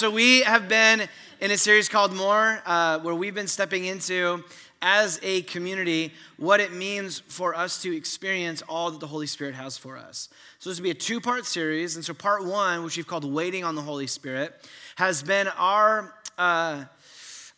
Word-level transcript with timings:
so 0.00 0.08
we 0.08 0.40
have 0.40 0.66
been 0.66 1.06
in 1.42 1.50
a 1.50 1.58
series 1.58 1.90
called 1.90 2.14
More, 2.14 2.62
uh, 2.64 3.00
where 3.00 3.14
we've 3.14 3.34
been 3.34 3.46
stepping 3.46 3.84
into, 3.84 4.42
as 4.80 5.20
a 5.22 5.42
community, 5.42 6.14
what 6.38 6.58
it 6.58 6.72
means 6.72 7.18
for 7.18 7.54
us 7.54 7.82
to 7.82 7.94
experience 7.94 8.62
all 8.62 8.90
that 8.90 8.98
the 8.98 9.06
Holy 9.06 9.26
Spirit 9.26 9.54
has 9.56 9.76
for 9.76 9.98
us. 9.98 10.30
So 10.58 10.70
this 10.70 10.78
will 10.78 10.84
be 10.84 10.90
a 10.90 10.94
two 10.94 11.20
part 11.20 11.44
series. 11.44 11.96
And 11.96 12.04
so, 12.04 12.14
part 12.14 12.46
one, 12.46 12.82
which 12.82 12.96
we've 12.96 13.06
called 13.06 13.30
Waiting 13.30 13.62
on 13.62 13.74
the 13.74 13.82
Holy 13.82 14.06
Spirit, 14.06 14.54
has 14.96 15.22
been 15.22 15.48
our. 15.48 16.14
Uh, 16.38 16.86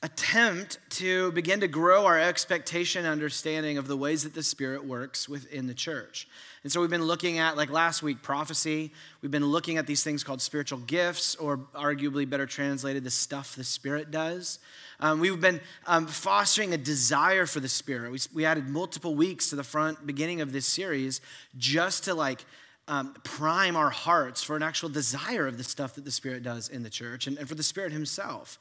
attempt 0.04 0.78
to 0.90 1.30
begin 1.30 1.60
to 1.60 1.68
grow 1.68 2.06
our 2.06 2.18
expectation 2.18 3.04
and 3.04 3.12
understanding 3.12 3.78
of 3.78 3.86
the 3.86 3.96
ways 3.96 4.24
that 4.24 4.34
the 4.34 4.42
Spirit 4.42 4.84
works 4.84 5.28
within 5.28 5.68
the 5.68 5.74
church. 5.74 6.26
And 6.62 6.70
so 6.70 6.80
we've 6.80 6.90
been 6.90 7.04
looking 7.04 7.38
at, 7.38 7.56
like 7.56 7.70
last 7.70 8.02
week, 8.02 8.22
prophecy. 8.22 8.92
We've 9.20 9.32
been 9.32 9.46
looking 9.46 9.78
at 9.78 9.86
these 9.86 10.04
things 10.04 10.22
called 10.22 10.40
spiritual 10.40 10.78
gifts, 10.78 11.34
or 11.34 11.58
arguably 11.74 12.28
better 12.28 12.46
translated, 12.46 13.02
the 13.02 13.10
stuff 13.10 13.56
the 13.56 13.64
Spirit 13.64 14.12
does. 14.12 14.60
Um, 15.00 15.18
we've 15.18 15.40
been 15.40 15.60
um, 15.88 16.06
fostering 16.06 16.72
a 16.72 16.76
desire 16.76 17.46
for 17.46 17.58
the 17.58 17.68
Spirit. 17.68 18.12
We, 18.12 18.18
we 18.32 18.44
added 18.44 18.68
multiple 18.68 19.16
weeks 19.16 19.50
to 19.50 19.56
the 19.56 19.64
front 19.64 20.06
beginning 20.06 20.40
of 20.40 20.52
this 20.52 20.66
series 20.66 21.20
just 21.58 22.04
to 22.04 22.14
like 22.14 22.44
um, 22.86 23.14
prime 23.24 23.74
our 23.74 23.90
hearts 23.90 24.44
for 24.44 24.54
an 24.54 24.62
actual 24.62 24.88
desire 24.88 25.48
of 25.48 25.58
the 25.58 25.64
stuff 25.64 25.96
that 25.96 26.04
the 26.04 26.10
Spirit 26.12 26.44
does 26.44 26.68
in 26.68 26.84
the 26.84 26.90
church 26.90 27.26
and, 27.26 27.38
and 27.38 27.48
for 27.48 27.56
the 27.56 27.62
Spirit 27.64 27.92
Himself. 27.92 28.58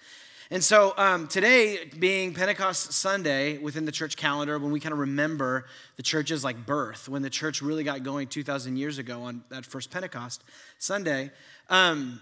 And 0.53 0.61
so 0.61 0.93
um, 0.97 1.29
today, 1.29 1.89
being 1.97 2.33
Pentecost 2.33 2.91
Sunday 2.91 3.57
within 3.57 3.85
the 3.85 3.91
church 3.91 4.17
calendar, 4.17 4.59
when 4.59 4.73
we 4.73 4.81
kind 4.81 4.91
of 4.91 4.99
remember 4.99 5.65
the 5.95 6.03
church's 6.03 6.43
like 6.43 6.65
birth, 6.65 7.07
when 7.07 7.21
the 7.21 7.29
church 7.29 7.61
really 7.61 7.85
got 7.85 8.03
going 8.03 8.27
2,000 8.27 8.75
years 8.75 8.97
ago 8.97 9.23
on 9.23 9.45
that 9.47 9.65
first 9.65 9.89
Pentecost 9.91 10.43
Sunday, 10.77 11.31
um, 11.69 12.19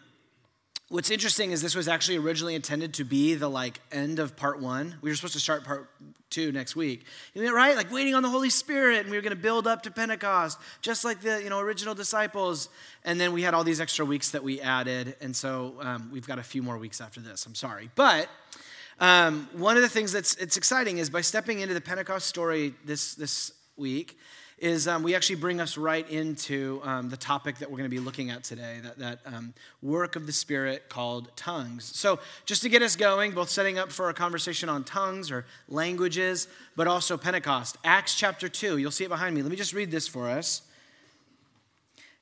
What's 0.92 1.12
interesting 1.12 1.52
is 1.52 1.62
this 1.62 1.76
was 1.76 1.88
actually 1.88 2.18
originally 2.18 2.56
intended 2.56 2.96
to 2.96 3.04
be 3.04 3.36
the 3.36 3.48
like 3.48 3.80
end 3.92 4.18
of 4.18 4.36
part 4.36 4.60
one. 4.60 4.96
We 5.04 5.12
were 5.12 5.16
supposed 5.16 5.36
to 5.36 5.40
start 5.40 5.64
part 5.64 5.88
two 6.32 6.52
next 6.52 6.76
week, 6.76 7.06
right? 7.36 7.76
Like 7.76 7.92
waiting 7.92 8.16
on 8.16 8.24
the 8.24 8.30
Holy 8.30 8.50
Spirit, 8.50 9.02
and 9.02 9.12
we 9.12 9.16
were 9.16 9.22
going 9.22 9.36
to 9.36 9.42
build 9.42 9.68
up 9.68 9.84
to 9.84 9.92
Pentecost, 9.92 10.58
just 10.82 11.06
like 11.06 11.22
the 11.22 11.44
you 11.44 11.50
know 11.52 11.60
original 11.60 11.94
disciples. 11.94 12.70
And 13.06 13.22
then 13.22 13.34
we 13.34 13.44
had 13.44 13.54
all 13.54 13.64
these 13.64 13.80
extra 13.80 14.04
weeks 14.04 14.32
that 14.32 14.44
we 14.44 14.62
added, 14.62 15.16
and 15.22 15.36
so 15.36 15.76
um, 15.80 16.10
we've 16.12 16.26
got 16.26 16.40
a 16.40 16.44
few 16.44 16.64
more 16.64 16.80
weeks 16.80 17.02
after 17.02 17.20
this. 17.20 17.46
I'm 17.46 17.54
sorry, 17.54 17.92
but 17.94 18.28
um, 19.00 19.48
one 19.54 19.76
of 19.76 19.84
the 19.84 19.90
things 19.90 20.12
that's 20.12 20.34
it's 20.38 20.58
exciting 20.58 20.98
is 20.98 21.12
by 21.12 21.22
stepping 21.22 21.60
into 21.60 21.76
the 21.76 21.82
Pentecost 21.82 22.26
story 22.26 22.74
this 22.84 23.14
this 23.14 23.52
week 23.78 24.18
is 24.62 24.88
um, 24.88 25.04
we 25.04 25.16
actually 25.16 25.36
bring 25.36 25.60
us 25.62 25.78
right 25.78 26.10
into 26.10 26.82
um, 26.84 27.10
the 27.10 27.18
topic 27.18 27.58
that 27.58 27.70
we're 27.70 27.78
going 27.78 27.90
to 27.90 27.96
be 27.96 28.00
looking 28.00 28.30
at 28.30 28.44
today 28.44 28.80
that, 28.84 29.00
that 29.00 29.20
um, 29.26 29.54
work 29.82 30.16
of 30.16 30.26
the 30.26 30.32
Spirit 30.32 30.90
called 30.90 31.36
tongues. 31.36 31.86
So, 31.96 32.20
just 32.46 32.62
to 32.64 32.70
get 32.70 32.82
us 32.82 32.96
going, 32.96 33.32
both 33.32 33.50
setting 33.50 33.78
up 33.78 33.92
for 33.92 34.10
a 34.10 34.14
conversation 34.14 34.70
on 34.70 34.84
tongues 34.84 35.32
or 35.32 35.46
languages, 35.68 36.48
but 36.76 36.88
also 36.88 37.18
Pentecost. 37.18 37.78
Acts 37.84 38.16
chapter 38.16 38.50
2, 38.50 38.78
you'll 38.78 38.92
see 38.92 39.06
it 39.06 39.10
behind 39.10 39.36
me. 39.36 39.42
Let 39.42 39.52
me 39.52 39.58
just 39.58 39.74
read 39.74 39.92
this 39.92 40.08
for 40.08 40.30
us. 40.30 40.62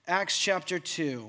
Acts 0.08 0.38
chapter 0.38 0.80
2. 0.80 1.28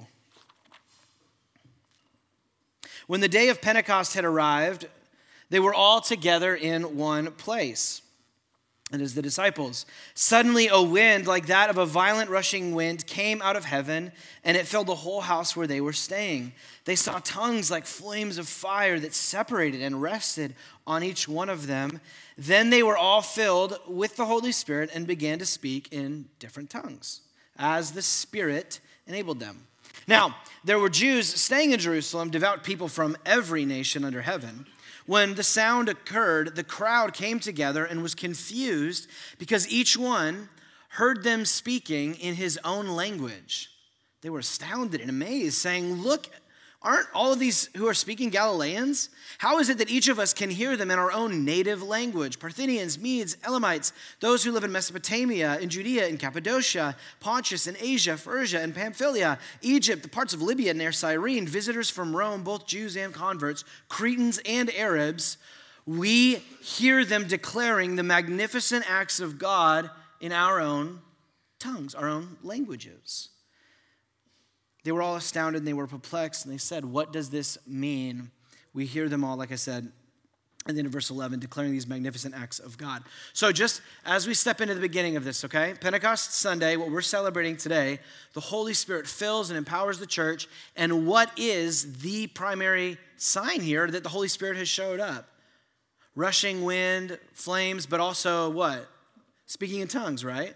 When 3.07 3.21
the 3.21 3.29
day 3.29 3.49
of 3.49 3.63
Pentecost 3.63 4.15
had 4.15 4.25
arrived, 4.25 4.87
they 5.51 5.61
were 5.61 5.73
all 5.73 6.01
together 6.01 6.55
in 6.55 6.97
one 6.97 7.33
place 7.33 8.03
and 8.91 9.03
as 9.03 9.15
the 9.15 9.23
disciples. 9.23 9.85
Suddenly, 10.15 10.69
a 10.69 10.83
wind 10.83 11.27
like 11.27 11.47
that 11.47 11.71
of 11.71 11.79
a 11.79 11.87
violent 11.87 12.31
rushing 12.31 12.75
wind 12.75 13.07
came 13.07 13.43
out 13.43 13.57
of 13.57 13.65
heaven, 13.65 14.13
and 14.45 14.57
it 14.57 14.67
filled 14.67 14.87
the 14.87 14.95
whole 14.95 15.21
house 15.21 15.55
where 15.55 15.67
they 15.67 15.81
were 15.81 15.93
staying. 15.93 16.53
They 16.85 16.97
saw 16.97 17.21
tongues 17.23 17.71
like 17.71 17.85
flames 17.85 18.39
of 18.39 18.49
fire 18.49 18.99
that 19.01 19.15
separated 19.15 19.83
and 19.83 20.01
rested 20.01 20.55
on 20.87 21.05
each 21.05 21.29
one 21.29 21.51
of 21.51 21.67
them. 21.67 22.01
Then 22.39 22.71
they 22.71 22.83
were 22.83 22.97
all 22.97 23.21
filled 23.21 23.79
with 23.87 24.17
the 24.17 24.27
Holy 24.27 24.53
Spirit 24.53 24.91
and 24.95 25.07
began 25.07 25.39
to 25.39 25.47
speak 25.47 25.93
in 25.93 26.27
different 26.39 26.71
tongues, 26.71 27.21
as 27.59 27.93
the 27.93 28.03
Spirit 28.03 28.81
enabled 29.07 29.41
them. 29.41 29.67
Now, 30.07 30.37
there 30.65 30.79
were 30.79 30.89
Jews 30.89 31.29
staying 31.29 31.73
in 31.73 31.79
Jerusalem, 31.79 32.31
devout 32.31 32.65
people 32.65 32.89
from 32.89 33.17
every 33.27 33.67
nation 33.67 34.05
under 34.05 34.23
heaven. 34.23 34.67
When 35.09 35.37
the 35.37 35.43
sound 35.43 35.89
occurred, 35.89 36.55
the 36.55 36.63
crowd 36.63 37.15
came 37.15 37.41
together 37.41 37.87
and 37.87 38.03
was 38.03 38.15
confused 38.15 39.09
because 39.39 39.67
each 39.67 39.97
one 39.97 40.51
heard 40.91 41.23
them 41.23 41.47
speaking 41.47 42.15
in 42.17 42.35
his 42.35 42.61
own 42.63 42.89
language. 42.89 43.71
They 44.21 44.29
were 44.29 44.41
astounded 44.41 45.01
and 45.01 45.09
amazed, 45.09 45.55
saying, 45.55 46.03
Look, 46.03 46.29
Aren't 46.81 47.09
all 47.13 47.33
of 47.33 47.41
these 47.41 47.69
who 47.77 47.89
are 47.89 47.95
speaking 47.95 48.31
Galileans? 48.31 49.11
How 49.39 49.59
is 49.59 49.69
it 49.69 49.79
that 49.79 49.91
each 49.91 50.07
of 50.09 50.21
us 50.21 50.33
can 50.33 50.49
hear 50.49 50.77
them 50.77 50.93
in 50.93 50.99
our 50.99 51.11
own 51.11 51.45
native 51.45 51.83
language? 51.83 52.39
Parthians, 52.39 52.99
Medes, 53.01 53.37
Elamites, 53.45 53.93
those 54.21 54.45
who 54.45 54.53
live 54.53 54.63
in 54.63 54.71
Mesopotamia, 54.71 55.59
in 55.59 55.71
Judea, 55.71 56.07
in 56.07 56.19
Cappadocia, 56.19 56.95
Pontus, 57.19 57.67
in 57.67 57.77
Asia, 57.81 58.17
Phrygia, 58.17 58.61
and 58.61 58.77
Pamphylia, 58.77 59.41
Egypt, 59.61 60.05
the 60.05 60.09
parts 60.09 60.33
of 60.33 60.41
Libya 60.41 60.73
near 60.73 60.93
Cyrene, 60.93 61.49
visitors 61.49 61.91
from 61.91 62.15
Rome, 62.15 62.45
both 62.45 62.65
Jews 62.65 62.97
and 62.97 63.13
converts, 63.13 63.65
Cretans 63.89 64.41
and 64.47 64.73
Arabs, 64.77 65.37
we 65.85 66.37
hear 66.61 67.05
them 67.05 67.27
declaring 67.27 67.97
the 67.97 68.03
magnificent 68.03 68.89
acts 68.89 69.21
of 69.21 69.39
God 69.39 69.91
in 70.21 70.33
our 70.33 70.61
own 70.61 71.01
tongues, 71.59 71.95
our 71.95 72.09
own 72.09 72.37
languages. 72.43 73.31
They 74.89 74.93
were 74.93 75.03
all 75.03 75.17
astounded 75.17 75.61
and 75.61 75.69
they 75.69 75.75
were 75.75 75.87
perplexed 75.87 76.47
and 76.47 76.55
they 76.55 76.57
said, 76.57 76.83
What 76.83 77.13
does 77.13 77.29
this 77.29 77.59
mean? 77.67 78.31
We 78.73 78.87
hear 78.87 79.07
them 79.11 79.23
all, 79.23 79.37
like 79.37 79.53
I 79.53 79.57
said, 79.57 79.93
and 80.67 80.79
then 80.79 80.87
in 80.87 80.91
verse 80.91 81.11
11, 81.11 81.41
declaring 81.41 81.73
these 81.73 81.87
magnificent 81.87 82.35
acts 82.35 82.59
of 82.59 82.79
God. 82.79 83.03
So, 83.35 83.53
just 83.53 83.83
as 84.07 84.27
we 84.27 84.33
step 84.33 84.63
into 84.63 84.75
the 84.75 84.81
beginning 84.81 85.17
of 85.17 85.25
this, 85.25 85.45
okay? 85.45 85.75
Pentecost 85.79 86.33
Sunday, 86.33 86.77
what 86.77 86.91
we're 86.91 87.03
celebrating 87.03 87.59
today, 87.59 87.99
the 88.33 88.41
Holy 88.41 88.73
Spirit 88.73 89.07
fills 89.07 89.51
and 89.51 89.59
empowers 89.59 89.99
the 89.99 90.07
church. 90.07 90.49
And 90.75 91.07
what 91.07 91.31
is 91.37 91.99
the 91.99 92.27
primary 92.29 92.97
sign 93.19 93.61
here 93.61 93.91
that 93.91 94.03
the 94.03 94.09
Holy 94.09 94.29
Spirit 94.29 94.57
has 94.57 94.71
showed 94.71 95.01
up? 95.01 95.29
Rushing 96.15 96.65
wind, 96.65 97.19
flames, 97.35 97.85
but 97.85 98.01
also 98.01 98.49
what? 98.49 98.89
Speaking 99.45 99.81
in 99.81 99.89
tongues, 99.89 100.25
right? 100.25 100.55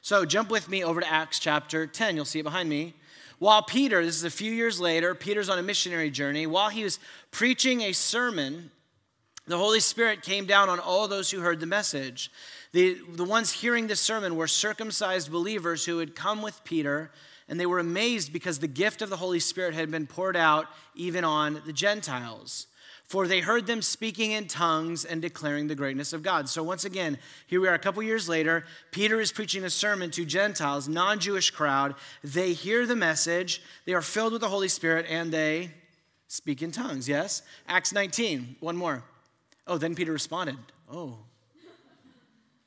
So, 0.00 0.24
jump 0.24 0.48
with 0.48 0.68
me 0.68 0.84
over 0.84 1.00
to 1.00 1.12
Acts 1.12 1.40
chapter 1.40 1.88
10. 1.88 2.14
You'll 2.14 2.24
see 2.24 2.38
it 2.38 2.44
behind 2.44 2.68
me. 2.68 2.94
While 3.44 3.60
Peter, 3.62 4.02
this 4.02 4.16
is 4.16 4.24
a 4.24 4.30
few 4.30 4.50
years 4.50 4.80
later, 4.80 5.14
Peter's 5.14 5.50
on 5.50 5.58
a 5.58 5.62
missionary 5.62 6.08
journey, 6.08 6.46
while 6.46 6.70
he 6.70 6.82
was 6.82 6.98
preaching 7.30 7.82
a 7.82 7.92
sermon, 7.92 8.70
the 9.46 9.58
Holy 9.58 9.80
Spirit 9.80 10.22
came 10.22 10.46
down 10.46 10.70
on 10.70 10.80
all 10.80 11.06
those 11.08 11.30
who 11.30 11.40
heard 11.40 11.60
the 11.60 11.66
message. 11.66 12.30
The, 12.72 12.96
the 13.06 13.22
ones 13.22 13.52
hearing 13.52 13.86
the 13.86 13.96
sermon 13.96 14.36
were 14.36 14.46
circumcised 14.46 15.30
believers 15.30 15.84
who 15.84 15.98
had 15.98 16.16
come 16.16 16.40
with 16.40 16.64
Peter, 16.64 17.10
and 17.46 17.60
they 17.60 17.66
were 17.66 17.80
amazed 17.80 18.32
because 18.32 18.60
the 18.60 18.66
gift 18.66 19.02
of 19.02 19.10
the 19.10 19.18
Holy 19.18 19.40
Spirit 19.40 19.74
had 19.74 19.90
been 19.90 20.06
poured 20.06 20.38
out 20.38 20.68
even 20.94 21.22
on 21.22 21.60
the 21.66 21.72
Gentiles 21.74 22.66
for 23.04 23.26
they 23.26 23.40
heard 23.40 23.66
them 23.66 23.82
speaking 23.82 24.32
in 24.32 24.48
tongues 24.48 25.04
and 25.04 25.20
declaring 25.20 25.68
the 25.68 25.74
greatness 25.74 26.12
of 26.12 26.22
God. 26.22 26.48
So, 26.48 26.62
once 26.62 26.84
again, 26.84 27.18
here 27.46 27.60
we 27.60 27.68
are 27.68 27.74
a 27.74 27.78
couple 27.78 28.02
years 28.02 28.28
later. 28.28 28.64
Peter 28.90 29.20
is 29.20 29.30
preaching 29.30 29.64
a 29.64 29.70
sermon 29.70 30.10
to 30.12 30.24
Gentiles, 30.24 30.88
non 30.88 31.20
Jewish 31.20 31.50
crowd. 31.50 31.94
They 32.22 32.54
hear 32.54 32.86
the 32.86 32.96
message, 32.96 33.62
they 33.84 33.92
are 33.92 34.02
filled 34.02 34.32
with 34.32 34.40
the 34.40 34.48
Holy 34.48 34.68
Spirit, 34.68 35.06
and 35.08 35.32
they 35.32 35.70
speak 36.28 36.62
in 36.62 36.72
tongues. 36.72 37.08
Yes? 37.08 37.42
Acts 37.68 37.92
19, 37.92 38.56
one 38.60 38.76
more. 38.76 39.04
Oh, 39.66 39.78
then 39.78 39.94
Peter 39.94 40.12
responded, 40.12 40.56
Oh, 40.90 41.18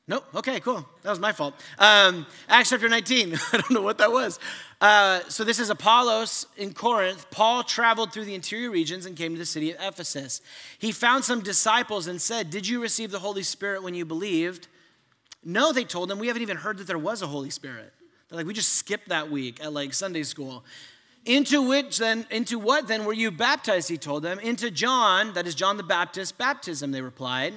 Nope. 0.08 0.24
Okay, 0.36 0.58
cool. 0.60 0.86
That 1.02 1.10
was 1.10 1.20
my 1.20 1.32
fault. 1.32 1.54
Um, 1.78 2.26
Acts 2.48 2.70
chapter 2.70 2.88
19. 2.88 3.34
I 3.52 3.58
don't 3.58 3.70
know 3.70 3.82
what 3.82 3.98
that 3.98 4.10
was. 4.10 4.40
Uh, 4.80 5.20
so 5.28 5.44
this 5.44 5.58
is 5.58 5.68
Apollos 5.68 6.46
in 6.56 6.72
Corinth. 6.72 7.30
Paul 7.30 7.62
traveled 7.62 8.14
through 8.14 8.24
the 8.24 8.34
interior 8.34 8.70
regions 8.70 9.04
and 9.04 9.14
came 9.14 9.34
to 9.34 9.38
the 9.38 9.44
city 9.44 9.70
of 9.70 9.76
Ephesus. 9.80 10.40
He 10.78 10.92
found 10.92 11.24
some 11.24 11.42
disciples 11.42 12.06
and 12.06 12.22
said, 12.22 12.48
Did 12.48 12.66
you 12.66 12.80
receive 12.80 13.10
the 13.10 13.18
Holy 13.18 13.42
Spirit 13.42 13.82
when 13.82 13.94
you 13.94 14.06
believed? 14.06 14.66
No, 15.44 15.72
they 15.72 15.84
told 15.84 16.10
him. 16.10 16.18
We 16.18 16.28
haven't 16.28 16.42
even 16.42 16.56
heard 16.56 16.78
that 16.78 16.86
there 16.86 16.98
was 16.98 17.20
a 17.20 17.26
Holy 17.26 17.50
Spirit. 17.50 17.92
They're 18.28 18.38
like, 18.38 18.46
we 18.46 18.54
just 18.54 18.72
skipped 18.72 19.10
that 19.10 19.30
week 19.30 19.62
at 19.62 19.74
like 19.74 19.92
Sunday 19.92 20.22
school. 20.22 20.64
Into 21.26 21.60
which 21.60 21.98
then, 21.98 22.26
into 22.30 22.58
what 22.58 22.88
then 22.88 23.04
were 23.04 23.12
you 23.12 23.30
baptized? 23.30 23.90
He 23.90 23.98
told 23.98 24.22
them. 24.22 24.38
Into 24.38 24.70
John, 24.70 25.34
that 25.34 25.46
is 25.46 25.54
John 25.54 25.76
the 25.76 25.82
Baptist, 25.82 26.38
baptism, 26.38 26.92
they 26.92 27.02
replied. 27.02 27.52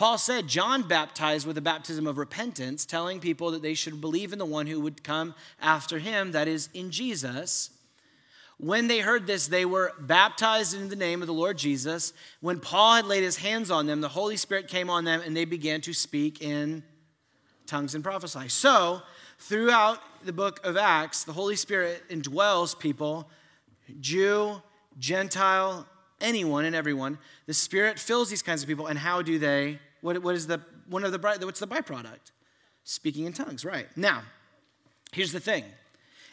Paul 0.00 0.16
said 0.16 0.48
John 0.48 0.88
baptized 0.88 1.46
with 1.46 1.58
a 1.58 1.60
baptism 1.60 2.06
of 2.06 2.16
repentance, 2.16 2.86
telling 2.86 3.20
people 3.20 3.50
that 3.50 3.60
they 3.60 3.74
should 3.74 4.00
believe 4.00 4.32
in 4.32 4.38
the 4.38 4.46
one 4.46 4.66
who 4.66 4.80
would 4.80 5.04
come 5.04 5.34
after 5.60 5.98
him, 5.98 6.32
that 6.32 6.48
is, 6.48 6.70
in 6.72 6.90
Jesus. 6.90 7.68
When 8.56 8.88
they 8.88 9.00
heard 9.00 9.26
this, 9.26 9.46
they 9.46 9.66
were 9.66 9.92
baptized 10.00 10.72
in 10.72 10.88
the 10.88 10.96
name 10.96 11.20
of 11.20 11.26
the 11.26 11.34
Lord 11.34 11.58
Jesus. 11.58 12.14
When 12.40 12.60
Paul 12.60 12.94
had 12.94 13.04
laid 13.04 13.22
his 13.22 13.36
hands 13.36 13.70
on 13.70 13.84
them, 13.84 14.00
the 14.00 14.08
Holy 14.08 14.38
Spirit 14.38 14.68
came 14.68 14.88
on 14.88 15.04
them 15.04 15.20
and 15.20 15.36
they 15.36 15.44
began 15.44 15.82
to 15.82 15.92
speak 15.92 16.40
in 16.40 16.82
tongues 17.66 17.94
and 17.94 18.02
prophesy. 18.02 18.48
So, 18.48 19.02
throughout 19.38 19.98
the 20.24 20.32
book 20.32 20.64
of 20.64 20.78
Acts, 20.78 21.24
the 21.24 21.34
Holy 21.34 21.56
Spirit 21.56 22.04
indwells 22.08 22.78
people, 22.78 23.28
Jew, 24.00 24.62
Gentile, 24.98 25.86
anyone 26.22 26.64
and 26.64 26.74
everyone. 26.74 27.18
The 27.44 27.52
Spirit 27.52 27.98
fills 27.98 28.30
these 28.30 28.42
kinds 28.42 28.62
of 28.62 28.66
people, 28.66 28.86
and 28.86 28.98
how 28.98 29.20
do 29.20 29.38
they? 29.38 29.78
What, 30.00 30.22
what 30.22 30.34
is 30.34 30.46
the 30.46 30.60
one 30.88 31.04
of 31.04 31.12
the 31.12 31.18
what's 31.18 31.60
the 31.60 31.66
byproduct? 31.66 32.32
Speaking 32.84 33.26
in 33.26 33.32
tongues, 33.32 33.64
right? 33.64 33.86
Now, 33.96 34.22
here's 35.12 35.32
the 35.32 35.40
thing. 35.40 35.64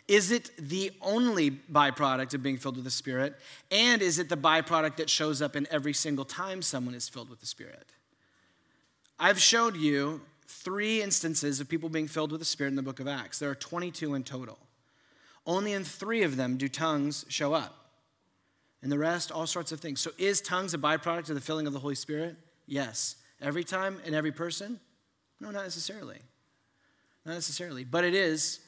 Is 0.07 0.31
it 0.31 0.51
the 0.57 0.91
only 1.01 1.51
byproduct 1.51 2.33
of 2.33 2.41
being 2.41 2.57
filled 2.57 2.77
with 2.77 2.85
the 2.85 2.91
Spirit? 2.91 3.35
And 3.69 4.01
is 4.01 4.19
it 4.19 4.29
the 4.29 4.37
byproduct 4.37 4.95
that 4.97 5.09
shows 5.09 5.41
up 5.41 5.55
in 5.55 5.67
every 5.69 5.93
single 5.93 6.23
time 6.23 6.61
someone 6.61 6.95
is 6.95 7.09
filled 7.09 7.29
with 7.29 7.41
the 7.41 7.45
Spirit? 7.45 7.91
I've 9.19 9.39
showed 9.39 9.75
you 9.75 10.21
three 10.47 11.01
instances 11.01 11.59
of 11.59 11.67
people 11.67 11.89
being 11.89 12.07
filled 12.07 12.31
with 12.31 12.39
the 12.39 12.45
Spirit 12.45 12.69
in 12.69 12.75
the 12.75 12.81
book 12.81 13.01
of 13.01 13.07
Acts. 13.07 13.39
There 13.39 13.49
are 13.49 13.55
22 13.55 14.15
in 14.15 14.23
total. 14.23 14.57
Only 15.45 15.73
in 15.73 15.83
three 15.83 16.23
of 16.23 16.37
them 16.37 16.57
do 16.57 16.69
tongues 16.69 17.25
show 17.27 17.53
up. 17.53 17.73
And 18.81 18.91
the 18.91 18.99
rest, 18.99 19.31
all 19.31 19.47
sorts 19.47 19.71
of 19.71 19.79
things. 19.79 19.99
So, 19.99 20.11
is 20.17 20.39
tongues 20.39 20.73
a 20.73 20.77
byproduct 20.77 21.29
of 21.29 21.35
the 21.35 21.41
filling 21.41 21.67
of 21.67 21.73
the 21.73 21.79
Holy 21.79 21.95
Spirit? 21.95 22.35
Yes. 22.67 23.15
Every 23.41 23.63
time 23.63 24.01
and 24.05 24.15
every 24.15 24.31
person? 24.31 24.79
No, 25.39 25.51
not 25.51 25.63
necessarily. 25.63 26.19
Not 27.25 27.33
necessarily. 27.33 27.83
But 27.83 28.03
it 28.03 28.15
is 28.15 28.59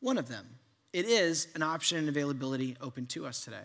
one 0.00 0.18
of 0.18 0.28
them. 0.28 0.46
It 0.92 1.06
is 1.06 1.48
an 1.54 1.62
option 1.62 1.98
and 1.98 2.08
availability 2.08 2.76
open 2.80 3.06
to 3.08 3.26
us 3.26 3.44
today. 3.44 3.56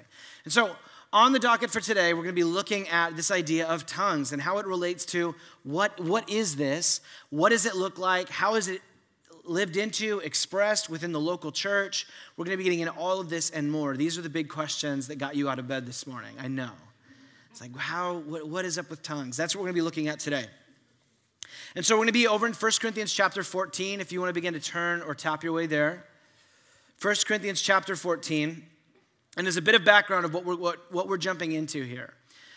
And 0.43 0.51
so, 0.51 0.75
on 1.13 1.31
the 1.31 1.39
docket 1.39 1.69
for 1.69 1.79
today, 1.79 2.13
we're 2.13 2.23
going 2.23 2.35
to 2.35 2.39
be 2.39 2.43
looking 2.43 2.89
at 2.89 3.15
this 3.15 3.29
idea 3.29 3.67
of 3.67 3.85
tongues 3.85 4.31
and 4.31 4.41
how 4.41 4.57
it 4.57 4.65
relates 4.65 5.05
to 5.05 5.35
what, 5.63 5.99
what 5.99 6.27
is 6.27 6.55
this? 6.55 7.01
What 7.29 7.49
does 7.49 7.65
it 7.65 7.75
look 7.75 7.99
like? 7.99 8.29
How 8.29 8.55
is 8.55 8.67
it 8.67 8.81
lived 9.45 9.77
into, 9.77 10.19
expressed 10.19 10.89
within 10.89 11.11
the 11.11 11.19
local 11.19 11.51
church? 11.51 12.07
We're 12.35 12.45
going 12.45 12.53
to 12.53 12.57
be 12.57 12.63
getting 12.63 12.79
into 12.79 12.93
all 12.93 13.19
of 13.19 13.29
this 13.29 13.51
and 13.51 13.71
more. 13.71 13.95
These 13.95 14.17
are 14.17 14.21
the 14.23 14.29
big 14.29 14.49
questions 14.49 15.07
that 15.07 15.17
got 15.17 15.35
you 15.35 15.49
out 15.49 15.59
of 15.59 15.67
bed 15.67 15.85
this 15.85 16.07
morning. 16.07 16.35
I 16.39 16.47
know. 16.47 16.71
It's 17.53 17.61
like, 17.61 17.77
how, 17.77 18.15
what, 18.15 18.47
what 18.47 18.65
is 18.65 18.79
up 18.79 18.89
with 18.89 19.03
tongues? 19.03 19.37
That's 19.37 19.55
what 19.55 19.61
we're 19.61 19.67
going 19.67 19.75
to 19.75 19.81
be 19.81 19.83
looking 19.83 20.07
at 20.07 20.19
today. 20.19 20.47
And 21.75 21.85
so 21.85 21.93
we're 21.93 21.99
going 21.99 22.07
to 22.07 22.13
be 22.13 22.27
over 22.27 22.47
in 22.47 22.53
1 22.53 22.71
Corinthians 22.81 23.13
chapter 23.13 23.43
14, 23.43 24.01
if 24.01 24.11
you 24.11 24.19
want 24.19 24.29
to 24.29 24.33
begin 24.33 24.55
to 24.55 24.59
turn 24.59 25.03
or 25.03 25.13
tap 25.13 25.43
your 25.43 25.53
way 25.53 25.67
there. 25.67 26.03
1 26.99 27.15
Corinthians 27.27 27.61
chapter 27.61 27.95
14. 27.95 28.65
And 29.37 29.45
there's 29.45 29.57
a 29.57 29.61
bit 29.61 29.75
of 29.75 29.85
background 29.85 30.25
of 30.25 30.33
what 30.33 30.45
we're, 30.45 30.55
what, 30.55 30.91
what 30.91 31.07
we're 31.07 31.19
jumping 31.19 31.51
into 31.51 31.83
here. 31.83 32.15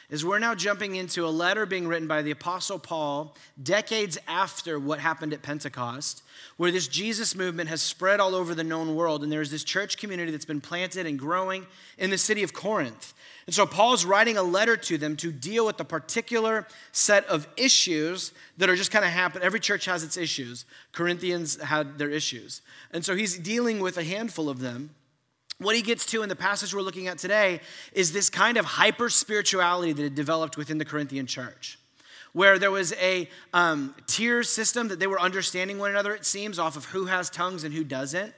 Is 0.09 0.25
we're 0.25 0.39
now 0.39 0.55
jumping 0.55 0.95
into 0.95 1.27
a 1.27 1.29
letter 1.29 1.67
being 1.67 1.89
written 1.89 2.07
by 2.07 2.23
the 2.23 2.31
Apostle 2.31 2.79
Paul 2.79 3.35
decades 3.61 4.17
after 4.29 4.79
what 4.79 5.01
happened 5.01 5.33
at 5.33 5.43
Pentecost, 5.43 6.23
where 6.57 6.71
this 6.71 6.87
Jesus 6.87 7.35
movement 7.35 7.69
has 7.69 7.83
spread 7.83 8.21
all 8.21 8.35
over 8.35 8.55
the 8.55 8.63
known 8.63 8.95
world. 8.95 9.25
And 9.25 9.33
there's 9.33 9.51
this 9.51 9.65
church 9.65 9.99
community 9.99 10.31
that's 10.31 10.45
been 10.45 10.61
planted 10.61 11.07
and 11.07 11.19
growing 11.19 11.67
in 11.99 12.11
the 12.11 12.19
city 12.19 12.45
of 12.45 12.53
Corinth. 12.53 13.15
And 13.47 13.55
so 13.55 13.65
Paul's 13.65 14.05
writing 14.05 14.37
a 14.37 14.43
letter 14.43 14.77
to 14.77 14.99
them 14.99 15.17
to 15.19 15.31
deal 15.31 15.67
with 15.67 15.77
the 15.77 15.85
particular 15.85 16.67
set 16.93 17.25
of 17.27 17.47
issues 17.57 18.33
that 18.59 18.69
are 18.69 18.77
just 18.77 18.91
kind 18.91 19.05
of 19.05 19.13
happen. 19.13 19.43
Every 19.43 19.61
church 19.61 19.85
has 19.85 20.03
its 20.03 20.17
issues. 20.17 20.65
Corinthians 20.93 21.61
had 21.61 21.99
their 21.99 22.11
issues. 22.11 22.63
And 22.93 23.05
so 23.05 23.15
he's 23.15 23.39
dealing 23.39 23.81
with 23.81 23.99
a 23.99 24.05
handful 24.05 24.49
of 24.49 24.61
them. 24.61 24.91
What 25.59 25.75
he 25.75 25.81
gets 25.81 26.05
to 26.07 26.23
in 26.23 26.29
the 26.29 26.37
passage 26.37 26.75
we're 26.75 26.83
looking 26.83 27.09
at 27.09 27.17
today 27.17 27.61
is 27.93 28.13
this 28.13 28.29
kind 28.29 28.59
of 28.59 28.67
hyper 28.67 29.09
spirituality 29.09 29.93
that 29.93 30.03
had 30.03 30.15
developed 30.15 30.57
within 30.59 30.77
the 30.77 30.85
Corinthian 30.85 31.27
church, 31.27 31.79
where 32.35 32.59
there 32.59 32.71
was 32.71 32.93
a 32.95 33.29
um, 33.55 33.95
tier 34.07 34.43
system 34.43 34.89
that 34.89 35.01
they 35.01 35.07
were 35.07 35.21
understanding 35.21 35.79
one 35.79 35.91
another, 35.91 36.15
it 36.15 36.27
seems, 36.27 36.59
off 36.59 36.77
of 36.77 36.87
who 36.87 37.07
has 37.07 37.31
tongues 37.31 37.65
and 37.65 37.75
who 37.75 37.85
doesn't. 37.85 38.35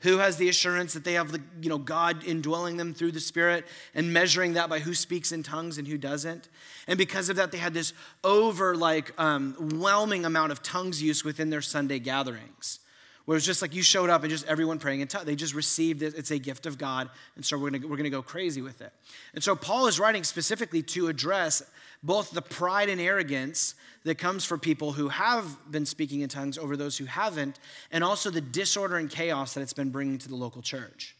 Who 0.00 0.18
has 0.18 0.36
the 0.36 0.50
assurance 0.50 0.92
that 0.92 1.04
they 1.04 1.14
have 1.14 1.32
the, 1.32 1.40
you 1.58 1.70
know, 1.70 1.78
God 1.78 2.22
indwelling 2.22 2.76
them 2.76 2.92
through 2.92 3.12
the 3.12 3.20
Spirit 3.20 3.64
and 3.94 4.12
measuring 4.12 4.52
that 4.52 4.68
by 4.68 4.80
who 4.80 4.92
speaks 4.92 5.32
in 5.32 5.42
tongues 5.42 5.78
and 5.78 5.88
who 5.88 5.96
doesn't? 5.96 6.50
And 6.86 6.98
because 6.98 7.30
of 7.30 7.36
that, 7.36 7.50
they 7.50 7.56
had 7.56 7.72
this 7.72 7.94
over 8.22 8.76
like 8.76 9.18
um, 9.18 9.56
amount 9.56 10.52
of 10.52 10.62
tongues 10.62 11.02
use 11.02 11.24
within 11.24 11.48
their 11.48 11.62
Sunday 11.62 11.98
gatherings 11.98 12.80
where 13.26 13.36
it's 13.36 13.44
just 13.44 13.60
like 13.60 13.74
you 13.74 13.82
showed 13.82 14.08
up 14.08 14.22
and 14.22 14.30
just 14.30 14.46
everyone 14.46 14.78
praying 14.78 15.00
in 15.00 15.08
tongues. 15.08 15.26
They 15.26 15.36
just 15.36 15.54
received 15.54 16.02
it. 16.02 16.14
It's 16.16 16.30
a 16.30 16.38
gift 16.38 16.64
of 16.64 16.78
God. 16.78 17.10
And 17.34 17.44
so 17.44 17.58
we're 17.58 17.70
gonna, 17.70 17.86
we're 17.86 17.96
gonna 17.96 18.08
go 18.08 18.22
crazy 18.22 18.62
with 18.62 18.80
it. 18.80 18.92
And 19.34 19.44
so 19.44 19.54
Paul 19.54 19.88
is 19.88 20.00
writing 20.00 20.24
specifically 20.24 20.82
to 20.82 21.08
address 21.08 21.62
both 22.02 22.30
the 22.30 22.42
pride 22.42 22.88
and 22.88 23.00
arrogance 23.00 23.74
that 24.04 24.16
comes 24.16 24.44
for 24.44 24.56
people 24.56 24.92
who 24.92 25.08
have 25.08 25.58
been 25.70 25.84
speaking 25.84 26.20
in 26.20 26.28
tongues 26.28 26.56
over 26.56 26.76
those 26.76 26.96
who 26.96 27.06
haven't, 27.06 27.58
and 27.90 28.04
also 28.04 28.30
the 28.30 28.40
disorder 28.40 28.96
and 28.96 29.10
chaos 29.10 29.54
that 29.54 29.60
it's 29.60 29.72
been 29.72 29.90
bringing 29.90 30.18
to 30.18 30.28
the 30.28 30.36
local 30.36 30.62
church. 30.62 31.16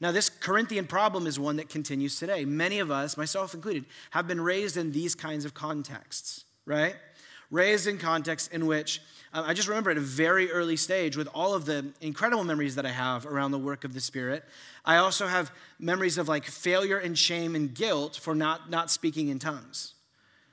Now, 0.00 0.10
this 0.10 0.30
Corinthian 0.30 0.86
problem 0.86 1.26
is 1.26 1.38
one 1.38 1.56
that 1.56 1.68
continues 1.68 2.18
today. 2.18 2.44
Many 2.44 2.78
of 2.78 2.90
us, 2.90 3.16
myself 3.16 3.54
included, 3.54 3.84
have 4.10 4.26
been 4.26 4.40
raised 4.40 4.76
in 4.76 4.92
these 4.92 5.14
kinds 5.14 5.44
of 5.44 5.52
contexts, 5.52 6.44
right? 6.64 6.96
Raised 7.50 7.86
in 7.86 7.98
contexts 7.98 8.48
in 8.48 8.66
which 8.66 9.02
uh, 9.34 9.42
I 9.46 9.52
just 9.52 9.68
remember 9.68 9.90
at 9.90 9.96
a 9.96 10.00
very 10.00 10.50
early 10.50 10.76
stage, 10.76 11.16
with 11.16 11.28
all 11.34 11.54
of 11.54 11.64
the 11.64 11.92
incredible 12.00 12.44
memories 12.44 12.76
that 12.76 12.86
I 12.86 12.92
have 12.92 13.26
around 13.26 13.50
the 13.50 13.58
work 13.58 13.84
of 13.84 13.92
the 13.92 14.00
Spirit, 14.00 14.44
I 14.84 14.96
also 14.96 15.26
have 15.26 15.50
memories 15.78 16.16
of 16.18 16.28
like 16.28 16.44
failure 16.44 16.98
and 16.98 17.18
shame 17.18 17.56
and 17.56 17.74
guilt 17.74 18.16
for 18.16 18.34
not, 18.34 18.70
not 18.70 18.90
speaking 18.90 19.28
in 19.28 19.40
tongues. 19.40 19.94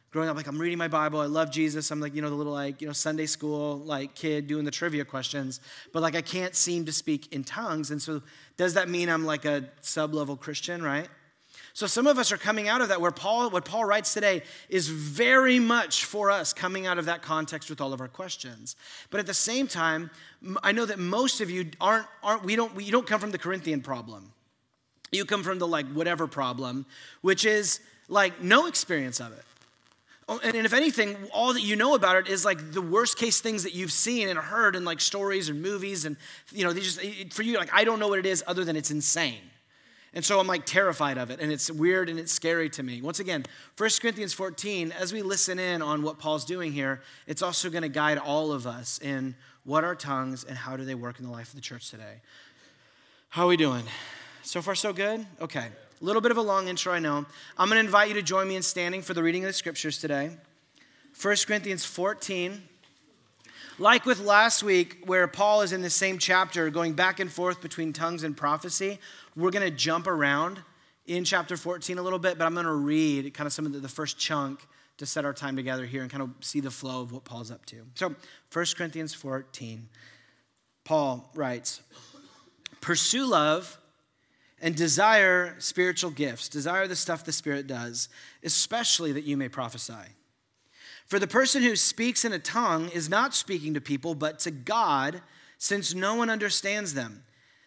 Growing 0.09 0.27
up, 0.27 0.35
like 0.35 0.47
I'm 0.47 0.59
reading 0.59 0.77
my 0.77 0.89
Bible, 0.89 1.21
I 1.21 1.27
love 1.27 1.51
Jesus. 1.51 1.89
I'm 1.89 2.01
like, 2.01 2.13
you 2.13 2.21
know, 2.21 2.29
the 2.29 2.35
little 2.35 2.51
like, 2.51 2.81
you 2.81 2.87
know, 2.87 2.91
Sunday 2.91 3.27
school 3.27 3.77
like 3.77 4.13
kid 4.13 4.47
doing 4.47 4.65
the 4.65 4.71
trivia 4.71 5.05
questions, 5.05 5.61
but 5.93 6.01
like 6.01 6.15
I 6.15 6.21
can't 6.21 6.53
seem 6.53 6.83
to 6.85 6.91
speak 6.91 7.31
in 7.31 7.45
tongues. 7.45 7.91
And 7.91 8.01
so 8.01 8.21
does 8.57 8.73
that 8.73 8.89
mean 8.89 9.07
I'm 9.07 9.25
like 9.25 9.45
a 9.45 9.69
sub-level 9.79 10.35
Christian, 10.35 10.83
right? 10.83 11.07
So 11.73 11.87
some 11.87 12.05
of 12.05 12.17
us 12.17 12.31
are 12.31 12.37
coming 12.37 12.67
out 12.67 12.81
of 12.81 12.89
that 12.89 12.99
where 12.99 13.11
Paul, 13.11 13.49
what 13.49 13.65
Paul 13.65 13.85
writes 13.85 14.13
today 14.13 14.43
is 14.69 14.87
very 14.89 15.59
much 15.59 16.05
for 16.05 16.29
us 16.29 16.53
coming 16.53 16.85
out 16.85 16.97
of 16.97 17.05
that 17.05 17.21
context 17.21 17.69
with 17.69 17.79
all 17.79 17.93
of 17.93 18.01
our 18.01 18.07
questions. 18.07 18.75
But 19.09 19.19
at 19.19 19.25
the 19.25 19.33
same 19.33 19.67
time, 19.67 20.11
I 20.63 20.71
know 20.71 20.85
that 20.85 20.99
most 20.99 21.39
of 21.39 21.49
you 21.49 21.71
aren't, 21.79 22.07
aren't 22.23 22.43
we 22.43 22.55
don't, 22.55 22.81
you 22.81 22.91
don't 22.91 23.07
come 23.07 23.19
from 23.19 23.31
the 23.31 23.37
Corinthian 23.37 23.81
problem. 23.81 24.33
You 25.11 25.25
come 25.25 25.43
from 25.43 25.59
the 25.59 25.67
like 25.67 25.87
whatever 25.87 26.27
problem, 26.27 26.85
which 27.21 27.45
is 27.45 27.79
like 28.09 28.41
no 28.41 28.67
experience 28.67 29.19
of 29.19 29.31
it. 29.31 29.43
Oh, 30.29 30.39
and 30.43 30.55
if 30.55 30.73
anything, 30.73 31.17
all 31.33 31.53
that 31.53 31.61
you 31.61 31.75
know 31.75 31.95
about 31.95 32.15
it 32.15 32.29
is 32.29 32.45
like 32.45 32.71
the 32.71 32.81
worst 32.81 33.17
case 33.17 33.41
things 33.41 33.63
that 33.63 33.73
you've 33.73 33.91
seen 33.91 34.29
and 34.29 34.39
heard 34.39 34.75
in 34.75 34.85
like 34.85 35.01
stories 35.01 35.49
and 35.49 35.61
movies. 35.61 36.05
And, 36.05 36.15
you 36.51 36.63
know, 36.63 36.71
they 36.71 36.79
just, 36.81 37.01
for 37.33 37.43
you, 37.43 37.57
like, 37.57 37.73
I 37.73 37.83
don't 37.83 37.99
know 37.99 38.07
what 38.07 38.19
it 38.19 38.25
is 38.25 38.43
other 38.47 38.63
than 38.63 38.75
it's 38.75 38.91
insane. 38.91 39.41
And 40.13 40.25
so 40.25 40.39
I'm 40.39 40.47
like 40.47 40.65
terrified 40.65 41.17
of 41.17 41.29
it, 41.29 41.39
and 41.39 41.51
it's 41.51 41.71
weird 41.71 42.09
and 42.09 42.19
it's 42.19 42.33
scary 42.33 42.69
to 42.71 42.83
me. 42.83 43.01
Once 43.01 43.19
again, 43.19 43.45
1 43.77 43.89
Corinthians 44.01 44.33
14, 44.33 44.91
as 44.91 45.13
we 45.13 45.21
listen 45.21 45.57
in 45.57 45.81
on 45.81 46.03
what 46.03 46.19
Paul's 46.19 46.43
doing 46.43 46.73
here, 46.73 47.01
it's 47.27 47.41
also 47.41 47.69
going 47.69 47.83
to 47.83 47.89
guide 47.89 48.17
all 48.17 48.51
of 48.51 48.67
us 48.67 48.99
in 48.99 49.35
what 49.63 49.85
are 49.85 49.95
tongues 49.95 50.43
and 50.43 50.57
how 50.57 50.75
do 50.75 50.83
they 50.83 50.95
work 50.95 51.19
in 51.19 51.25
the 51.25 51.31
life 51.31 51.49
of 51.49 51.55
the 51.55 51.61
church 51.61 51.89
today. 51.89 52.19
How 53.29 53.45
are 53.45 53.47
we 53.47 53.57
doing? 53.57 53.83
So 54.43 54.61
far, 54.61 54.75
so 54.75 54.91
good? 54.91 55.25
Okay. 55.39 55.67
A 56.01 56.03
little 56.03 56.21
bit 56.21 56.31
of 56.31 56.37
a 56.37 56.41
long 56.41 56.67
intro, 56.67 56.91
I 56.91 56.99
know. 56.99 57.25
I'm 57.57 57.69
going 57.69 57.79
to 57.79 57.85
invite 57.85 58.09
you 58.09 58.15
to 58.15 58.21
join 58.21 58.49
me 58.49 58.57
in 58.57 58.63
standing 58.63 59.01
for 59.01 59.13
the 59.13 59.23
reading 59.23 59.43
of 59.43 59.47
the 59.47 59.53
scriptures 59.53 59.97
today. 59.97 60.31
1 61.21 61.35
Corinthians 61.47 61.85
14. 61.85 62.63
Like 63.79 64.05
with 64.05 64.19
last 64.19 64.63
week, 64.63 65.03
where 65.05 65.27
Paul 65.27 65.61
is 65.61 65.71
in 65.71 65.81
the 65.81 65.89
same 65.89 66.17
chapter 66.17 66.69
going 66.69 66.93
back 66.93 67.19
and 67.19 67.31
forth 67.31 67.61
between 67.61 67.93
tongues 67.93 68.23
and 68.23 68.35
prophecy, 68.35 68.99
we're 69.35 69.51
going 69.51 69.69
to 69.69 69.75
jump 69.75 70.07
around 70.07 70.59
in 71.05 71.23
chapter 71.23 71.57
14 71.57 71.97
a 71.97 72.01
little 72.01 72.19
bit, 72.19 72.37
but 72.37 72.45
I'm 72.45 72.53
going 72.53 72.65
to 72.65 72.71
read 72.71 73.33
kind 73.33 73.47
of 73.47 73.53
some 73.53 73.65
of 73.65 73.73
the, 73.73 73.79
the 73.79 73.89
first 73.89 74.17
chunk 74.17 74.61
to 74.97 75.05
set 75.05 75.25
our 75.25 75.33
time 75.33 75.55
together 75.55 75.85
here 75.85 76.01
and 76.01 76.11
kind 76.11 76.21
of 76.21 76.29
see 76.41 76.59
the 76.59 76.71
flow 76.71 77.01
of 77.01 77.11
what 77.11 77.23
Paul's 77.23 77.51
up 77.51 77.65
to. 77.67 77.77
So, 77.95 78.15
1 78.53 78.65
Corinthians 78.77 79.13
14, 79.13 79.89
Paul 80.83 81.29
writes 81.33 81.81
Pursue 82.81 83.25
love 83.25 83.77
and 84.61 84.75
desire 84.75 85.55
spiritual 85.59 86.11
gifts, 86.11 86.47
desire 86.47 86.87
the 86.87 86.95
stuff 86.95 87.25
the 87.25 87.31
Spirit 87.31 87.67
does, 87.67 88.09
especially 88.43 89.11
that 89.11 89.23
you 89.23 89.37
may 89.37 89.49
prophesy. 89.49 90.15
For 91.07 91.19
the 91.19 91.27
person 91.27 91.63
who 91.63 91.75
speaks 91.75 92.23
in 92.23 92.31
a 92.31 92.39
tongue 92.39 92.89
is 92.89 93.09
not 93.09 93.33
speaking 93.33 93.73
to 93.73 93.81
people, 93.81 94.15
but 94.15 94.39
to 94.39 94.51
God, 94.51 95.21
since 95.57 95.93
no 95.93 96.15
one 96.15 96.29
understands 96.29 96.93
them. 96.93 97.23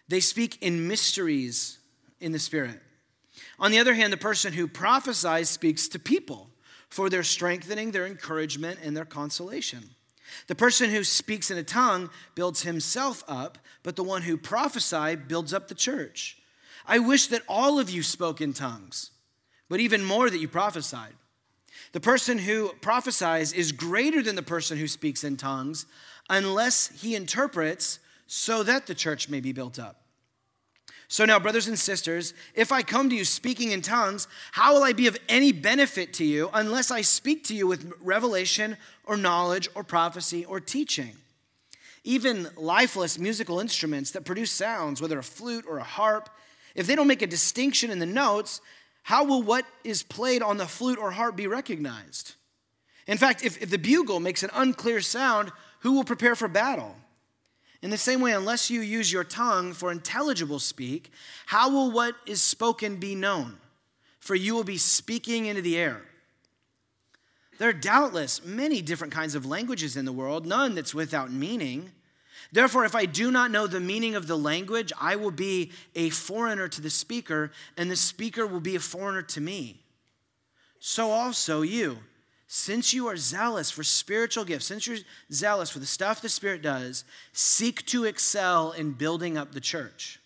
They 0.09 0.21
speak 0.21 0.63
in 0.63 0.87
mysteries 0.89 1.79
in 2.21 2.33
the 2.33 2.39
Spirit. 2.39 2.81
On 3.59 3.71
the 3.71 3.79
other 3.79 3.95
hand, 3.95 4.13
the 4.13 4.19
person 4.19 4.53
who 4.53 4.69
prophesies 4.69 5.49
speaks 5.49 5.89
to 5.89 5.99
people 5.99 6.51
for 6.89 7.09
their 7.09 7.23
strengthening, 7.23 7.91
their 7.91 8.07
encouragement, 8.07 8.79
and 8.83 8.97
their 8.97 9.05
consolation. 9.05 9.91
The 10.47 10.55
person 10.55 10.91
who 10.91 11.05
speaks 11.05 11.51
in 11.51 11.59
a 11.59 11.63
tongue 11.63 12.11
builds 12.35 12.63
himself 12.63 13.23
up, 13.29 13.59
but 13.83 13.97
the 13.97 14.05
one 14.05 14.23
who 14.23 14.37
prophesies 14.37 15.19
builds 15.27 15.53
up 15.53 15.69
the 15.69 15.75
church. 15.75 16.39
I 16.87 16.99
wish 16.99 17.29
that 17.29 17.43
all 17.49 17.79
of 17.79 17.91
you 17.91 18.03
spoke 18.03 18.41
in 18.41 18.53
tongues, 18.53 19.11
but 19.69 19.81
even 19.81 20.05
more 20.05 20.29
that 20.29 20.39
you 20.39 20.49
prophesied. 20.49 21.15
The 21.93 22.01
person 22.01 22.39
who 22.39 22.73
prophesies 22.81 23.53
is 23.53 23.73
greater 23.73 24.23
than 24.23 24.37
the 24.37 24.43
person 24.43 24.79
who 24.79 24.89
speaks 24.89 25.25
in 25.25 25.37
tongues 25.37 25.87
unless 26.29 26.89
he 27.01 27.15
interprets 27.15 28.01
so 28.35 28.65
that 28.65 28.89
the 28.89 28.97
church 28.97 29.29
may 29.29 29.39
be 29.39 29.53
built 29.53 29.79
up. 29.79 30.01
So 31.07 31.25
now, 31.25 31.39
brothers 31.39 31.69
and 31.69 31.79
sisters, 31.79 32.35
if 32.57 32.73
I 32.73 32.83
come 32.83 33.09
to 33.11 33.15
you 33.15 33.25
speaking 33.25 33.71
in 33.71 33.81
tongues, 33.81 34.27
how 34.51 34.75
will 34.75 34.83
I 34.83 34.93
be 34.93 35.07
of 35.07 35.17
any 35.29 35.53
benefit 35.53 36.13
to 36.15 36.25
you 36.25 36.51
unless 36.53 36.91
I 36.91 37.03
speak 37.03 37.45
to 37.45 37.55
you 37.55 37.69
with 37.69 37.93
revelation 38.01 38.77
or 39.05 39.17
knowledge 39.17 39.69
or 39.77 39.85
prophecy 39.85 40.45
or 40.45 40.59
teaching? 40.59 41.13
Even 42.03 42.49
lifeless 42.57 43.21
musical 43.21 43.61
instruments 43.61 44.11
that 44.11 44.25
produce 44.25 44.51
sounds, 44.51 45.01
whether 45.01 45.21
a 45.21 45.23
flute 45.23 45.65
or 45.69 45.79
a 45.79 45.85
harp, 45.85 46.29
if 46.75 46.89
they 46.89 46.97
don't 46.97 47.07
make 47.07 47.23
a 47.23 47.29
distinction 47.29 47.89
in 47.89 48.01
the 48.01 48.07
notes, 48.07 48.61
how 49.05 49.23
will 49.23 49.45
what 49.45 49.65
is 49.85 50.03
played 50.03 50.43
on 50.43 50.57
the 50.57 50.67
flute 50.67 50.99
or 50.99 51.13
harp 51.13 51.37
be 51.37 51.47
recognized? 51.47 52.35
In 53.07 53.17
fact, 53.17 53.45
if, 53.45 53.63
if 53.63 53.71
the 53.71 53.79
bugle 53.79 54.19
makes 54.19 54.43
an 54.43 54.51
unclear 54.55 55.01
sound, 55.01 55.53
who 55.81 55.93
will 55.93 56.05
prepare 56.05 56.35
for 56.35 56.49
battle? 56.49 56.97
In 57.85 57.91
the 57.91 57.99
same 57.99 58.23
way, 58.23 58.33
unless 58.33 58.71
you 58.71 58.81
use 58.81 59.13
your 59.13 59.25
tongue 59.25 59.75
for 59.75 59.93
intelligible 59.93 60.59
speak, 60.59 61.13
how 61.45 61.69
will 61.69 61.91
what 61.91 62.15
is 62.25 62.41
spoken 62.41 62.97
be 62.97 63.15
known? 63.15 63.59
For 64.21 64.35
you 64.35 64.55
will 64.55 64.65
be 64.65 64.79
speaking 64.79 65.45
into 65.45 65.61
the 65.61 65.77
air. 65.77 66.01
There 67.59 67.69
are 67.69 67.75
doubtless 67.75 68.43
many 68.43 68.81
different 68.81 69.13
kinds 69.13 69.35
of 69.35 69.45
languages 69.45 69.99
in 69.99 70.07
the 70.07 70.13
world, 70.13 70.47
none 70.47 70.75
that's 70.75 70.95
without 70.95 71.31
meaning. 71.31 71.93
Therefore, 72.51 72.87
if 72.87 72.95
I 72.95 73.05
do 73.05 73.31
not 73.31 73.51
know 73.51 73.67
the 73.67 73.81
meaning 73.81 74.15
of 74.15 74.29
the 74.29 74.39
language, 74.39 74.91
I 74.99 75.17
will 75.17 75.31
be 75.31 75.71
a 75.95 76.09
foreigner 76.09 76.69
to 76.69 76.81
the 76.81 76.89
speaker, 76.89 77.53
and 77.77 77.91
the 77.91 77.97
speaker 77.97 78.47
will 78.47 78.61
be 78.61 78.77
a 78.77 78.81
foreigner 78.81 79.21
to 79.21 79.43
me. 79.43 79.83
So 80.81 81.11
also 81.11 81.61
you 81.61 81.99
since 82.55 82.95
you 82.95 83.09
are 83.09 83.17
zealous 83.17 83.73
for 83.73 83.83
spiritual 83.83 84.45
gifts, 84.45 84.67
since 84.67 84.87
you're 84.87 84.99
zealous 85.33 85.71
for 85.71 85.81
the 85.81 85.87
stuff 85.87 86.23
the 86.23 86.29
Spirit 86.29 86.63
does, 86.63 87.03
seek 87.33 87.85
to 87.87 88.05
excel 88.05 88.71
in 88.71 88.93
building 88.93 89.37
up 89.37 89.51
the 89.51 89.61
church. 89.61 90.21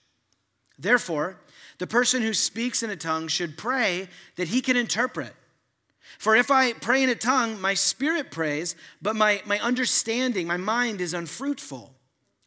Therefore, 0.78 1.40
the 1.78 1.86
person 1.86 2.20
who 2.20 2.34
speaks 2.34 2.82
in 2.82 2.90
a 2.90 2.96
tongue 2.96 3.28
should 3.28 3.56
pray 3.56 4.08
that 4.36 4.48
he 4.48 4.60
can 4.60 4.76
interpret. 4.76 5.34
For 6.18 6.36
if 6.36 6.50
I 6.50 6.74
pray 6.74 7.02
in 7.02 7.08
a 7.08 7.14
tongue, 7.14 7.58
my 7.62 7.72
spirit 7.72 8.30
prays, 8.30 8.76
but 9.00 9.16
my, 9.16 9.40
my 9.46 9.58
understanding, 9.60 10.46
my 10.46 10.58
mind 10.58 11.00
is 11.00 11.14
unfruitful. 11.14 11.94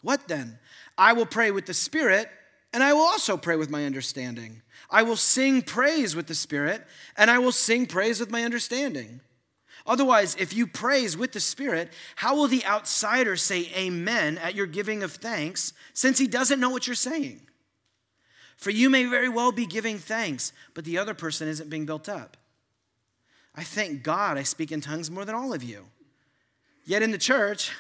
What 0.04 0.28
then? 0.28 0.60
I 0.96 1.14
will 1.14 1.26
pray 1.26 1.50
with 1.50 1.66
the 1.66 1.74
Spirit, 1.74 2.30
and 2.72 2.84
I 2.84 2.94
will 2.94 3.02
also 3.02 3.36
pray 3.36 3.56
with 3.56 3.72
my 3.72 3.86
understanding. 3.86 4.62
I 4.92 5.02
will 5.02 5.16
sing 5.16 5.64
praise 5.64 6.16
with 6.16 6.28
the 6.28 6.36
Spirit, 6.36 6.86
and 7.18 7.32
I 7.32 7.40
will 7.40 7.52
sing 7.52 7.88
praise 7.88 8.20
with 8.20 8.30
my 8.30 8.44
understanding. 8.44 9.22
Otherwise, 9.86 10.36
if 10.36 10.54
you 10.54 10.68
praise 10.68 11.18
with 11.18 11.32
the 11.32 11.40
Spirit, 11.40 11.92
how 12.16 12.36
will 12.36 12.48
the 12.48 12.66
outsider 12.66 13.36
say 13.36 13.72
amen 13.76 14.38
at 14.38 14.56
your 14.56 14.68
giving 14.68 15.04
of 15.04 15.14
thanks 15.14 15.74
since 15.94 16.18
he 16.18 16.28
doesn't 16.28 16.60
know 16.60 16.70
what 16.70 16.88
you're 16.88 16.96
saying? 16.96 17.42
For 18.58 18.70
you 18.70 18.90
may 18.90 19.06
very 19.06 19.30
well 19.30 19.52
be 19.52 19.66
giving 19.66 19.98
thanks, 19.98 20.54
but 20.74 20.86
the 20.86 20.98
other 20.98 21.14
person 21.14 21.48
isn't 21.48 21.70
being 21.70 21.86
built 21.86 22.08
up. 22.08 22.38
I 23.56 23.64
thank 23.64 24.04
God 24.04 24.38
I 24.38 24.44
speak 24.44 24.72
in 24.72 24.82
tongues 24.82 25.10
more 25.10 25.26
than 25.26 25.36
all 25.36 25.54
of 25.54 25.64
you. 25.64 25.86
Yet 26.86 27.02
in 27.02 27.12
the 27.12 27.18
church, 27.18 27.72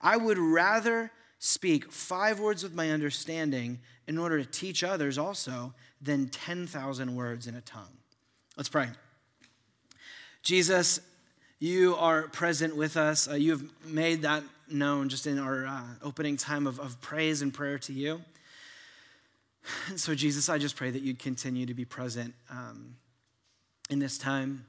I 0.00 0.16
would 0.16 0.38
rather 0.38 1.10
speak 1.38 1.92
five 1.92 2.40
words 2.40 2.62
with 2.62 2.74
my 2.74 2.90
understanding 2.90 3.78
in 4.06 4.18
order 4.18 4.42
to 4.42 4.50
teach 4.50 4.82
others 4.82 5.18
also 5.18 5.74
than 6.00 6.28
10,000 6.28 7.14
words 7.14 7.46
in 7.46 7.54
a 7.54 7.60
tongue. 7.60 7.98
Let's 8.56 8.68
pray. 8.68 8.88
Jesus, 10.42 11.00
you 11.58 11.96
are 11.96 12.22
present 12.28 12.76
with 12.76 12.96
us. 12.96 13.28
Uh, 13.28 13.34
you 13.34 13.52
have 13.52 13.62
made 13.84 14.22
that 14.22 14.42
known 14.68 15.08
just 15.08 15.26
in 15.26 15.38
our 15.38 15.66
uh, 15.66 15.82
opening 16.02 16.36
time 16.36 16.66
of, 16.66 16.78
of 16.78 17.00
praise 17.00 17.40
and 17.40 17.52
prayer 17.52 17.78
to 17.78 17.92
you. 17.92 18.20
And 19.88 19.98
so, 20.00 20.14
Jesus, 20.14 20.48
I 20.48 20.58
just 20.58 20.76
pray 20.76 20.90
that 20.90 21.02
you'd 21.02 21.18
continue 21.18 21.66
to 21.66 21.74
be 21.74 21.84
present 21.84 22.34
um, 22.50 22.96
in 23.88 23.98
this 23.98 24.18
time. 24.18 24.66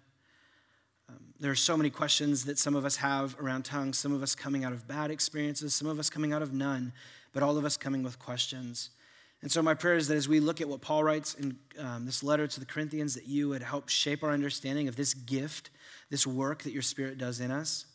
Um, 1.09 1.33
there 1.39 1.51
are 1.51 1.55
so 1.55 1.75
many 1.75 1.89
questions 1.89 2.45
that 2.45 2.57
some 2.57 2.75
of 2.75 2.85
us 2.85 2.97
have 2.97 3.35
around 3.39 3.65
tongues, 3.65 3.97
some 3.97 4.13
of 4.13 4.23
us 4.23 4.33
coming 4.33 4.63
out 4.63 4.71
of 4.71 4.87
bad 4.87 5.11
experiences, 5.11 5.73
some 5.73 5.87
of 5.87 5.99
us 5.99 6.09
coming 6.09 6.31
out 6.31 6.41
of 6.41 6.53
none, 6.53 6.93
but 7.33 7.43
all 7.43 7.57
of 7.57 7.65
us 7.65 7.75
coming 7.75 8.01
with 8.01 8.17
questions. 8.17 8.91
And 9.41 9.51
so, 9.51 9.61
my 9.61 9.75
prayer 9.75 9.95
is 9.95 10.07
that 10.07 10.17
as 10.17 10.27
we 10.27 10.39
look 10.39 10.61
at 10.61 10.67
what 10.67 10.81
Paul 10.81 11.03
writes 11.03 11.35
in 11.35 11.57
um, 11.79 12.05
this 12.05 12.23
letter 12.23 12.47
to 12.47 12.59
the 12.59 12.65
Corinthians, 12.65 13.13
that 13.13 13.27
you 13.27 13.49
would 13.49 13.61
help 13.61 13.87
shape 13.89 14.23
our 14.23 14.31
understanding 14.31 14.87
of 14.87 14.95
this 14.95 15.13
gift 15.13 15.69
this 16.09 16.25
work 16.25 16.63
that 16.63 16.71
your 16.71 16.81
Spirit 16.81 17.17
does 17.17 17.39
in 17.39 17.51
us. 17.51 17.85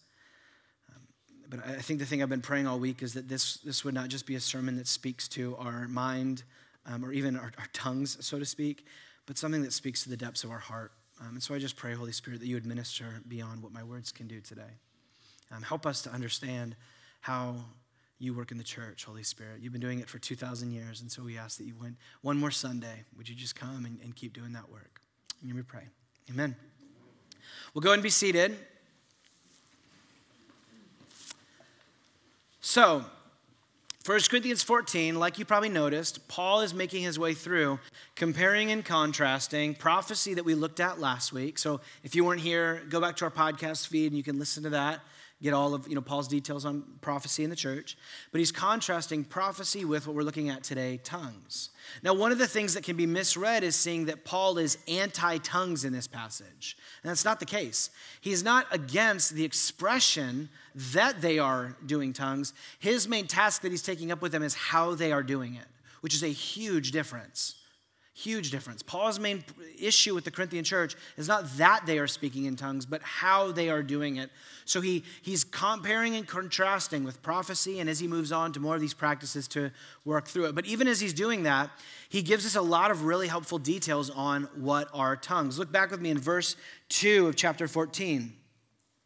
Um, 0.90 1.02
but 1.48 1.66
I 1.66 1.80
think 1.80 1.98
the 1.98 2.06
thing 2.06 2.22
I've 2.22 2.28
been 2.28 2.42
praying 2.42 2.66
all 2.66 2.78
week 2.78 3.02
is 3.02 3.14
that 3.14 3.28
this, 3.28 3.56
this 3.58 3.84
would 3.84 3.94
not 3.94 4.08
just 4.08 4.26
be 4.26 4.34
a 4.34 4.40
sermon 4.40 4.76
that 4.76 4.86
speaks 4.86 5.28
to 5.28 5.56
our 5.56 5.88
mind 5.88 6.42
um, 6.86 7.04
or 7.04 7.12
even 7.12 7.36
our, 7.36 7.52
our, 7.58 7.66
tongues, 7.72 8.24
so 8.24 8.38
to 8.38 8.44
speak, 8.44 8.86
but 9.26 9.38
something 9.38 9.62
that 9.62 9.72
speaks 9.72 10.02
to 10.02 10.10
the 10.10 10.16
depths 10.16 10.44
of 10.44 10.50
our 10.50 10.58
heart. 10.58 10.92
Um, 11.20 11.34
and 11.34 11.42
so 11.42 11.54
I 11.54 11.58
just 11.58 11.76
pray, 11.76 11.94
Holy 11.94 12.12
Spirit, 12.12 12.40
that 12.40 12.46
you 12.46 12.56
would 12.56 12.66
minister 12.66 13.22
beyond 13.28 13.62
what 13.62 13.72
my 13.72 13.84
words 13.84 14.10
can 14.10 14.26
do 14.26 14.40
today. 14.40 14.78
Um, 15.54 15.62
help 15.62 15.86
us 15.86 16.02
to 16.02 16.10
understand 16.10 16.74
how 17.20 17.56
you 18.22 18.32
work 18.32 18.52
in 18.52 18.58
the 18.58 18.64
church, 18.64 19.04
Holy 19.04 19.24
Spirit. 19.24 19.60
You've 19.60 19.72
been 19.72 19.80
doing 19.80 19.98
it 19.98 20.08
for 20.08 20.18
2,000 20.18 20.70
years, 20.70 21.00
and 21.00 21.10
so 21.10 21.22
we 21.22 21.36
ask 21.36 21.58
that 21.58 21.64
you 21.64 21.74
went 21.80 21.96
one 22.22 22.36
more 22.38 22.52
Sunday. 22.52 23.04
Would 23.16 23.28
you 23.28 23.34
just 23.34 23.56
come 23.56 23.84
and, 23.84 23.98
and 24.02 24.14
keep 24.14 24.32
doing 24.32 24.52
that 24.52 24.70
work? 24.70 25.00
And 25.42 25.52
we 25.52 25.62
pray. 25.62 25.88
Amen. 26.30 26.54
We'll 27.74 27.82
go 27.82 27.92
and 27.92 28.02
be 28.02 28.10
seated. 28.10 28.56
So, 32.60 33.04
1 34.06 34.20
Corinthians 34.30 34.62
14, 34.62 35.18
like 35.18 35.38
you 35.38 35.44
probably 35.44 35.68
noticed, 35.68 36.28
Paul 36.28 36.60
is 36.60 36.72
making 36.72 37.02
his 37.02 37.18
way 37.18 37.34
through 37.34 37.80
comparing 38.14 38.70
and 38.70 38.84
contrasting 38.84 39.74
prophecy 39.74 40.34
that 40.34 40.44
we 40.44 40.54
looked 40.54 40.78
at 40.78 41.00
last 41.00 41.32
week. 41.32 41.58
So 41.58 41.80
if 42.04 42.14
you 42.14 42.24
weren't 42.24 42.40
here, 42.40 42.82
go 42.88 43.00
back 43.00 43.16
to 43.16 43.24
our 43.24 43.30
podcast 43.30 43.88
feed 43.88 44.06
and 44.06 44.16
you 44.16 44.22
can 44.22 44.38
listen 44.38 44.62
to 44.62 44.70
that 44.70 45.00
get 45.42 45.52
all 45.52 45.74
of 45.74 45.88
you 45.88 45.94
know 45.94 46.00
paul's 46.00 46.28
details 46.28 46.64
on 46.64 46.84
prophecy 47.00 47.44
in 47.44 47.50
the 47.50 47.56
church 47.56 47.96
but 48.30 48.38
he's 48.38 48.52
contrasting 48.52 49.24
prophecy 49.24 49.84
with 49.84 50.06
what 50.06 50.14
we're 50.14 50.22
looking 50.22 50.48
at 50.48 50.62
today 50.62 50.98
tongues. 51.02 51.70
Now 52.02 52.14
one 52.14 52.32
of 52.32 52.38
the 52.38 52.46
things 52.46 52.74
that 52.74 52.84
can 52.84 52.96
be 52.96 53.06
misread 53.06 53.62
is 53.62 53.76
seeing 53.76 54.06
that 54.06 54.24
paul 54.24 54.58
is 54.58 54.78
anti-tongues 54.88 55.84
in 55.84 55.92
this 55.92 56.06
passage 56.06 56.76
and 57.02 57.10
that's 57.10 57.24
not 57.24 57.40
the 57.40 57.46
case. 57.46 57.90
He's 58.20 58.42
not 58.42 58.66
against 58.70 59.34
the 59.34 59.44
expression 59.44 60.48
that 60.74 61.20
they 61.20 61.38
are 61.38 61.76
doing 61.84 62.12
tongues. 62.12 62.54
His 62.78 63.08
main 63.08 63.26
task 63.26 63.62
that 63.62 63.70
he's 63.70 63.82
taking 63.82 64.12
up 64.12 64.22
with 64.22 64.32
them 64.32 64.42
is 64.42 64.54
how 64.54 64.94
they 64.94 65.12
are 65.12 65.22
doing 65.22 65.54
it 65.54 65.66
which 66.00 66.14
is 66.14 66.22
a 66.22 66.28
huge 66.28 66.90
difference 66.90 67.61
Huge 68.14 68.50
difference. 68.50 68.82
Paul's 68.82 69.18
main 69.18 69.42
issue 69.80 70.14
with 70.14 70.24
the 70.24 70.30
Corinthian 70.30 70.64
church 70.64 70.96
is 71.16 71.28
not 71.28 71.56
that 71.56 71.86
they 71.86 71.98
are 71.98 72.06
speaking 72.06 72.44
in 72.44 72.56
tongues, 72.56 72.84
but 72.84 73.00
how 73.02 73.52
they 73.52 73.70
are 73.70 73.82
doing 73.82 74.16
it. 74.16 74.30
So 74.66 74.82
he, 74.82 75.02
he's 75.22 75.44
comparing 75.44 76.14
and 76.14 76.28
contrasting 76.28 77.04
with 77.04 77.22
prophecy, 77.22 77.80
and 77.80 77.88
as 77.88 78.00
he 78.00 78.06
moves 78.06 78.30
on 78.30 78.52
to 78.52 78.60
more 78.60 78.74
of 78.74 78.82
these 78.82 78.92
practices 78.92 79.48
to 79.48 79.70
work 80.04 80.28
through 80.28 80.44
it. 80.44 80.54
But 80.54 80.66
even 80.66 80.88
as 80.88 81.00
he's 81.00 81.14
doing 81.14 81.44
that, 81.44 81.70
he 82.10 82.20
gives 82.20 82.44
us 82.44 82.54
a 82.54 82.60
lot 82.60 82.90
of 82.90 83.04
really 83.04 83.28
helpful 83.28 83.58
details 83.58 84.10
on 84.10 84.44
what 84.54 84.88
are 84.92 85.16
tongues. 85.16 85.58
Look 85.58 85.72
back 85.72 85.90
with 85.90 86.02
me 86.02 86.10
in 86.10 86.18
verse 86.18 86.56
2 86.90 87.28
of 87.28 87.36
chapter 87.36 87.66
14. 87.66 88.34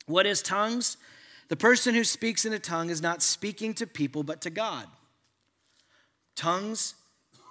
What 0.07 0.27
is 0.27 0.43
tongues? 0.43 0.97
The 1.47 1.57
person 1.57 1.95
who 1.95 2.03
speaks 2.03 2.45
in 2.45 2.53
a 2.53 2.59
tongue 2.59 2.91
is 2.91 3.01
not 3.01 3.23
speaking 3.23 3.73
to 3.75 3.87
people, 3.87 4.25
but 4.25 4.41
to 4.41 4.51
God. 4.51 4.89
Tongues 6.35 6.97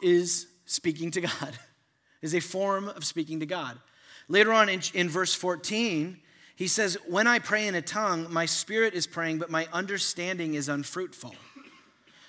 is 0.04 0.48
speaking 0.66 1.12
to 1.12 1.22
God, 1.22 1.58
is 2.22 2.36
a 2.36 2.40
form 2.40 2.88
of 2.90 3.06
speaking 3.06 3.40
to 3.40 3.46
God. 3.46 3.80
Later 4.28 4.52
on 4.52 4.70
in, 4.70 4.82
in 4.94 5.10
verse 5.10 5.34
14, 5.34 6.20
he 6.56 6.68
says, 6.68 6.98
When 7.08 7.28
I 7.28 7.40
pray 7.40 7.68
in 7.68 7.76
a 7.76 7.82
tongue, 7.82 8.32
my 8.32 8.46
spirit 8.46 8.94
is 8.94 9.08
praying, 9.08 9.40
but 9.40 9.52
my 9.52 9.68
understanding 9.72 10.56
is 10.56 10.70
unfruitful. 10.70 11.36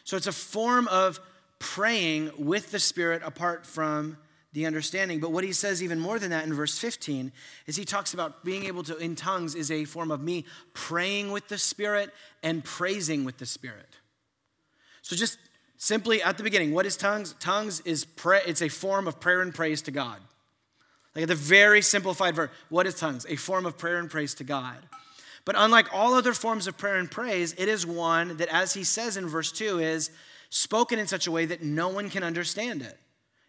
So 0.05 0.16
it's 0.16 0.26
a 0.26 0.33
form 0.33 0.88
of 0.88 1.21
praying 1.59 2.31
with 2.38 2.71
the 2.71 2.78
spirit 2.78 3.23
apart 3.25 3.66
from 3.66 4.19
the 4.52 4.66
understanding. 4.66 5.21
But 5.21 5.33
what 5.33 5.45
he 5.45 5.52
says 5.52 5.83
even 5.83 5.99
more 5.99 6.19
than 6.19 6.31
that 6.31 6.45
in 6.45 6.55
verse 6.55 6.78
15 6.78 7.33
is 7.66 7.76
he 7.76 7.85
talks 7.85 8.14
about 8.14 8.45
being 8.45 8.64
able 8.64 8.83
to, 8.85 8.97
in 8.97 9.16
tongues, 9.16 9.55
is 9.55 9.71
a 9.71 9.85
form 9.85 10.11
of 10.11 10.23
me 10.23 10.45
praying 10.73 11.31
with 11.31 11.49
the 11.49 11.59
spirit 11.59 12.11
and 12.43 12.64
praising 12.64 13.25
with 13.25 13.38
the 13.38 13.47
spirit. 13.47 13.97
So 15.02 15.14
just 15.14 15.38
Simply 15.78 16.23
at 16.23 16.38
the 16.38 16.42
beginning, 16.42 16.73
what 16.73 16.87
is 16.87 16.97
tongues? 16.97 17.35
Tongues 17.38 17.80
is 17.80 18.06
it's 18.25 18.62
a 18.62 18.68
form 18.68 19.06
of 19.06 19.21
prayer 19.21 19.42
and 19.42 19.54
praise 19.54 19.83
to 19.83 19.90
God. 19.90 20.18
Like 21.14 21.25
at 21.25 21.28
the 21.28 21.35
very 21.35 21.83
simplified 21.83 22.35
version, 22.35 22.54
what 22.68 22.87
is 22.87 22.95
tongues? 22.95 23.26
A 23.28 23.37
form 23.37 23.66
of 23.66 23.78
prayer 23.78 23.99
and 23.99 24.11
praise 24.11 24.35
to 24.35 24.45
God. 24.45 24.76
But 25.45 25.54
unlike 25.56 25.92
all 25.92 26.14
other 26.14 26.33
forms 26.33 26.66
of 26.66 26.76
prayer 26.76 26.97
and 26.97 27.11
praise, 27.11 27.54
it 27.56 27.68
is 27.68 27.87
one 27.87 28.37
that, 28.38 28.49
as 28.49 28.75
he 28.75 28.85
says 28.85 29.16
in 29.16 29.26
verse 29.26 29.52
2, 29.52 29.78
is 29.78 30.11
spoken 30.50 30.99
in 30.99 31.06
such 31.06 31.26
a 31.26 31.30
way 31.30 31.47
that 31.47 31.62
no 31.62 31.88
one 31.88 32.11
can 32.11 32.25
understand 32.25 32.83
it. 32.83 32.99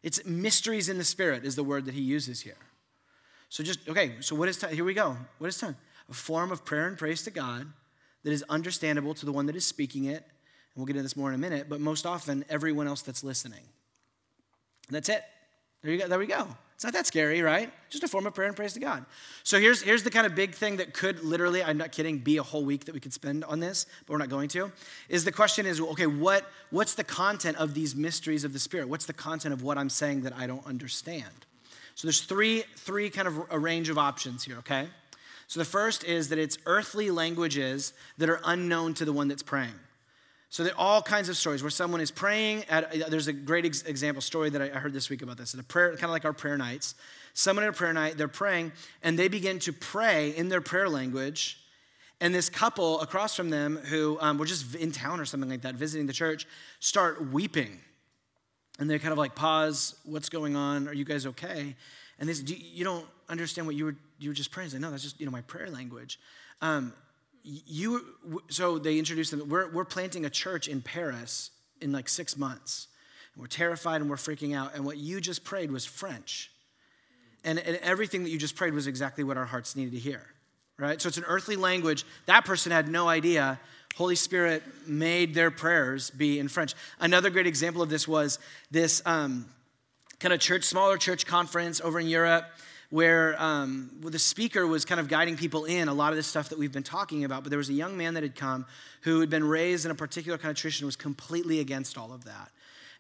It's 0.04 0.24
mysteries 0.26 0.90
in 0.90 0.98
the 0.98 1.04
spirit, 1.04 1.44
is 1.44 1.56
the 1.56 1.64
word 1.64 1.86
that 1.86 1.94
he 1.94 2.02
uses 2.02 2.42
here. 2.42 2.58
So 3.50 3.64
just, 3.64 3.88
okay, 3.90 4.14
so 4.20 4.36
what 4.36 4.48
is 4.48 4.58
tongue? 4.58 4.74
Here 4.74 4.86
we 4.86 4.94
go. 4.94 5.18
What 5.40 5.48
is 5.48 5.58
tongue? 5.58 5.76
A 6.10 6.14
form 6.14 6.52
of 6.52 6.64
prayer 6.66 6.88
and 6.88 6.98
praise 6.98 7.24
to 7.24 7.32
God 7.32 7.68
that 8.24 8.32
is 8.32 8.44
understandable 8.50 9.14
to 9.16 9.26
the 9.26 9.32
one 9.32 9.46
that 9.48 9.56
is 9.56 9.66
speaking 9.66 10.06
it 10.06 10.24
we'll 10.78 10.86
get 10.86 10.96
into 10.96 11.04
this 11.04 11.18
more 11.18 11.30
in 11.30 11.36
a 11.36 11.40
minute, 11.40 11.68
but 11.68 11.82
most 11.82 12.06
often, 12.06 12.46
everyone 12.50 12.88
else 12.88 13.02
that's 13.02 13.24
listening. 13.24 13.64
That's 14.90 15.10
it. 15.10 15.24
There 15.82 15.92
you 15.92 16.00
go. 16.00 16.08
There 16.08 16.20
we 16.20 16.28
go. 16.28 16.48
It's 16.76 16.84
not 16.84 16.94
that 16.94 17.08
scary, 17.08 17.42
right? 17.42 17.72
Just 17.90 18.04
a 18.04 18.08
form 18.08 18.28
of 18.28 18.36
prayer 18.36 18.48
and 18.48 18.56
praise 18.56 18.74
to 18.74 18.80
God. 18.80 19.04
So 19.42 19.60
here's, 19.60 19.82
here's 19.82 20.04
the 20.04 20.12
kind 20.12 20.28
of 20.28 20.36
big 20.36 20.54
thing 20.54 20.78
that 20.78 20.94
could 20.94 21.24
literally, 21.24 21.64
I'm 21.64 21.80
not 21.80 21.92
kidding, 21.92 22.20
be 22.20 22.38
a 22.38 22.44
whole 22.44 22.64
week 22.64 22.86
that 22.86 22.94
we 22.94 23.00
could 23.00 23.14
spend 23.14 23.44
on 23.46 23.60
this, 23.60 23.88
but 24.06 24.14
we're 24.14 24.20
not 24.20 24.30
going 24.30 24.48
to. 24.50 24.72
Is 25.10 25.26
the 25.26 25.32
question 25.32 25.66
is, 25.66 25.82
okay, 25.82 26.06
what, 26.06 26.46
what's 26.70 26.94
the 26.94 27.04
content 27.04 27.58
of 27.58 27.74
these 27.74 27.96
mysteries 27.96 28.44
of 28.44 28.54
the 28.54 28.60
Spirit? 28.60 28.90
What's 28.90 29.08
the 29.08 29.14
content 29.14 29.54
of 29.54 29.64
what 29.64 29.80
I'm 29.80 29.90
saying 29.90 30.22
that 30.22 30.34
I 30.38 30.46
don't 30.46 30.64
understand? 30.68 31.48
So 31.96 32.08
there's 32.08 32.22
three, 32.22 32.64
three 32.76 33.10
kind 33.10 33.28
of 33.28 33.42
a 33.50 33.58
range 33.58 33.90
of 33.90 33.98
options 33.98 34.44
here, 34.44 34.58
okay? 34.58 34.88
So 35.48 35.60
the 35.60 35.66
first 35.66 36.04
is 36.04 36.30
that 36.30 36.38
it's 36.38 36.60
earthly 36.68 37.10
languages 37.10 37.94
that 38.20 38.30
are 38.30 38.40
unknown 38.46 38.94
to 38.96 39.06
the 39.06 39.14
one 39.14 39.30
that's 39.30 39.42
praying. 39.42 39.80
So 40.50 40.64
there 40.64 40.74
are 40.74 40.80
all 40.80 41.02
kinds 41.02 41.30
of 41.30 41.36
stories 41.36 41.62
where 41.62 41.70
someone 41.70 42.00
is 42.00 42.12
praying. 42.12 42.64
At, 42.70 43.10
there's 43.10 43.28
a 43.28 43.34
great 43.34 43.66
ex- 43.66 43.84
example 43.84 44.22
story 44.22 44.50
that 44.50 44.62
I 44.62 44.68
heard 44.70 44.94
this 44.94 45.10
week 45.10 45.22
about 45.22 45.38
this. 45.38 45.54
At 45.54 45.60
a 45.60 45.64
prayer, 45.64 45.92
kind 45.92 46.06
of 46.06 46.12
like 46.12 46.26
our 46.26 46.34
prayer 46.34 46.58
nights. 46.58 46.96
Someone 47.34 47.64
at 47.64 47.70
a 47.70 47.74
prayer 47.74 47.94
night, 47.94 48.18
they're 48.18 48.28
praying, 48.28 48.72
and 49.04 49.20
they 49.20 49.28
begin 49.28 49.60
to 49.60 49.74
pray 49.74 50.32
in 50.32 50.50
their 50.50 50.62
prayer 50.62 50.90
language. 50.90 51.60
And 52.20 52.34
this 52.34 52.50
couple 52.50 53.00
across 53.02 53.36
from 53.36 53.52
them, 53.52 53.78
who 53.78 54.18
um, 54.22 54.38
were 54.38 54.46
just 54.46 54.74
in 54.74 54.92
town 54.92 55.20
or 55.20 55.26
something 55.26 55.50
like 55.50 55.62
that, 55.62 55.76
visiting 55.76 56.08
the 56.08 56.14
church, 56.14 56.48
start 56.80 57.32
weeping. 57.32 57.80
And 58.80 58.90
they 58.90 58.98
kind 58.98 59.12
of 59.12 59.18
like 59.18 59.36
pause. 59.36 59.96
What's 60.04 60.30
going 60.30 60.56
on? 60.56 60.88
Are 60.88 60.94
you 60.94 61.06
guys 61.06 61.26
okay? 61.28 61.76
And 62.20 62.28
they 62.28 62.34
say, 62.34 62.56
"You 62.56 62.84
don't 62.84 63.06
understand 63.30 63.68
what 63.68 63.76
you 63.76 63.86
were 63.86 63.96
you 64.18 64.30
were 64.30 64.36
just 64.36 64.50
praying." 64.50 64.70
I 64.70 64.72
say, 64.74 64.80
"No, 64.80 64.90
that's 64.90 65.04
just 65.04 65.20
you 65.20 65.26
know 65.26 65.32
my 65.32 65.42
prayer 65.42 65.70
language." 65.70 66.20
Um, 66.62 66.94
you 67.50 68.04
so 68.50 68.78
they 68.78 69.00
introduced 69.00 69.32
them 69.32 69.48
we're, 69.48 69.70
we're 69.72 69.86
planting 69.86 70.26
a 70.26 70.30
church 70.30 70.68
in 70.68 70.82
paris 70.82 71.52
in 71.82 71.92
like 71.92 72.10
six 72.10 72.38
months. 72.38 72.88
And 73.34 73.42
we're 73.42 73.48
terrified 73.48 74.02
and 74.02 74.10
we're 74.10 74.18
freaking 74.18 74.56
out. 74.56 74.76
And 74.76 74.84
what 74.86 74.98
you 74.98 75.22
just 75.22 75.44
prayed 75.44 75.72
was 75.72 75.86
french. 75.86 76.52
And, 77.44 77.60
and 77.60 77.78
everything 77.78 78.24
that 78.24 78.30
you 78.30 78.38
just 78.38 78.56
prayed 78.56 78.74
was 78.74 78.88
exactly 78.88 79.24
what 79.24 79.38
our 79.38 79.46
hearts 79.46 79.76
needed 79.76 79.94
to 79.94 80.00
hear 80.00 80.22
right? 80.80 81.02
So 81.02 81.08
it's 81.08 81.18
an 81.18 81.24
earthly 81.28 81.56
language. 81.56 82.06
That 82.28 82.46
person 82.46 82.72
had 82.72 82.88
no 82.88 83.08
idea 83.08 83.60
holy 83.96 84.16
spirit 84.16 84.62
made 84.86 85.34
their 85.34 85.50
prayers 85.50 86.12
be 86.12 86.38
in 86.38 86.48
french. 86.48 86.76
Another 87.00 87.32
great 87.32 87.48
example 87.48 87.82
of 87.82 87.90
this 87.90 88.08
was 88.08 88.38
this 88.70 89.02
um, 89.08 89.48
kind 90.20 90.32
of 90.36 90.40
church 90.40 90.66
smaller 90.66 90.98
church 90.98 91.26
conference 91.26 91.82
over 91.82 92.00
in 92.00 92.08
europe 92.08 92.46
where, 92.90 93.42
um, 93.42 93.92
the 94.02 94.20
speaker 94.20 94.66
was 94.66 94.86
kind 94.86 95.00
of 95.00 95.08
guiding 95.08 95.36
people 95.36 95.66
in 95.66 95.88
a 95.88 95.94
lot 95.94 96.12
of 96.12 96.18
the 96.18 96.24
stuff 96.24 96.50
that 96.50 96.58
we've 96.58 96.72
been 96.72 96.84
talking 96.84 97.24
about. 97.26 97.44
But 97.44 97.50
there 97.50 97.58
was 97.58 97.70
a 97.70 97.74
young 97.74 97.98
man 97.98 98.14
that 98.14 98.24
had 98.24 98.36
come 98.36 98.66
who 99.02 99.20
had 99.20 99.30
been 99.30 99.44
raised 99.44 99.86
in 99.86 99.92
a 99.92 99.96
particular 99.96 100.38
kind 100.38 100.52
of 100.52 100.58
tradition 100.58 100.86
was 100.86 100.96
completely 100.96 101.60
against 101.60 101.98
all 101.98 102.14
of 102.14 102.24
that. 102.26 102.52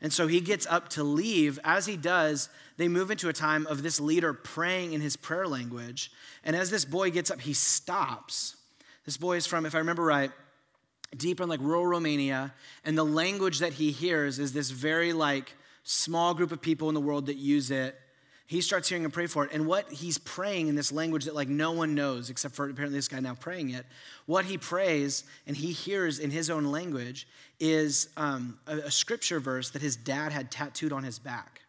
And 0.01 0.13
so 0.13 0.27
he 0.27 0.41
gets 0.41 0.67
up 0.67 0.89
to 0.89 1.03
leave. 1.03 1.57
As 1.63 1.85
he 1.85 1.97
does, 1.97 2.49
they 2.77 2.87
move 2.87 3.09
into 3.09 3.29
a 3.29 3.33
time 3.33 3.65
of 3.67 3.81
this 3.81 3.99
leader 3.99 4.33
praying 4.33 4.93
in 4.93 5.01
his 5.01 5.15
prayer 5.15 5.47
language. 5.47 6.11
And 6.43 6.55
as 6.55 6.69
this 6.69 6.85
boy 6.85 7.09
gets 7.09 7.31
up, 7.31 7.41
he 7.41 7.53
stops. 7.53 8.57
This 9.05 9.17
boy 9.17 9.37
is 9.37 9.47
from, 9.47 9.65
if 9.65 9.73
I 9.73 9.79
remember 9.79 10.03
right, 10.03 10.31
deep 11.15 11.39
in 11.39 11.49
like 11.49 11.61
rural 11.61 11.85
Romania. 11.85 12.53
And 12.83 12.97
the 12.97 13.05
language 13.05 13.59
that 13.59 13.73
he 13.73 13.91
hears 13.91 14.37
is 14.37 14.53
this 14.53 14.69
very 14.69 15.13
like 15.13 15.53
small 15.83 16.33
group 16.33 16.51
of 16.51 16.61
people 16.61 16.89
in 16.89 16.95
the 16.95 17.01
world 17.01 17.27
that 17.27 17.37
use 17.37 17.71
it 17.71 17.99
he 18.47 18.61
starts 18.61 18.87
hearing 18.87 19.03
him 19.03 19.11
pray 19.11 19.27
for 19.27 19.43
it. 19.43 19.51
And 19.51 19.67
what 19.67 19.91
he's 19.91 20.17
praying 20.17 20.69
in 20.69 20.75
this 20.75 20.91
language 20.91 21.25
that 21.25 21.35
like 21.35 21.49
no 21.49 21.73
one 21.73 21.95
knows 21.95 22.29
except 22.29 22.55
for 22.55 22.69
apparently 22.69 22.97
this 22.97 23.09
guy 23.09 23.19
now 23.19 23.35
praying 23.35 23.71
it, 23.71 23.85
what 24.25 24.45
he 24.45 24.57
prays 24.57 25.25
and 25.45 25.55
he 25.55 25.73
hears 25.73 26.17
in 26.17 26.31
his 26.31 26.49
own 26.49 26.63
language 26.65 27.27
is 27.59 28.07
um, 28.15 28.57
a, 28.65 28.77
a 28.77 28.91
scripture 28.91 29.41
verse 29.41 29.71
that 29.71 29.81
his 29.81 29.97
dad 29.97 30.31
had 30.31 30.49
tattooed 30.49 30.93
on 30.93 31.03
his 31.03 31.19
back. 31.19 31.61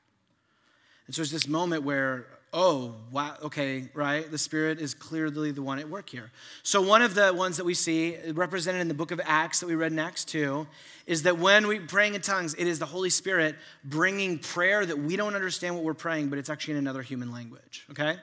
And 1.07 1.15
so 1.15 1.23
there's 1.23 1.33
this 1.33 1.49
moment 1.49 1.83
where 1.83 2.27
oh, 2.53 2.95
wow, 3.11 3.37
okay, 3.45 3.89
right? 3.95 4.31
The 4.31 4.39
Spirit 4.39 4.81
is 4.81 4.95
clearly 4.95 5.51
the 5.51 5.63
one 5.63 5.79
at 5.79 5.89
work 5.89 6.09
here. 6.09 6.31
So, 6.63 6.81
one 6.81 7.03
of 7.03 7.15
the 7.15 7.33
ones 7.33 7.57
that 7.57 7.65
we 7.65 7.75
see 7.75 8.17
represented 8.33 8.81
in 8.81 8.89
the 8.89 8.95
book 8.95 9.11
of 9.11 9.21
Acts 9.25 9.61
that 9.61 9.67
we 9.67 9.75
read 9.75 9.93
next 9.93 10.29
to 10.31 10.67
is 11.07 11.23
that 11.25 11.39
when 11.39 11.67
we're 11.67 11.81
praying 11.81 12.15
in 12.15 12.21
tongues, 12.21 12.55
it 12.55 12.67
is 12.67 12.79
the 12.79 12.87
Holy 12.87 13.11
Spirit 13.11 13.57
bringing 13.85 14.39
prayer 14.39 14.85
that 14.85 14.99
we 14.99 15.17
don't 15.17 15.35
understand 15.35 15.75
what 15.75 15.85
we're 15.85 15.95
praying, 15.95 16.29
but 16.29 16.39
it's 16.39 16.51
actually 16.51 16.73
in 16.73 16.79
another 16.79 17.03
human 17.03 17.33
language, 17.33 17.85
okay? 17.91 18.17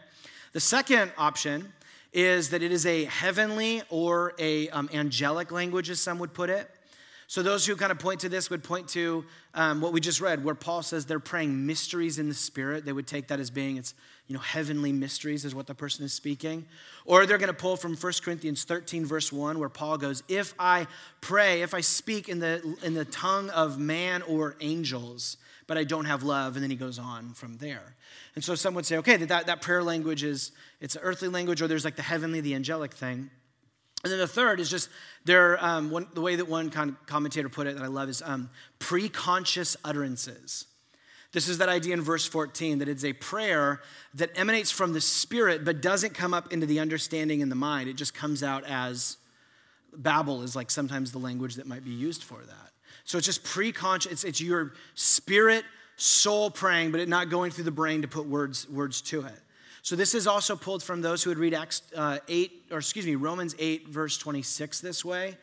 The 0.53 0.59
second 0.59 1.11
option 1.17 1.73
is 2.13 2.49
that 2.51 2.63
it 2.63 2.71
is 2.71 2.85
a 2.85 3.05
heavenly 3.05 3.81
or 3.89 4.33
a 4.39 4.69
um, 4.69 4.89
angelic 4.93 5.51
language, 5.51 5.89
as 5.89 5.99
some 5.99 6.17
would 6.19 6.33
put 6.33 6.49
it. 6.49 6.69
So, 7.27 7.41
those 7.41 7.65
who 7.65 7.75
kind 7.75 7.91
of 7.91 7.99
point 7.99 8.19
to 8.21 8.29
this 8.29 8.49
would 8.49 8.63
point 8.63 8.87
to 8.89 9.25
um, 9.55 9.81
what 9.81 9.93
we 9.93 9.99
just 9.99 10.21
read, 10.21 10.43
where 10.43 10.53
Paul 10.53 10.83
says 10.83 11.05
they're 11.05 11.19
praying 11.19 11.65
mysteries 11.65 12.19
in 12.19 12.29
the 12.29 12.35
Spirit. 12.35 12.85
They 12.85 12.93
would 12.93 13.07
take 13.07 13.27
that 13.29 13.39
as 13.39 13.49
being 13.49 13.77
it's 13.77 13.95
you 14.27 14.33
know 14.33 14.41
heavenly 14.41 14.91
mysteries 14.91 15.45
is 15.45 15.53
what 15.53 15.67
the 15.67 15.75
person 15.75 16.05
is 16.05 16.13
speaking. 16.13 16.65
Or 17.05 17.25
they're 17.25 17.37
going 17.37 17.47
to 17.47 17.53
pull 17.53 17.77
from 17.77 17.95
1 17.95 18.13
Corinthians 18.23 18.63
13 18.63 19.05
verse 19.05 19.31
1 19.31 19.59
where 19.59 19.69
Paul 19.69 19.97
goes, 19.97 20.23
"If 20.27 20.53
I 20.59 20.87
pray, 21.21 21.61
if 21.61 21.73
I 21.73 21.81
speak 21.81 22.29
in 22.29 22.39
the 22.39 22.77
in 22.83 22.93
the 22.93 23.05
tongue 23.05 23.49
of 23.51 23.77
man 23.77 24.21
or 24.23 24.55
angels, 24.61 25.37
but 25.67 25.77
I 25.77 25.83
don't 25.83 26.05
have 26.05 26.23
love," 26.23 26.55
and 26.55 26.63
then 26.63 26.71
he 26.71 26.77
goes 26.77 26.99
on 26.99 27.33
from 27.33 27.57
there. 27.57 27.95
And 28.35 28.43
so 28.43 28.53
some 28.53 28.73
would 28.75 28.85
say, 28.85 28.97
okay, 28.97 29.15
that, 29.15 29.47
that, 29.47 29.61
prayer 29.61 29.81
language 29.81 30.21
is 30.21 30.51
it's 30.81 30.95
an 30.95 31.01
earthly 31.03 31.29
language, 31.29 31.61
or 31.61 31.67
there's 31.67 31.85
like 31.85 31.95
the 31.95 32.01
heavenly, 32.01 32.41
the 32.41 32.53
angelic 32.53 32.93
thing. 32.93 33.29
And 34.03 34.11
then 34.11 34.19
the 34.19 34.27
third 34.27 34.59
is 34.59 34.69
just 34.69 34.89
there. 35.23 35.63
Um, 35.63 35.89
one, 35.89 36.07
the 36.13 36.21
way 36.21 36.35
that 36.35 36.47
one 36.47 36.69
commentator 36.69 37.49
put 37.49 37.65
it 37.65 37.75
that 37.75 37.83
I 37.83 37.87
love 37.87 38.09
is 38.09 38.21
um, 38.21 38.49
pre-conscious 38.77 39.77
utterances. 39.83 40.67
This 41.35 41.49
is 41.49 41.57
that 41.57 41.67
idea 41.67 41.93
in 41.93 42.01
verse 42.01 42.25
14 42.25 42.79
that 42.79 42.87
it's 42.87 43.03
a 43.03 43.11
prayer 43.11 43.81
that 44.13 44.29
emanates 44.39 44.71
from 44.71 44.93
the 44.93 45.01
spirit 45.01 45.65
but 45.65 45.81
doesn't 45.81 46.13
come 46.13 46.33
up 46.33 46.53
into 46.53 46.65
the 46.65 46.79
understanding 46.79 47.41
in 47.41 47.49
the 47.49 47.55
mind. 47.55 47.89
It 47.89 47.97
just 47.97 48.13
comes 48.13 48.41
out 48.41 48.63
as 48.63 49.17
babble 49.93 50.43
is 50.43 50.55
like 50.55 50.71
sometimes 50.71 51.11
the 51.11 51.17
language 51.17 51.55
that 51.55 51.67
might 51.67 51.83
be 51.83 51.91
used 51.91 52.23
for 52.23 52.37
that. 52.37 52.71
So 53.03 53.17
it's 53.17 53.27
just 53.27 53.43
pre-conscious. 53.43 54.13
It's, 54.13 54.23
it's 54.23 54.39
your 54.39 54.75
spirit, 54.93 55.65
soul 55.97 56.49
praying, 56.49 56.91
but 56.91 57.01
it 57.01 57.09
not 57.09 57.29
going 57.29 57.51
through 57.51 57.65
the 57.65 57.71
brain 57.71 58.03
to 58.03 58.07
put 58.07 58.25
words 58.25 58.69
words 58.69 59.01
to 59.01 59.25
it. 59.25 59.41
So 59.81 59.97
this 59.97 60.15
is 60.15 60.27
also 60.27 60.55
pulled 60.55 60.83
from 60.83 61.01
those 61.01 61.21
who 61.21 61.31
would 61.31 61.37
read 61.37 61.53
Acts 61.53 61.81
uh, 61.97 62.19
8, 62.29 62.67
or 62.71 62.77
excuse 62.77 63.05
me, 63.05 63.15
Romans 63.15 63.57
8, 63.59 63.89
verse 63.89 64.17
26 64.17 64.79
this 64.79 65.03
way, 65.03 65.35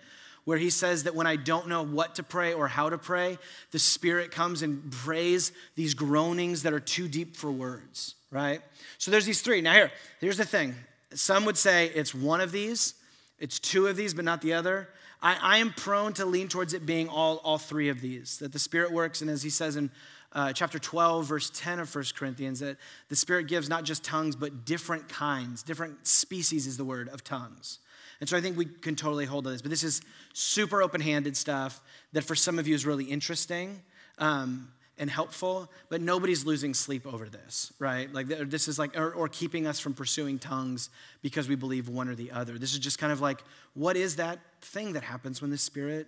where 0.45 0.59
he 0.59 0.71
says 0.71 1.05
that 1.05 1.15
when 1.15 1.27
I 1.27 1.37
don't 1.37 1.69
know 1.69 1.83
what 1.83 2.17
to 2.17 2.23
pray 2.23 2.53
or 2.53 2.69
how 2.69 2.91
to 2.91 2.99
pray, 2.99 3.39
the 3.71 3.79
Spirit 3.79 4.31
comes 4.31 4.63
and 4.63 4.91
prays 4.91 5.53
these 5.77 5.95
groanings 5.95 6.65
that 6.65 6.73
are 6.73 6.81
too 6.81 7.09
deep 7.09 7.37
for 7.37 7.51
words, 7.51 8.17
right? 8.31 8.61
So 8.99 9.11
there's 9.11 9.27
these 9.27 9.41
three. 9.41 9.61
Now 9.61 9.75
here, 9.75 9.93
here's 10.21 10.39
the 10.39 10.45
thing. 10.45 10.75
Some 11.15 11.45
would 11.45 11.57
say 11.57 11.89
it's 11.95 12.15
one 12.15 12.41
of 12.41 12.53
these, 12.53 12.95
it's 13.39 13.59
two 13.59 13.87
of 13.87 13.97
these, 13.97 14.15
but 14.15 14.25
not 14.25 14.41
the 14.41 14.55
other. 14.55 14.89
I, 15.23 15.39
I 15.41 15.57
am 15.59 15.73
prone 15.73 16.13
to 16.15 16.25
lean 16.25 16.49
towards 16.49 16.75
it 16.75 16.85
being 16.85 17.09
all, 17.09 17.37
all 17.45 17.59
three 17.59 17.89
of 17.89 18.01
these, 18.01 18.39
that 18.39 18.53
the 18.53 18.59
Spirit 18.59 18.91
works, 18.91 19.21
and 19.21 19.31
as 19.31 19.43
he 19.43 19.51
says 19.51 19.77
in 19.77 19.91
uh, 20.33 20.53
chapter 20.53 20.79
12, 20.79 21.27
verse 21.27 21.51
10 21.55 21.79
of 21.79 21.95
1 21.95 22.05
Corinthians, 22.17 22.61
that 22.61 22.79
the 23.09 23.17
Spirit 23.17 23.47
gives 23.47 23.69
not 23.69 23.85
just 23.85 24.03
tongues, 24.03 24.35
but 24.35 24.65
different 24.65 25.09
kinds, 25.09 25.63
different 25.63 26.07
species 26.07 26.67
is 26.67 26.77
the 26.77 26.85
word 26.85 27.09
of 27.11 27.23
tongues. 27.23 27.79
And 28.23 28.29
so 28.29 28.37
I 28.37 28.41
think 28.41 28.57
we 28.57 28.67
can 28.67 28.95
totally 28.95 29.27
hold 29.27 29.49
on 29.49 29.53
this. 29.53 29.63
But 29.63 29.73
this 29.73 29.83
is 29.83 30.01
super 30.33 30.81
open 30.81 31.01
handed 31.01 31.37
stuff 31.37 31.81
that 32.13 32.23
for 32.23 32.37
some 32.37 32.57
of 32.57 32.69
you 32.69 32.75
is 32.77 32.87
really 32.87 33.05
interesting. 33.05 33.83
Um, 34.17 34.69
and 34.97 35.11
helpful, 35.11 35.69
but 35.89 36.01
nobody's 36.01 36.45
losing 36.45 36.75
sleep 36.75 37.05
over 37.05 37.29
this, 37.29 37.73
right? 37.81 38.13
Like 38.13 38.29
this 38.29 38.69
is 38.69 38.79
like, 38.79 38.97
or, 38.97 39.11
or, 39.11 39.27
keeping 39.27 39.67
us 39.67 39.81
from 39.81 39.95
pursuing 39.95 40.39
tongues 40.39 40.91
because 41.23 41.49
we 41.49 41.57
believe 41.57 41.89
one 41.89 42.09
or 42.09 42.15
the 42.15 42.31
other. 42.31 42.59
This 42.59 42.75
is 42.75 42.79
just 42.79 42.99
kind 42.99 43.11
of 43.11 43.21
like, 43.21 43.43
what 43.75 43.97
is 43.97 44.17
that 44.17 44.39
thing 44.61 44.93
that 44.93 45.03
happens 45.03 45.41
when 45.41 45.51
the 45.51 45.59
Spirit, 45.59 46.07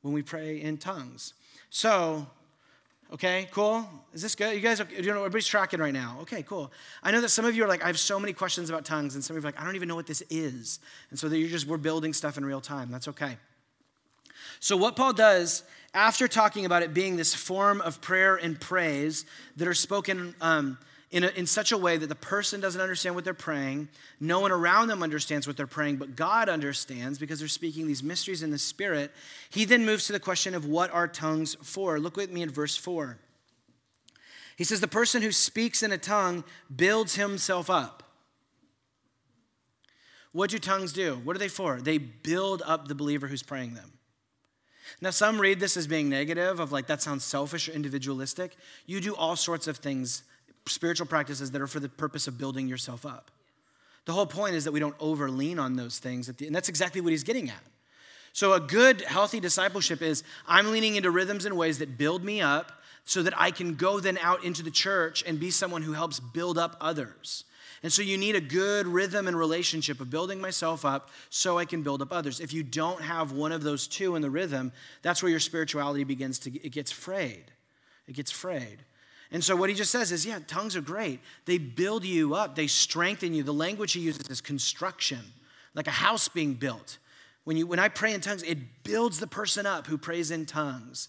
when 0.00 0.14
we 0.14 0.22
pray 0.22 0.62
in 0.62 0.78
tongues? 0.78 1.34
So 1.68 2.28
Okay, 3.12 3.48
cool. 3.50 3.88
Is 4.12 4.22
this 4.22 4.36
good? 4.36 4.54
You 4.54 4.60
guys, 4.60 4.80
are, 4.80 4.86
you 4.88 5.02
know, 5.02 5.18
everybody's 5.18 5.46
tracking 5.46 5.80
right 5.80 5.92
now. 5.92 6.18
Okay, 6.22 6.44
cool. 6.44 6.70
I 7.02 7.10
know 7.10 7.20
that 7.20 7.30
some 7.30 7.44
of 7.44 7.56
you 7.56 7.64
are 7.64 7.68
like, 7.68 7.82
I 7.82 7.88
have 7.88 7.98
so 7.98 8.20
many 8.20 8.32
questions 8.32 8.70
about 8.70 8.84
tongues, 8.84 9.16
and 9.16 9.24
some 9.24 9.36
of 9.36 9.42
you 9.42 9.48
are 9.48 9.50
like, 9.50 9.60
I 9.60 9.64
don't 9.64 9.74
even 9.74 9.88
know 9.88 9.96
what 9.96 10.06
this 10.06 10.22
is. 10.30 10.78
And 11.10 11.18
so 11.18 11.26
you're 11.26 11.48
just, 11.48 11.66
we're 11.66 11.76
building 11.76 12.12
stuff 12.12 12.38
in 12.38 12.44
real 12.44 12.60
time. 12.60 12.90
That's 12.92 13.08
okay. 13.08 13.36
So, 14.60 14.76
what 14.76 14.94
Paul 14.94 15.12
does 15.12 15.64
after 15.92 16.28
talking 16.28 16.66
about 16.66 16.82
it 16.84 16.94
being 16.94 17.16
this 17.16 17.34
form 17.34 17.80
of 17.80 18.00
prayer 18.00 18.36
and 18.36 18.60
praise 18.60 19.24
that 19.56 19.66
are 19.66 19.74
spoken 19.74 20.34
um, 20.40 20.78
in, 21.10 21.24
a, 21.24 21.28
in 21.28 21.46
such 21.46 21.72
a 21.72 21.78
way 21.78 21.96
that 21.96 22.08
the 22.08 22.14
person 22.14 22.60
doesn't 22.60 22.80
understand 22.80 23.14
what 23.14 23.24
they're 23.24 23.34
praying. 23.34 23.88
No 24.20 24.40
one 24.40 24.52
around 24.52 24.88
them 24.88 25.02
understands 25.02 25.46
what 25.46 25.56
they're 25.56 25.66
praying, 25.66 25.96
but 25.96 26.14
God 26.14 26.48
understands 26.48 27.18
because 27.18 27.40
they're 27.40 27.48
speaking 27.48 27.86
these 27.86 28.02
mysteries 28.02 28.42
in 28.42 28.50
the 28.50 28.58
Spirit. 28.58 29.10
He 29.50 29.64
then 29.64 29.84
moves 29.84 30.06
to 30.06 30.12
the 30.12 30.20
question 30.20 30.54
of 30.54 30.66
what 30.66 30.92
are 30.92 31.08
tongues 31.08 31.56
for? 31.62 31.98
Look 31.98 32.16
with 32.16 32.30
me 32.30 32.42
at 32.42 32.50
verse 32.50 32.76
4. 32.76 33.18
He 34.56 34.64
says, 34.64 34.80
The 34.80 34.88
person 34.88 35.22
who 35.22 35.32
speaks 35.32 35.82
in 35.82 35.90
a 35.90 35.98
tongue 35.98 36.44
builds 36.74 37.16
himself 37.16 37.68
up. 37.68 38.04
What 40.32 40.50
do 40.50 40.58
tongues 40.58 40.92
do? 40.92 41.20
What 41.24 41.34
are 41.34 41.40
they 41.40 41.48
for? 41.48 41.80
They 41.80 41.98
build 41.98 42.62
up 42.64 42.86
the 42.86 42.94
believer 42.94 43.26
who's 43.26 43.42
praying 43.42 43.74
them. 43.74 43.92
Now, 45.00 45.10
some 45.10 45.40
read 45.40 45.60
this 45.60 45.76
as 45.76 45.86
being 45.86 46.08
negative, 46.08 46.60
of 46.60 46.72
like, 46.72 46.86
that 46.86 47.02
sounds 47.02 47.24
selfish 47.24 47.68
or 47.68 47.72
individualistic. 47.72 48.56
You 48.86 49.00
do 49.00 49.14
all 49.16 49.34
sorts 49.34 49.66
of 49.66 49.78
things, 49.78 50.22
spiritual 50.70 51.06
practices 51.06 51.50
that 51.50 51.60
are 51.60 51.66
for 51.66 51.80
the 51.80 51.88
purpose 51.88 52.26
of 52.26 52.38
building 52.38 52.68
yourself 52.68 53.04
up. 53.04 53.30
The 54.06 54.12
whole 54.12 54.26
point 54.26 54.54
is 54.54 54.64
that 54.64 54.72
we 54.72 54.80
don't 54.80 54.96
over 54.98 55.30
lean 55.30 55.58
on 55.58 55.76
those 55.76 55.98
things, 55.98 56.26
the, 56.26 56.46
and 56.46 56.54
that's 56.54 56.68
exactly 56.68 57.00
what 57.00 57.10
he's 57.10 57.24
getting 57.24 57.48
at. 57.50 57.62
So, 58.32 58.52
a 58.52 58.60
good, 58.60 59.02
healthy 59.02 59.40
discipleship 59.40 60.02
is 60.02 60.22
I'm 60.46 60.70
leaning 60.70 60.96
into 60.96 61.10
rhythms 61.10 61.44
and 61.44 61.56
ways 61.56 61.78
that 61.78 61.98
build 61.98 62.24
me 62.24 62.40
up 62.40 62.72
so 63.04 63.22
that 63.22 63.34
I 63.36 63.50
can 63.50 63.74
go 63.74 63.98
then 63.98 64.18
out 64.18 64.44
into 64.44 64.62
the 64.62 64.70
church 64.70 65.24
and 65.26 65.40
be 65.40 65.50
someone 65.50 65.82
who 65.82 65.92
helps 65.92 66.20
build 66.20 66.56
up 66.58 66.76
others. 66.80 67.44
And 67.82 67.92
so 67.92 68.02
you 68.02 68.18
need 68.18 68.36
a 68.36 68.40
good 68.40 68.86
rhythm 68.86 69.26
and 69.26 69.36
relationship 69.36 70.00
of 70.00 70.10
building 70.10 70.40
myself 70.40 70.84
up 70.84 71.08
so 71.30 71.58
I 71.58 71.64
can 71.64 71.82
build 71.82 72.02
up 72.02 72.12
others. 72.12 72.38
If 72.38 72.52
you 72.52 72.62
don't 72.62 73.00
have 73.00 73.32
one 73.32 73.52
of 73.52 73.62
those 73.62 73.86
two 73.86 74.16
in 74.16 74.22
the 74.22 74.30
rhythm, 74.30 74.72
that's 75.02 75.22
where 75.22 75.30
your 75.30 75.40
spirituality 75.40 76.04
begins 76.04 76.38
to 76.40 76.50
it 76.64 76.72
gets 76.72 76.92
frayed. 76.92 77.52
It 78.06 78.14
gets 78.14 78.30
frayed. 78.30 78.84
And 79.32 79.44
so 79.44 79.54
what 79.54 79.70
he 79.70 79.76
just 79.76 79.92
says 79.92 80.10
is, 80.10 80.26
yeah, 80.26 80.40
tongues 80.46 80.74
are 80.74 80.80
great. 80.80 81.20
They 81.44 81.58
build 81.58 82.04
you 82.04 82.34
up, 82.34 82.56
they 82.56 82.66
strengthen 82.66 83.32
you. 83.32 83.42
The 83.42 83.52
language 83.52 83.92
he 83.92 84.00
uses 84.00 84.28
is 84.28 84.40
construction, 84.40 85.20
like 85.74 85.86
a 85.86 85.92
house 85.92 86.28
being 86.28 86.54
built. 86.54 86.98
When, 87.44 87.56
you, 87.56 87.66
when 87.66 87.78
I 87.78 87.88
pray 87.88 88.12
in 88.12 88.20
tongues, 88.20 88.42
it 88.42 88.58
builds 88.84 89.20
the 89.20 89.26
person 89.26 89.66
up 89.66 89.86
who 89.86 89.96
prays 89.96 90.30
in 90.30 90.46
tongues. 90.46 91.08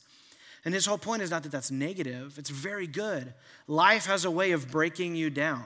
And 0.64 0.74
his 0.74 0.86
whole 0.86 0.98
point 0.98 1.24
is 1.24 1.32
not 1.32 1.44
that 1.44 1.52
that's 1.52 1.72
negative, 1.72 2.38
it's 2.38 2.50
very 2.50 2.88
good. 2.88 3.34
Life 3.68 4.06
has 4.06 4.26
a 4.26 4.32
way 4.32 4.52
of 4.52 4.70
breaking 4.70 5.16
you 5.16 5.30
down. 5.30 5.66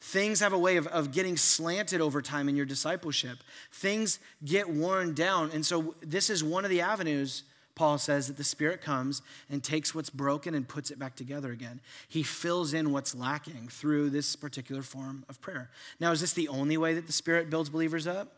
Things 0.00 0.40
have 0.40 0.54
a 0.54 0.58
way 0.58 0.76
of, 0.76 0.86
of 0.86 1.12
getting 1.12 1.36
slanted 1.36 2.00
over 2.00 2.22
time 2.22 2.48
in 2.48 2.56
your 2.56 2.64
discipleship. 2.64 3.38
Things 3.70 4.18
get 4.42 4.70
worn 4.70 5.12
down. 5.12 5.50
And 5.52 5.64
so, 5.64 5.94
this 6.00 6.30
is 6.30 6.42
one 6.42 6.64
of 6.64 6.70
the 6.70 6.80
avenues, 6.80 7.42
Paul 7.74 7.98
says, 7.98 8.26
that 8.26 8.36
the 8.36 8.44
Spirit 8.44 8.82
comes 8.82 9.22
and 9.48 9.62
takes 9.62 9.94
what's 9.94 10.10
broken 10.10 10.54
and 10.54 10.68
puts 10.68 10.90
it 10.90 10.98
back 10.98 11.16
together 11.16 11.50
again. 11.50 11.80
He 12.08 12.22
fills 12.22 12.74
in 12.74 12.92
what's 12.92 13.14
lacking 13.14 13.68
through 13.70 14.10
this 14.10 14.36
particular 14.36 14.82
form 14.82 15.24
of 15.28 15.40
prayer. 15.40 15.70
Now, 15.98 16.12
is 16.12 16.20
this 16.20 16.32
the 16.32 16.48
only 16.48 16.76
way 16.76 16.94
that 16.94 17.06
the 17.06 17.12
Spirit 17.12 17.48
builds 17.48 17.70
believers 17.70 18.06
up? 18.06 18.32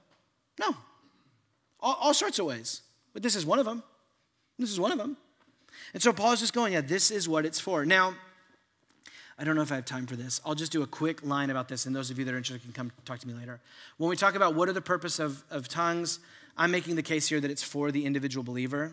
No. 0.61 0.77
All, 1.81 1.99
all 2.01 2.14
sorts 2.14 2.38
of 2.38 2.47
ways. 2.47 2.83
But 3.12 3.23
this 3.23 3.35
is 3.35 3.45
one 3.45 3.59
of 3.59 3.64
them. 3.64 3.83
This 4.59 4.71
is 4.71 4.79
one 4.79 4.92
of 4.92 4.99
them. 4.99 5.16
And 5.92 6.03
so, 6.03 6.12
Paul's 6.12 6.40
just 6.40 6.53
going, 6.53 6.75
yeah, 6.75 6.81
this 6.81 7.11
is 7.11 7.29
what 7.29 7.45
it's 7.45 7.59
for. 7.59 7.85
Now, 7.85 8.14
I 9.38 9.45
don't 9.45 9.57
know 9.57 9.62
if 9.62 9.73
I 9.73 9.77
have 9.77 9.85
time 9.85 10.07
for 10.07 10.14
this. 10.14 10.40
I'll 10.45 10.55
just 10.55 10.71
do 10.71 10.83
a 10.83 10.87
quick 10.87 11.25
line 11.25 11.51
about 11.51 11.68
this, 11.68 11.87
and 11.87 11.97
those 11.97 12.11
of 12.11 12.18
you 12.18 12.25
that 12.27 12.35
are 12.35 12.37
interested 12.37 12.62
can 12.62 12.73
come 12.73 12.92
talk 13.05 13.18
to 13.18 13.27
me 13.27 13.35
later. 13.35 13.61
When 13.97 14.09
we 14.09 14.16
talk 14.16 14.37
about 14.37 14.55
what 14.55 14.68
are 14.68 14.73
the 14.73 14.81
purpose 14.81 15.18
of, 15.18 15.42
of 15.51 15.68
tongues, 15.68 16.21
I'm 16.57 16.71
making 16.71 16.97
the 16.97 17.03
case 17.03 17.29
here 17.29 17.40
that 17.40 17.51
it's 17.51 17.62
for 17.62 17.90
the 17.90 18.05
individual 18.05 18.45
believer. 18.45 18.92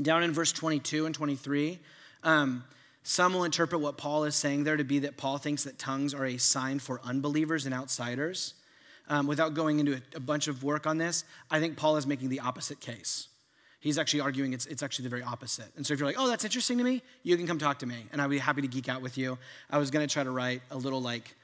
Down 0.00 0.22
in 0.22 0.32
verse 0.32 0.52
22 0.52 1.06
and 1.06 1.14
23, 1.14 1.78
um, 2.22 2.64
some 3.02 3.34
will 3.34 3.44
interpret 3.44 3.80
what 3.80 3.96
Paul 3.96 4.24
is 4.24 4.34
saying 4.34 4.64
there 4.64 4.76
to 4.76 4.84
be 4.84 4.98
that 5.00 5.16
Paul 5.16 5.38
thinks 5.38 5.64
that 5.64 5.78
tongues 5.78 6.12
are 6.12 6.24
a 6.24 6.38
sign 6.38 6.78
for 6.80 7.00
unbelievers 7.04 7.64
and 7.64 7.74
outsiders. 7.74 8.54
Um, 9.08 9.28
without 9.28 9.54
going 9.54 9.78
into 9.78 9.94
a, 9.94 10.16
a 10.16 10.20
bunch 10.20 10.48
of 10.48 10.64
work 10.64 10.84
on 10.84 10.98
this, 10.98 11.24
I 11.48 11.60
think 11.60 11.76
Paul 11.76 11.96
is 11.96 12.06
making 12.08 12.28
the 12.28 12.40
opposite 12.40 12.80
case. 12.80 13.28
He's 13.78 13.98
actually 13.98 14.20
arguing 14.22 14.52
it's, 14.52 14.66
it's 14.66 14.82
actually 14.82 15.04
the 15.04 15.10
very 15.10 15.22
opposite. 15.22 15.68
And 15.76 15.86
so 15.86 15.94
if 15.94 16.00
you're 16.00 16.08
like, 16.08 16.18
oh, 16.18 16.26
that's 16.26 16.44
interesting 16.44 16.78
to 16.78 16.84
me, 16.84 17.02
you 17.22 17.36
can 17.36 17.46
come 17.46 17.58
talk 17.58 17.78
to 17.78 17.86
me, 17.86 18.06
and 18.10 18.20
I'd 18.20 18.30
be 18.30 18.38
happy 18.38 18.62
to 18.62 18.68
geek 18.68 18.88
out 18.88 19.00
with 19.00 19.16
you. 19.16 19.38
I 19.70 19.78
was 19.78 19.92
going 19.92 20.06
to 20.06 20.12
try 20.12 20.24
to 20.24 20.30
write 20.32 20.62
a 20.72 20.76
little 20.76 21.00
like 21.00 21.36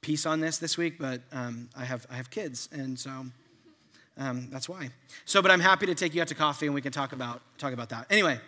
piece 0.00 0.24
on 0.24 0.38
this 0.38 0.58
this 0.58 0.78
week, 0.78 1.00
but 1.00 1.22
um, 1.32 1.68
I 1.76 1.84
have 1.84 2.06
I 2.08 2.14
have 2.14 2.30
kids, 2.30 2.68
and 2.70 2.96
so 2.96 3.26
um, 4.18 4.48
that's 4.50 4.68
why. 4.68 4.90
So, 5.24 5.40
but 5.40 5.50
I'm 5.50 5.60
happy 5.60 5.86
to 5.86 5.94
take 5.94 6.14
you 6.14 6.20
out 6.20 6.28
to 6.28 6.34
coffee, 6.34 6.66
and 6.66 6.74
we 6.74 6.82
can 6.82 6.92
talk 6.92 7.12
about 7.12 7.40
talk 7.58 7.72
about 7.72 7.88
that. 7.90 8.06
Anyway. 8.10 8.40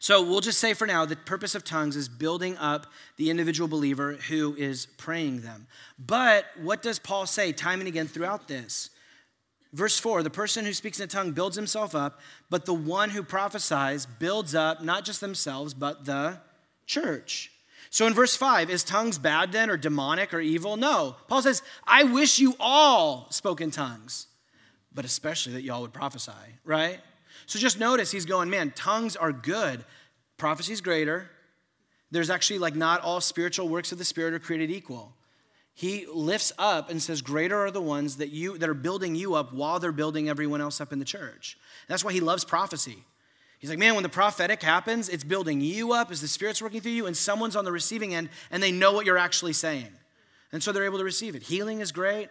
So 0.00 0.22
we'll 0.22 0.40
just 0.40 0.60
say 0.60 0.74
for 0.74 0.86
now 0.86 1.04
the 1.04 1.16
purpose 1.16 1.56
of 1.56 1.64
tongues 1.64 1.96
is 1.96 2.08
building 2.08 2.56
up 2.58 2.86
the 3.16 3.30
individual 3.30 3.68
believer 3.68 4.14
who 4.28 4.54
is 4.56 4.86
praying 4.86 5.40
them. 5.40 5.66
But 5.98 6.44
what 6.60 6.82
does 6.82 7.00
Paul 7.00 7.26
say 7.26 7.52
time 7.52 7.80
and 7.80 7.88
again 7.88 8.06
throughout 8.06 8.46
this? 8.46 8.90
Verse 9.72 9.98
4 9.98 10.22
the 10.22 10.30
person 10.30 10.64
who 10.64 10.72
speaks 10.72 11.00
in 11.00 11.04
a 11.04 11.08
tongue 11.08 11.32
builds 11.32 11.56
himself 11.56 11.94
up, 11.94 12.20
but 12.48 12.64
the 12.64 12.74
one 12.74 13.10
who 13.10 13.22
prophesies 13.22 14.06
builds 14.06 14.54
up 14.54 14.82
not 14.82 15.04
just 15.04 15.20
themselves, 15.20 15.74
but 15.74 16.04
the 16.04 16.38
church. 16.86 17.52
So 17.90 18.06
in 18.06 18.14
verse 18.14 18.36
5, 18.36 18.70
is 18.70 18.84
tongues 18.84 19.18
bad 19.18 19.52
then 19.52 19.70
or 19.70 19.76
demonic 19.76 20.34
or 20.34 20.40
evil? 20.40 20.76
No. 20.76 21.16
Paul 21.26 21.42
says, 21.42 21.62
I 21.86 22.04
wish 22.04 22.38
you 22.38 22.54
all 22.60 23.28
spoke 23.30 23.60
in 23.60 23.70
tongues, 23.70 24.26
but 24.98 25.04
especially 25.04 25.52
that 25.52 25.62
y'all 25.62 25.82
would 25.82 25.92
prophesy, 25.92 26.32
right? 26.64 26.98
So 27.46 27.60
just 27.60 27.78
notice 27.78 28.10
he's 28.10 28.26
going, 28.26 28.50
man, 28.50 28.72
tongues 28.74 29.14
are 29.14 29.30
good. 29.30 29.84
Prophecy's 30.38 30.80
greater. 30.80 31.30
There's 32.10 32.30
actually 32.30 32.58
like 32.58 32.74
not 32.74 33.02
all 33.02 33.20
spiritual 33.20 33.68
works 33.68 33.92
of 33.92 33.98
the 33.98 34.04
Spirit 34.04 34.34
are 34.34 34.40
created 34.40 34.72
equal 34.72 35.12
he 35.72 36.04
lifts 36.12 36.52
up 36.58 36.90
and 36.90 37.00
says 37.00 37.22
greater 37.22 37.56
are 37.56 37.70
the 37.70 37.80
ones 37.80 38.16
that 38.16 38.30
you 38.30 38.58
that 38.58 38.68
are 38.68 38.74
building 38.74 39.14
you 39.14 39.36
up 39.36 39.52
while 39.52 39.78
they're 39.78 39.92
building 39.92 40.28
everyone 40.28 40.60
else 40.60 40.80
up 40.80 40.92
in 40.92 40.98
the 40.98 41.04
church 41.04 41.56
that's 41.86 42.02
why 42.02 42.12
he 42.12 42.18
loves 42.18 42.44
prophecy 42.44 43.04
he's 43.60 43.70
like 43.70 43.78
man 43.78 43.94
when 43.94 44.02
the 44.02 44.08
prophetic 44.08 44.60
happens 44.60 45.08
it's 45.08 45.22
building 45.22 45.60
you 45.60 45.92
up 45.92 46.10
as 46.10 46.20
the 46.20 46.26
spirit's 46.26 46.60
working 46.60 46.80
through 46.80 46.90
you 46.90 47.06
and 47.06 47.16
someone's 47.16 47.54
on 47.54 47.64
the 47.64 47.70
receiving 47.70 48.12
end 48.12 48.28
and 48.50 48.60
they 48.60 48.72
know 48.72 48.90
what 48.92 49.06
you're 49.06 49.16
actually 49.16 49.52
saying 49.52 49.92
and 50.50 50.64
so 50.64 50.72
they're 50.72 50.84
able 50.84 50.98
to 50.98 51.04
receive 51.04 51.36
it 51.36 51.44
healing 51.44 51.78
is 51.78 51.92
great 51.92 52.28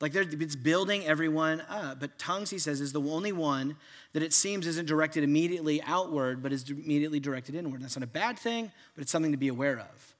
like 0.00 0.14
it's 0.14 0.56
building 0.56 1.04
everyone 1.06 1.62
up 1.68 2.00
but 2.00 2.18
tongues 2.18 2.50
he 2.50 2.58
says 2.58 2.80
is 2.80 2.92
the 2.92 3.00
only 3.00 3.32
one 3.32 3.76
that 4.12 4.22
it 4.22 4.32
seems 4.32 4.66
isn't 4.66 4.86
directed 4.86 5.22
immediately 5.22 5.82
outward 5.82 6.42
but 6.42 6.52
is 6.52 6.68
immediately 6.70 7.20
directed 7.20 7.54
inward 7.54 7.82
that's 7.82 7.96
not 7.96 8.02
a 8.02 8.06
bad 8.06 8.38
thing 8.38 8.70
but 8.94 9.02
it's 9.02 9.12
something 9.12 9.32
to 9.32 9.38
be 9.38 9.48
aware 9.48 9.78
of 9.78 10.14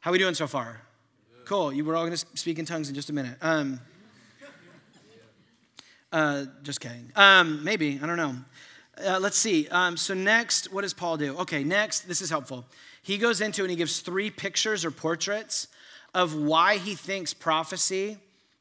how 0.00 0.12
we 0.12 0.18
doing 0.18 0.34
so 0.34 0.46
far 0.46 0.80
Cool. 1.44 1.74
You 1.74 1.84
were 1.84 1.94
all 1.94 2.06
going 2.06 2.16
to 2.16 2.26
speak 2.38 2.58
in 2.58 2.64
tongues 2.64 2.88
in 2.88 2.94
just 2.94 3.10
a 3.10 3.12
minute. 3.12 3.36
Um, 3.42 3.78
uh, 6.10 6.46
just 6.62 6.80
kidding. 6.80 7.12
Um, 7.16 7.62
maybe. 7.62 8.00
I 8.02 8.06
don't 8.06 8.16
know. 8.16 8.36
Uh, 9.06 9.18
let's 9.20 9.36
see. 9.36 9.68
Um, 9.68 9.98
so, 9.98 10.14
next, 10.14 10.72
what 10.72 10.82
does 10.82 10.94
Paul 10.94 11.18
do? 11.18 11.36
Okay, 11.40 11.62
next, 11.62 12.08
this 12.08 12.22
is 12.22 12.30
helpful. 12.30 12.64
He 13.02 13.18
goes 13.18 13.42
into 13.42 13.60
and 13.60 13.70
he 13.70 13.76
gives 13.76 14.00
three 14.00 14.30
pictures 14.30 14.86
or 14.86 14.90
portraits 14.90 15.68
of 16.14 16.34
why 16.34 16.78
he 16.78 16.94
thinks 16.94 17.34
prophecy 17.34 18.16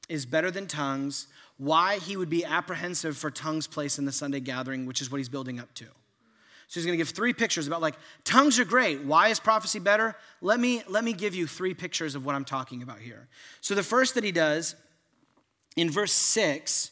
is 0.10 0.26
better 0.26 0.52
than 0.52 0.68
tongues, 0.68 1.28
why 1.58 2.00
he 2.00 2.18
would 2.18 2.30
be 2.30 2.44
apprehensive 2.44 3.18
for 3.18 3.32
tongues' 3.32 3.68
place 3.68 3.98
in 3.98 4.06
the 4.06 4.12
Sunday 4.12 4.39
gathering, 4.39 4.86
which 4.86 5.02
is 5.02 5.12
what 5.12 5.18
he's 5.18 5.30
building 5.30 5.60
up 5.60 5.74
to. 5.76 5.86
So 5.86 6.80
he's 6.80 6.86
going 6.86 6.98
to 6.98 6.98
give 6.98 7.10
three 7.10 7.34
pictures 7.34 7.68
about 7.68 7.82
like 7.82 7.96
tongues 8.24 8.60
are 8.60 8.66
great. 8.66 9.02
Why 9.04 9.28
is 9.28 9.39
prophecy 9.39 9.80
better? 9.80 10.16
Let 10.42 10.60
me 10.60 10.82
let 10.88 11.04
me 11.04 11.13
give 11.13 11.36
you 11.36 11.46
three 11.46 11.74
pictures 11.74 12.16
of 12.16 12.26
what 12.26 12.36
I'm 12.36 12.46
talking 12.46 12.82
about 12.82 13.00
here. 13.00 13.28
So 13.62 13.76
the 13.76 13.84
first 13.84 14.16
that 14.16 14.24
he 14.24 14.32
does 14.32 14.76
in 15.76 15.89
verse 15.89 16.13
6 16.13 16.92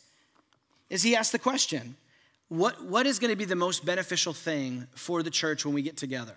is 0.90 1.04
he 1.04 1.16
asks 1.16 1.32
the 1.32 1.40
question, 1.40 1.96
what, 2.50 2.84
what 2.84 3.08
is 3.08 3.18
going 3.18 3.32
to 3.32 3.38
be 3.38 3.46
the 3.46 3.56
most 3.56 3.86
beneficial 3.86 4.34
thing 4.34 4.86
for 4.94 5.24
the 5.24 5.30
church 5.30 5.66
when 5.66 5.74
we 5.74 5.82
get 5.82 5.96
together? 5.96 6.36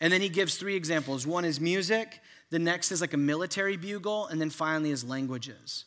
And 0.00 0.12
then 0.12 0.20
he 0.20 0.28
gives 0.28 0.56
three 0.56 0.74
examples. 0.74 1.26
One 1.26 1.44
is 1.44 1.60
music, 1.60 2.20
the 2.50 2.58
next 2.58 2.92
is 2.92 3.00
like 3.00 3.12
a 3.12 3.18
military 3.18 3.76
bugle, 3.76 4.26
and 4.26 4.40
then 4.40 4.50
finally 4.50 4.90
is 4.90 5.04
languages. 5.04 5.84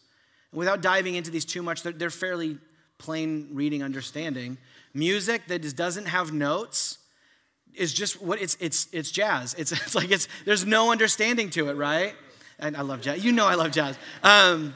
And 0.52 0.60
without 0.60 0.82
diving 0.82 1.16
into 1.16 1.32
these 1.32 1.46
too 1.46 1.62
much, 1.62 1.84
they're, 1.84 1.94
they're 1.94 2.10
fairly 2.10 2.58
plain 2.98 3.50
reading 3.54 3.82
understanding. 3.82 4.58
Music 4.94 5.48
that 5.48 5.76
doesn't 5.76 6.06
have 6.06 6.34
notes 6.34 6.98
is 7.76 7.94
just 7.94 8.22
what 8.22 8.42
it's 8.42 8.58
it's 8.60 8.88
it's 8.92 9.12
jazz. 9.12 9.56
It's 9.58 9.72
it's 9.72 9.96
like 9.96 10.12
it's 10.12 10.28
there's 10.46 10.66
no 10.66 10.92
understanding 10.92 11.50
to 11.52 11.70
it, 11.70 11.74
right? 11.74 12.14
And 12.60 12.76
I 12.76 12.82
love 12.82 13.02
jazz. 13.02 13.24
You 13.24 13.32
know 13.32 13.46
I 13.46 13.56
love 13.56 13.72
jazz. 13.72 13.98
Um, 14.22 14.76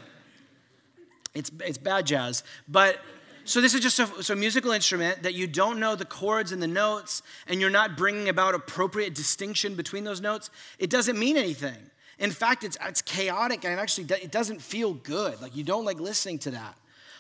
it's 1.34 1.52
it's 1.66 1.78
bad 1.78 2.06
jazz, 2.06 2.44
but 2.68 2.98
so 3.46 3.60
this 3.62 3.74
is 3.74 3.82
just 3.82 4.00
a 4.00 4.24
so 4.24 4.36
musical 4.36 4.72
instrument 4.72 5.24
that 5.24 5.34
you 5.34 5.48
don't 5.48 5.80
know 5.80 5.96
the 5.96 6.06
chords 6.06 6.52
and 6.52 6.62
the 6.62 6.68
notes, 6.68 7.22
and 7.48 7.60
you're 7.60 7.70
not 7.70 7.98
bringing 7.98 8.30
about 8.30 8.56
appropriate 8.56 9.14
distinction 9.14 9.76
between 9.76 10.04
those 10.04 10.22
notes. 10.22 10.50
It 10.80 10.90
doesn't 10.90 11.20
mean 11.20 11.38
anything. 11.38 11.78
In 12.20 12.32
fact, 12.32 12.64
it's 12.64 12.78
it's 12.82 13.02
chaotic 13.02 13.66
and 13.66 13.74
it 13.74 13.82
actually 13.82 14.08
it 14.22 14.32
doesn't 14.32 14.62
feel 14.62 14.94
good. 14.94 15.42
Like 15.42 15.56
you 15.56 15.64
don't 15.64 15.86
like 15.86 16.00
listening 16.00 16.40
to 16.40 16.52
that. 16.52 16.76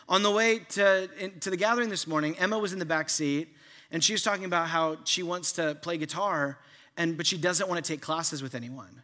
On 0.09 0.21
the 0.21 0.31
way 0.31 0.59
to, 0.59 1.09
in, 1.17 1.39
to 1.39 1.49
the 1.49 1.57
gathering 1.57 1.89
this 1.89 2.07
morning, 2.07 2.37
Emma 2.37 2.59
was 2.59 2.73
in 2.73 2.79
the 2.79 2.85
back 2.85 3.09
seat, 3.09 3.47
and 3.91 4.03
she 4.03 4.13
was 4.13 4.21
talking 4.21 4.45
about 4.45 4.67
how 4.67 4.97
she 5.05 5.23
wants 5.23 5.53
to 5.53 5.75
play 5.75 5.97
guitar, 5.97 6.59
and, 6.97 7.15
but 7.15 7.25
she 7.25 7.37
doesn't 7.37 7.69
want 7.69 7.83
to 7.83 7.93
take 7.93 8.01
classes 8.01 8.43
with 8.43 8.53
anyone. 8.53 9.01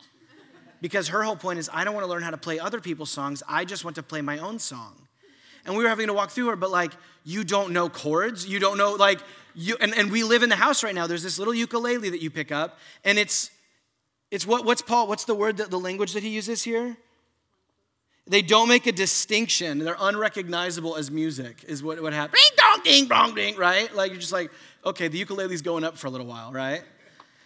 Because 0.82 1.10
her 1.10 1.24
whole 1.24 1.36
point 1.36 1.60
is, 1.60 1.70
I 1.72 1.84
don't 1.84 1.94
want 1.94 2.06
to 2.06 2.10
learn 2.10 2.24
how 2.24 2.32
to 2.32 2.38
play 2.38 2.60
other 2.60 2.82
people's 2.82 3.12
songs, 3.12 3.42
I 3.48 3.66
just 3.66 3.84
want 3.84 3.96
to 3.96 4.04
play 4.04 4.22
my 4.22 4.40
own 4.40 4.60
song. 4.60 5.09
And 5.66 5.76
we 5.76 5.84
were 5.84 5.90
having 5.90 6.08
to 6.08 6.14
walk 6.14 6.32
through 6.32 6.48
her, 6.48 6.56
but 6.56 6.72
like, 6.72 6.92
you 7.24 7.44
don't 7.44 7.74
know 7.74 7.90
chords, 7.90 8.48
you 8.48 8.60
don't 8.60 8.78
know, 8.78 8.94
like, 8.94 9.20
you, 9.56 9.78
and, 9.82 9.94
and 9.94 10.12
we 10.12 10.24
live 10.24 10.44
in 10.44 10.50
the 10.50 10.56
house 10.56 10.84
right 10.84 10.96
now. 10.96 11.08
There's 11.08 11.24
this 11.24 11.38
little 11.38 11.54
ukulele 11.54 12.10
that 12.10 12.22
you 12.22 12.30
pick 12.30 12.52
up, 12.52 12.80
and 13.04 13.18
it's, 13.18 13.52
it's 14.32 14.46
what, 14.48 14.66
what's 14.66 14.82
Paul, 14.82 15.08
what's 15.08 15.26
the 15.26 15.36
word, 15.36 15.58
that, 15.58 15.70
the 15.70 15.80
language 15.80 16.14
that 16.14 16.24
he 16.24 16.30
uses 16.30 16.64
here? 16.64 16.98
they 18.30 18.44
don't 18.44 18.70
make 18.70 18.86
a 18.86 18.92
distinction. 18.92 19.80
They're 19.80 19.98
unrecognizable 20.00 20.96
as 20.96 21.10
music, 21.10 21.66
is 21.68 21.84
what, 21.84 22.02
what 22.02 22.14
happens. 22.14 22.42
Ding 22.42 22.52
dong, 22.58 22.84
ding 22.84 23.08
dong, 23.08 23.36
ding, 23.36 23.56
right? 23.58 23.94
Like 23.94 24.12
you're 24.12 24.20
just 24.20 24.32
like, 24.32 24.52
okay, 24.86 25.08
the 25.08 25.18
ukulele's 25.18 25.64
going 25.64 25.84
up 25.84 25.98
for 25.98 26.08
a 26.08 26.10
little 26.12 26.28
while, 26.28 26.52
right? 26.52 26.84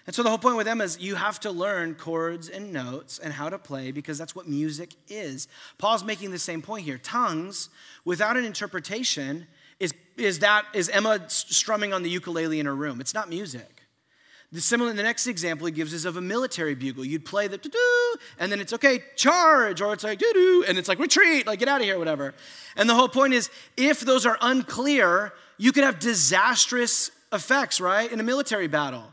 And 0.05 0.13
so 0.13 0.21
the 0.21 0.29
whole 0.29 0.37
point 0.37 0.57
with 0.57 0.65
them 0.65 0.81
is 0.81 0.99
you 0.99 1.15
have 1.15 1.39
to 1.41 1.51
learn 1.51 1.95
chords 1.95 2.49
and 2.49 2.73
notes 2.73 3.19
and 3.19 3.33
how 3.33 3.49
to 3.49 3.57
play 3.57 3.91
because 3.91 4.17
that's 4.17 4.35
what 4.35 4.47
music 4.47 4.95
is. 5.07 5.47
Paul's 5.77 6.03
making 6.03 6.31
the 6.31 6.39
same 6.39 6.61
point 6.61 6.83
here. 6.83 6.97
Tongues, 6.97 7.69
without 8.03 8.35
an 8.35 8.43
interpretation, 8.43 9.47
is, 9.79 9.93
is 10.17 10.39
that 10.39 10.65
is 10.73 10.89
Emma 10.89 11.21
strumming 11.29 11.93
on 11.93 12.03
the 12.03 12.09
ukulele 12.09 12.59
in 12.59 12.65
her 12.65 12.75
room. 12.75 12.99
It's 12.99 13.13
not 13.13 13.29
music. 13.29 13.83
The 14.51 14.61
similar, 14.61 14.93
the 14.93 15.01
next 15.01 15.25
example 15.25 15.65
he 15.65 15.73
gives 15.73 15.93
is 15.93 16.05
of 16.05 16.17
a 16.17 16.21
military 16.21 16.75
bugle. 16.75 17.03
You'd 17.03 17.25
play 17.25 17.47
the 17.47 17.57
doo 17.57 18.15
and 18.37 18.51
then 18.51 18.59
it's 18.59 18.73
okay, 18.73 19.03
charge, 19.15 19.81
or 19.81 19.93
it's 19.93 20.03
like 20.03 20.19
doo 20.19 20.31
doo, 20.33 20.65
and 20.67 20.77
it's 20.77 20.87
like 20.87 20.99
retreat, 20.99 21.47
like 21.47 21.59
get 21.59 21.67
out 21.67 21.79
of 21.79 21.87
here, 21.87 21.97
whatever. 21.97 22.35
And 22.75 22.89
the 22.89 22.93
whole 22.93 23.07
point 23.07 23.33
is, 23.33 23.49
if 23.77 24.01
those 24.01 24.25
are 24.25 24.37
unclear, 24.41 25.33
you 25.57 25.71
could 25.71 25.83
have 25.83 25.97
disastrous 25.97 27.09
effects, 27.31 27.81
right, 27.81 28.11
in 28.11 28.19
a 28.19 28.23
military 28.23 28.67
battle. 28.67 29.12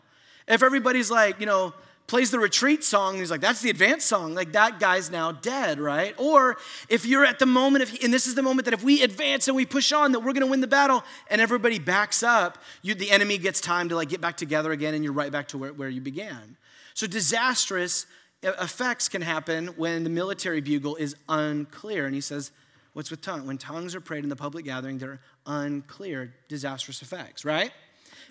If 0.51 0.63
everybody's 0.63 1.11
like, 1.11 1.41
you 1.41 1.47
know, 1.47 1.73
plays 2.07 2.33
the 2.33 2.41
retreat 2.41 2.83
song, 2.83 3.19
he's 3.19 3.31
like, 3.31 3.41
that's 3.41 3.61
the 3.61 3.71
advanced 3.71 4.09
song. 4.09 4.35
Like 4.35 4.53
that 4.53 4.81
guy's 4.81 5.13
now 5.13 5.31
dead, 5.31 5.79
right? 5.79 6.13
Or 6.19 6.57
if 6.89 7.07
you're 7.07 7.25
at 7.25 7.39
the 7.39 7.47
moment, 7.47 7.85
of, 7.85 7.97
and 8.03 8.13
this 8.13 8.27
is 8.27 8.35
the 8.35 8.43
moment 8.43 8.65
that 8.65 8.75
if 8.75 8.83
we 8.83 9.03
advance 9.05 9.47
and 9.47 9.57
we 9.57 9.65
push 9.65 9.93
on, 9.93 10.11
that 10.13 10.19
we're 10.19 10.33
going 10.33 10.45
to 10.45 10.51
win 10.51 10.61
the 10.61 10.67
battle, 10.67 11.05
and 11.31 11.41
everybody 11.41 11.79
backs 11.79 12.25
up, 12.25 12.59
you, 12.83 12.95
the 12.95 13.13
enemy 13.13 13.39
gets 13.39 13.61
time 13.61 13.89
to 13.91 13.95
like 13.95 14.09
get 14.09 14.21
back 14.21 14.37
together 14.37 14.73
again, 14.73 14.93
and 14.93 15.05
you're 15.05 15.13
right 15.13 15.31
back 15.31 15.47
to 15.49 15.59
where, 15.59 15.73
where 15.73 15.89
you 15.89 16.01
began. 16.01 16.57
So 16.95 17.07
disastrous 17.07 18.07
effects 18.43 19.09
can 19.09 19.23
happen 19.23 19.69
when 19.77 20.03
the 20.03 20.11
military 20.11 20.61
bugle 20.61 20.97
is 20.97 21.15
unclear. 21.29 22.07
And 22.07 22.15
he 22.15 22.21
says, 22.21 22.51
what's 22.93 23.11
with 23.13 23.21
tongue? 23.21 23.47
When 23.47 23.57
tongues 23.57 23.95
are 23.95 24.01
prayed 24.01 24.25
in 24.25 24.31
the 24.31 24.37
public 24.37 24.65
gathering, 24.65 24.99
they're 24.99 25.21
unclear, 25.47 26.35
disastrous 26.49 27.03
effects, 27.03 27.45
right? 27.45 27.71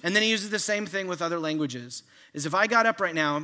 And 0.03 0.15
then 0.15 0.23
he 0.23 0.29
uses 0.29 0.49
the 0.49 0.59
same 0.59 0.85
thing 0.85 1.07
with 1.07 1.21
other 1.21 1.39
languages. 1.39 2.03
Is 2.33 2.45
if 2.45 2.53
I 2.53 2.67
got 2.67 2.85
up 2.85 2.99
right 3.01 3.15
now 3.15 3.43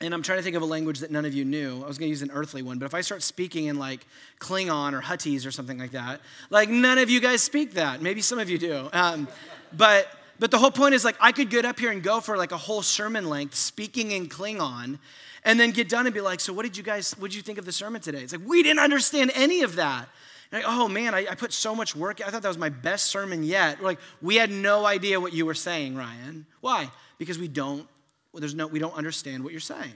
and 0.00 0.12
I'm 0.12 0.22
trying 0.22 0.38
to 0.38 0.42
think 0.42 0.56
of 0.56 0.62
a 0.62 0.66
language 0.66 1.00
that 1.00 1.10
none 1.10 1.24
of 1.24 1.32
you 1.32 1.44
knew. 1.44 1.82
I 1.82 1.86
was 1.86 1.96
going 1.96 2.06
to 2.06 2.10
use 2.10 2.22
an 2.22 2.30
earthly 2.30 2.62
one, 2.62 2.78
but 2.78 2.84
if 2.84 2.94
I 2.94 3.00
start 3.00 3.22
speaking 3.22 3.66
in 3.66 3.78
like 3.78 4.06
Klingon 4.40 4.92
or 4.92 5.00
Huttese 5.00 5.46
or 5.46 5.50
something 5.50 5.78
like 5.78 5.92
that, 5.92 6.20
like 6.50 6.68
none 6.68 6.98
of 6.98 7.08
you 7.08 7.20
guys 7.20 7.42
speak 7.42 7.74
that. 7.74 8.02
Maybe 8.02 8.20
some 8.20 8.38
of 8.38 8.50
you 8.50 8.58
do. 8.58 8.88
Um, 8.92 9.26
but 9.72 10.08
but 10.38 10.50
the 10.50 10.58
whole 10.58 10.70
point 10.70 10.94
is 10.94 11.04
like 11.04 11.16
I 11.18 11.32
could 11.32 11.48
get 11.48 11.64
up 11.64 11.78
here 11.78 11.90
and 11.90 12.02
go 12.02 12.20
for 12.20 12.36
like 12.36 12.52
a 12.52 12.58
whole 12.58 12.82
sermon 12.82 13.30
length 13.30 13.54
speaking 13.54 14.10
in 14.10 14.28
Klingon, 14.28 14.98
and 15.44 15.58
then 15.58 15.70
get 15.70 15.88
done 15.88 16.06
and 16.06 16.14
be 16.14 16.20
like, 16.20 16.40
so 16.40 16.52
what 16.52 16.64
did 16.64 16.76
you 16.76 16.82
guys? 16.82 17.12
What 17.18 17.30
did 17.30 17.36
you 17.36 17.42
think 17.42 17.58
of 17.58 17.64
the 17.64 17.72
sermon 17.72 18.02
today? 18.02 18.20
It's 18.20 18.32
like 18.32 18.46
we 18.46 18.62
didn't 18.62 18.80
understand 18.80 19.32
any 19.34 19.62
of 19.62 19.76
that. 19.76 20.08
Like, 20.52 20.64
oh 20.66 20.88
man, 20.88 21.14
I, 21.14 21.26
I, 21.30 21.34
put 21.34 21.52
so 21.52 21.74
much 21.74 21.96
work. 21.96 22.20
I 22.24 22.30
thought 22.30 22.42
that 22.42 22.48
was 22.48 22.58
my 22.58 22.68
best 22.68 23.06
sermon 23.06 23.42
yet. 23.42 23.78
We're 23.78 23.86
Like, 23.86 23.98
we 24.22 24.36
had 24.36 24.50
no 24.50 24.86
idea 24.86 25.20
what 25.20 25.32
you 25.32 25.44
were 25.44 25.54
saying, 25.54 25.96
Ryan. 25.96 26.46
Why? 26.60 26.90
Because 27.18 27.38
we 27.38 27.48
don't 27.48 27.88
well, 28.36 28.42
there's 28.42 28.54
no, 28.54 28.66
we 28.66 28.78
don't 28.78 28.94
understand 28.94 29.42
what 29.42 29.52
you're 29.52 29.60
saying. 29.60 29.94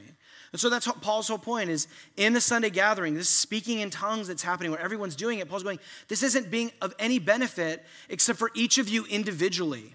And 0.53 0.59
so 0.59 0.71
that's 0.71 0.87
what 0.87 1.03
Paul's 1.03 1.29
whole 1.29 1.37
point 1.37 1.69
is 1.69 1.89
in 2.17 2.33
the 2.33 2.41
Sunday 2.41 2.71
gathering, 2.71 3.13
this 3.13 3.29
speaking 3.29 3.81
in 3.81 3.91
tongues 3.91 4.29
that's 4.29 4.43
happening 4.43 4.71
where 4.71 4.81
everyone's 4.81 5.15
doing 5.15 5.41
it, 5.41 5.49
Paul's 5.51 5.63
going, 5.63 5.79
this 6.09 6.23
isn't 6.23 6.51
being 6.51 6.73
of 6.81 6.95
any 6.99 7.19
benefit 7.19 7.85
except 8.09 8.39
for 8.39 8.51
each 8.55 8.79
of 8.79 8.89
you 8.89 9.05
individually. 9.11 9.95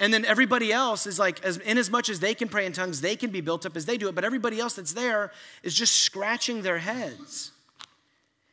And 0.00 0.12
then 0.12 0.24
everybody 0.24 0.72
else 0.72 1.06
is 1.06 1.20
like, 1.20 1.40
as, 1.44 1.58
in 1.58 1.78
as 1.78 1.88
much 1.88 2.08
as 2.08 2.18
they 2.18 2.34
can 2.34 2.48
pray 2.48 2.66
in 2.66 2.72
tongues, 2.72 3.00
they 3.00 3.14
can 3.14 3.30
be 3.30 3.40
built 3.40 3.64
up 3.64 3.76
as 3.76 3.86
they 3.86 3.96
do 3.96 4.08
it, 4.08 4.16
but 4.16 4.24
everybody 4.24 4.58
else 4.58 4.74
that's 4.74 4.94
there 4.94 5.30
is 5.62 5.72
just 5.72 5.98
scratching 5.98 6.62
their 6.62 6.78
heads. 6.78 7.52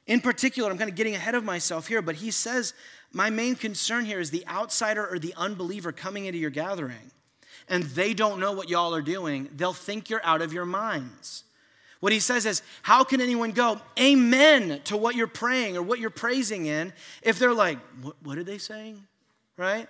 In 0.06 0.20
particular, 0.22 0.70
I'm 0.70 0.78
kind 0.78 0.90
of 0.90 0.96
getting 0.96 1.16
ahead 1.16 1.36
of 1.36 1.44
myself 1.44 1.88
here, 1.88 2.02
but 2.02 2.16
he 2.16 2.30
says, 2.30 2.74
my 3.12 3.30
main 3.30 3.56
concern 3.56 4.06
here 4.06 4.20
is 4.20 4.32
the 4.32 4.46
outsider 4.48 5.08
or 5.08 5.20
the 5.20 5.34
unbeliever 5.38 5.92
coming 5.92 6.26
into 6.26 6.40
your 6.40 6.50
gathering 6.50 7.12
and 7.70 7.84
they 7.84 8.14
don't 8.14 8.40
know 8.40 8.52
what 8.52 8.70
y'all 8.70 8.94
are 8.94 9.02
doing, 9.02 9.50
they'll 9.56 9.74
think 9.74 10.10
you're 10.10 10.26
out 10.26 10.42
of 10.42 10.54
your 10.54 10.66
minds. 10.66 11.44
What 12.00 12.12
he 12.12 12.20
says 12.20 12.46
is, 12.46 12.62
How 12.82 13.04
can 13.04 13.22
anyone 13.22 13.52
go 13.52 13.80
amen 13.98 14.82
to 14.86 14.98
what 14.98 15.16
you're 15.16 15.28
praying 15.28 15.78
or 15.78 15.82
what 15.82 16.00
you're 16.00 16.10
praising 16.10 16.66
in 16.66 16.92
if 17.22 17.40
they're 17.40 17.54
like, 17.54 17.80
What, 18.02 18.16
what 18.22 18.38
are 18.38 18.44
they 18.44 18.58
saying? 18.58 19.06
Right? 19.56 19.88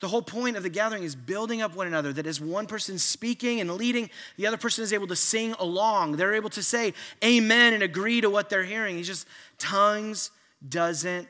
The 0.00 0.08
whole 0.08 0.22
point 0.22 0.56
of 0.56 0.62
the 0.62 0.70
gathering 0.70 1.02
is 1.02 1.14
building 1.14 1.60
up 1.60 1.76
one 1.76 1.86
another, 1.86 2.12
that 2.14 2.26
as 2.26 2.40
one 2.40 2.66
person 2.66 2.98
speaking 2.98 3.60
and 3.60 3.70
leading, 3.72 4.08
the 4.38 4.46
other 4.46 4.56
person 4.56 4.82
is 4.82 4.94
able 4.94 5.06
to 5.08 5.16
sing 5.16 5.54
along. 5.58 6.16
They're 6.16 6.34
able 6.34 6.48
to 6.50 6.62
say 6.62 6.94
amen 7.22 7.74
and 7.74 7.82
agree 7.82 8.22
to 8.22 8.30
what 8.30 8.48
they're 8.48 8.64
hearing. 8.64 8.96
He's 8.96 9.06
just, 9.06 9.28
tongues 9.58 10.30
doesn't, 10.66 11.28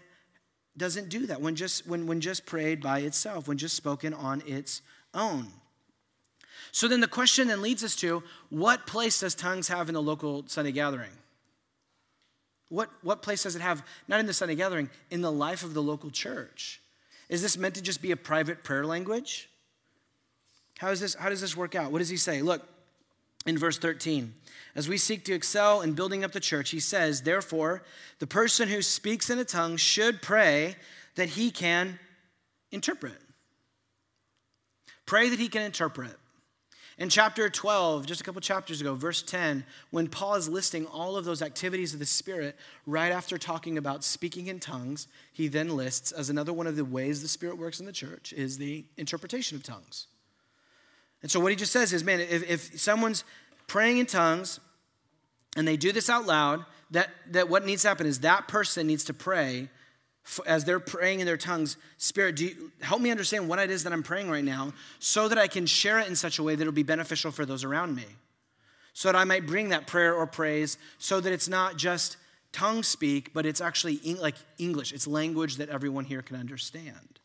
doesn't 0.77 1.09
do 1.09 1.27
that 1.27 1.41
when 1.41 1.57
just, 1.57 1.87
when, 1.87 2.07
when 2.07 2.21
just 2.21 2.47
prayed 2.47 2.81
by 2.81 3.01
itself, 3.01 3.49
when 3.49 3.59
just 3.59 3.77
spoken 3.77 4.15
on 4.15 4.41
its 4.47 4.83
own. 5.15 5.49
So 6.71 6.87
then 6.87 7.01
the 7.01 7.09
question 7.09 7.49
then 7.49 7.63
leads 7.63 7.83
us 7.83 7.97
to 7.97 8.23
what 8.51 8.87
place 8.87 9.19
does 9.19 9.35
tongues 9.35 9.67
have 9.67 9.89
in 9.89 9.95
the 9.95 10.03
local 10.03 10.45
Sunday 10.47 10.71
gathering? 10.71 11.11
What, 12.69 12.89
what 13.03 13.21
place 13.21 13.43
does 13.43 13.57
it 13.57 13.63
have, 13.63 13.83
not 14.07 14.21
in 14.21 14.27
the 14.27 14.33
Sunday 14.33 14.55
gathering, 14.55 14.91
in 15.11 15.23
the 15.23 15.33
life 15.33 15.65
of 15.65 15.75
the 15.75 15.83
local 15.83 16.11
church? 16.11 16.80
Is 17.31 17.41
this 17.41 17.57
meant 17.57 17.77
to 17.77 17.83
just 17.83 18.03
be 18.03 18.11
a 18.11 18.17
private 18.17 18.65
prayer 18.65 18.85
language? 18.85 19.49
How, 20.79 20.91
is 20.91 21.01
this, 21.01 21.15
how 21.15 21.29
does 21.29 21.41
this 21.41 21.57
work 21.57 21.77
out? 21.77 21.93
What 21.93 22.01
does 22.01 22.09
he 22.09 22.17
say? 22.17 22.43
Look, 22.43 22.69
in 23.47 23.57
verse 23.57 23.79
13, 23.79 24.35
as 24.75 24.89
we 24.89 24.99
seek 24.99 25.25
to 25.27 25.33
excel 25.33 25.81
in 25.81 25.93
building 25.93 26.25
up 26.25 26.33
the 26.33 26.41
church, 26.41 26.71
he 26.71 26.81
says, 26.81 27.23
Therefore, 27.23 27.83
the 28.19 28.27
person 28.27 28.69
who 28.69 28.83
speaks 28.83 29.31
in 29.31 29.39
a 29.39 29.45
tongue 29.45 29.77
should 29.77 30.21
pray 30.21 30.75
that 31.15 31.31
he 31.31 31.51
can 31.53 32.01
interpret. 32.73 33.21
Pray 35.07 35.29
that 35.29 35.39
he 35.39 35.49
can 35.49 35.63
interpret. 35.63 36.17
In 37.01 37.09
chapter 37.09 37.49
12, 37.49 38.05
just 38.05 38.21
a 38.21 38.25
couple 38.25 38.43
chapters 38.43 38.83
ago, 38.83 38.95
verse 38.95 39.23
10, 39.23 39.65
when 39.91 40.07
Paul 40.07 40.35
is 40.35 40.51
listing 40.51 40.85
all 40.85 41.17
of 41.17 41.25
those 41.25 41.41
activities 41.41 41.95
of 41.95 41.99
the 41.99 42.05
Spirit, 42.05 42.57
right 42.87 43.11
after 43.11 43.39
talking 43.39 43.79
about 43.79 44.05
speaking 44.05 44.49
in 44.49 44.61
tongues, 44.61 45.09
he 45.33 45.49
then 45.49 45.75
lists 45.75 46.13
as 46.13 46.29
another 46.29 46.53
one 46.53 46.67
of 46.67 46.77
the 46.77 46.85
ways 46.85 47.23
the 47.23 47.29
Spirit 47.29 47.57
works 47.57 47.81
in 47.81 47.87
the 47.87 47.93
church 47.93 48.35
is 48.35 48.59
the 48.59 48.85
interpretation 48.99 49.57
of 49.57 49.63
tongues. 49.63 50.09
And 51.23 51.31
so 51.31 51.41
what 51.41 51.53
he 51.53 51.57
just 51.57 51.73
says 51.73 51.95
is, 51.95 52.05
man, 52.05 52.21
if, 52.21 52.49
if 52.49 52.79
someone's 52.79 53.25
praying 53.67 53.97
in 53.97 54.05
tongues 54.05 54.61
and 55.57 55.67
they 55.67 55.79
do 55.79 55.93
this 55.93 56.11
out 56.11 56.27
loud, 56.27 56.67
that, 56.91 57.09
that 57.31 57.49
what 57.49 57.65
needs 57.65 57.81
to 57.81 57.89
happen 57.89 58.07
is 58.07 58.21
that 58.21 58.47
person 58.47 58.87
needs 58.87 59.05
to 59.05 59.15
pray 59.15 59.71
as 60.47 60.65
they're 60.65 60.81
praying 60.81 61.21
in 61.21 61.27
their 61.27 61.37
tongues, 61.37 61.77
Spirit, 61.97 62.37
do 62.37 62.47
you, 62.47 62.73
help 62.81 63.01
me 63.01 63.11
understand 63.11 63.49
what 63.49 63.59
it 63.59 63.71
is 63.71 63.85
that 63.85 63.93
I'm 63.93 64.03
praying 64.03 64.31
right 64.31 64.45
now 64.45 64.73
so 64.99 65.29
that 65.29 65.39
I 65.39 65.49
can 65.49 65.67
share 65.67 65.99
it 65.99 66.09
in 66.09 66.17
such 66.17 66.39
a 66.39 66.43
way 66.43 66.55
that 66.55 66.61
it'll 66.63 66.73
be 66.73 66.83
beneficial 66.83 67.31
for 67.31 67.45
those 67.45 67.65
around 67.65 67.95
me. 67.95 68.05
So 68.93 69.11
that 69.11 69.17
I 69.17 69.25
might 69.25 69.47
bring 69.47 69.71
that 69.71 69.87
prayer 69.87 70.15
or 70.15 70.27
praise 70.27 70.79
so 70.99 71.21
that 71.21 71.33
it's 71.33 71.49
not 71.49 71.77
just 71.77 72.17
tongue 72.53 72.83
speak, 72.83 73.33
but 73.33 73.47
it's 73.47 73.61
actually 73.61 73.99
like 74.21 74.35
English. 74.59 74.93
It's 74.93 75.07
language 75.07 75.57
that 75.57 75.69
everyone 75.69 76.05
here 76.05 76.23
can 76.23 76.37
understand. 76.37 77.19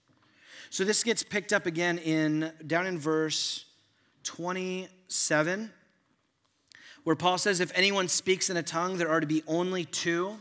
So 0.70 0.84
this 0.84 1.04
gets 1.04 1.24
picked 1.24 1.54
up 1.54 1.66
again 1.66 1.98
in 2.00 2.52
down 2.66 2.88
in 2.88 3.00
verse 3.00 3.66
27, 4.24 5.72
where 7.04 7.16
Paul 7.16 7.38
says, 7.38 7.60
If 7.60 7.72
anyone 7.76 8.08
speaks 8.08 8.50
in 8.50 8.58
a 8.58 8.64
tongue, 8.64 8.98
there 8.98 9.10
are 9.10 9.20
to 9.20 9.28
be 9.28 9.44
only 9.48 9.86
two 9.86 10.38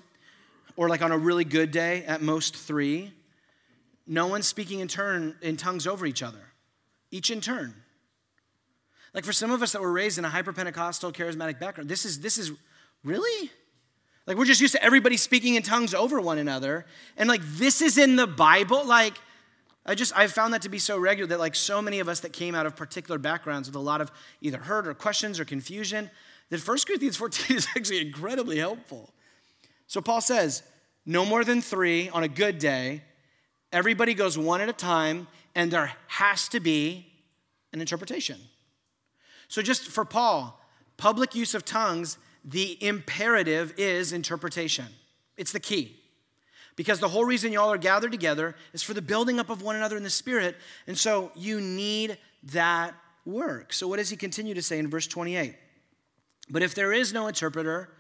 or 0.77 0.89
like 0.89 1.03
on 1.03 1.13
a 1.13 1.19
really 1.19 1.45
good 1.45 1.71
day, 1.71 2.05
at 2.05 2.23
most 2.23 2.57
three. 2.57 3.13
No 4.07 4.27
one's 4.27 4.47
speaking 4.47 4.81
in 4.81 4.89
turn 4.89 5.37
in 5.41 5.57
tongues 5.57 5.87
over 5.87 6.05
each 6.05 6.23
other, 6.23 6.53
each 7.11 7.31
in 7.31 7.41
turn. 7.41 7.75
Like 9.15 9.25
for 9.25 9.33
some 9.33 9.51
of 9.51 9.63
us 9.63 9.73
that 9.73 9.81
were 9.81 9.93
raised 9.93 10.19
in 10.19 10.25
a 10.25 10.29
hyper 10.29 10.53
Pentecostal 10.53 11.13
charismatic 11.13 11.61
background, 11.61 11.89
this 11.89 12.05
is 12.05 12.21
this 12.21 12.37
is 12.37 12.51
really 13.05 13.51
like 14.27 14.37
we're 14.37 14.45
just 14.45 14.61
used 14.61 14.75
to 14.75 14.83
everybody 14.83 15.17
speaking 15.17 15.55
in 15.55 15.63
tongues 15.63 15.95
over 15.95 16.21
one 16.21 16.39
another, 16.39 16.87
and 17.17 17.29
like 17.29 17.43
this 17.43 17.81
is 17.81 17.97
in 17.97 18.17
the 18.17 18.27
Bible. 18.27 18.85
Like 18.85 19.15
I 19.87 19.95
just 19.95 20.17
I've 20.17 20.33
found 20.33 20.53
that 20.55 20.63
to 20.63 20.69
be 20.69 20.79
so 20.79 20.99
regular 20.99 21.29
that 21.29 21.39
like 21.39 21.55
so 21.55 21.81
many 21.81 22.01
of 22.01 22.09
us 22.09 22.21
that 22.21 22.33
came 22.33 22.55
out 22.55 22.67
of 22.67 22.75
particular 22.75 23.19
backgrounds 23.19 23.69
with 23.69 23.77
a 23.77 23.81
lot 23.81 24.01
of 24.01 24.11
either 24.41 24.59
hurt 24.59 24.89
or 24.89 24.95
questions 24.95 25.39
or 25.39 25.45
confusion, 25.45 26.11
that 26.51 26.67
1 26.67 26.79
Corinthians 26.87 27.17
14 27.17 27.57
is 27.57 27.69
actually 27.77 28.01
incredibly 28.01 28.59
helpful. 28.59 29.14
So 29.95 30.01
Paul 30.01 30.21
says, 30.21 30.65
no 31.07 31.25
more 31.25 31.45
than 31.45 31.63
three 31.63 32.09
on 32.09 32.25
a 32.25 32.29
good 32.29 32.59
day. 32.59 33.03
Everybody 33.71 34.13
goes 34.13 34.37
one 34.37 34.61
at 34.61 34.69
a 34.69 34.73
time, 34.73 35.29
and 35.55 35.71
there 35.71 35.93
has 36.09 36.49
to 36.49 36.59
be 36.59 37.07
an 37.73 37.81
interpretation. 37.81 38.41
So, 39.47 39.63
just 39.63 39.87
for 39.87 40.05
Paul, 40.05 40.61
public 40.97 41.37
use 41.37 41.55
of 41.55 41.65
tongues, 41.65 42.19
the 42.45 42.77
imperative 42.85 43.73
is 43.77 44.13
interpretation. 44.13 44.87
It's 45.37 45.53
the 45.53 45.61
key. 45.61 45.95
Because 46.75 46.99
the 46.99 47.11
whole 47.11 47.25
reason 47.25 47.53
y'all 47.53 47.71
are 47.71 47.79
gathered 47.79 48.11
together 48.11 48.57
is 48.73 48.83
for 48.83 48.95
the 48.95 49.03
building 49.03 49.39
up 49.39 49.49
of 49.49 49.63
one 49.63 49.77
another 49.77 49.97
in 49.97 50.03
the 50.03 50.11
Spirit. 50.11 50.57
And 50.89 50.99
so 50.99 51.31
you 51.37 51.61
need 51.61 52.19
that 52.43 52.95
work. 53.25 53.73
So, 53.73 53.87
what 53.87 53.99
does 53.99 54.11
he 54.11 54.17
continue 54.17 54.55
to 54.55 54.63
say 54.63 54.81
in 54.81 54.91
verse 54.91 55.07
28? 55.07 55.55
But 56.51 56.65
if 56.65 56.75
there 56.75 56.93
is 56.93 57.13
no 57.13 57.29
interpreter, 57.29 57.91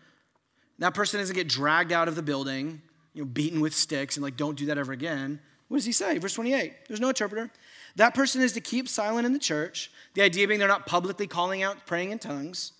That 0.78 0.94
person 0.94 1.20
doesn't 1.20 1.34
get 1.34 1.48
dragged 1.48 1.92
out 1.92 2.08
of 2.08 2.16
the 2.16 2.22
building, 2.22 2.82
you 3.12 3.22
know, 3.22 3.26
beaten 3.26 3.60
with 3.60 3.74
sticks 3.74 4.16
and 4.16 4.24
like, 4.24 4.36
don't 4.36 4.58
do 4.58 4.66
that 4.66 4.78
ever 4.78 4.92
again. 4.92 5.40
What 5.68 5.78
does 5.78 5.86
he 5.86 5.92
say? 5.92 6.18
Verse 6.18 6.34
28. 6.34 6.72
There's 6.88 7.00
no 7.00 7.08
interpreter. 7.08 7.50
That 7.96 8.14
person 8.14 8.42
is 8.42 8.52
to 8.52 8.60
keep 8.60 8.88
silent 8.88 9.26
in 9.26 9.32
the 9.32 9.38
church. 9.38 9.90
The 10.14 10.22
idea 10.22 10.48
being 10.48 10.58
they're 10.58 10.68
not 10.68 10.86
publicly 10.86 11.26
calling 11.26 11.62
out 11.62 11.86
praying 11.86 12.10
in 12.10 12.18
tongues 12.18 12.72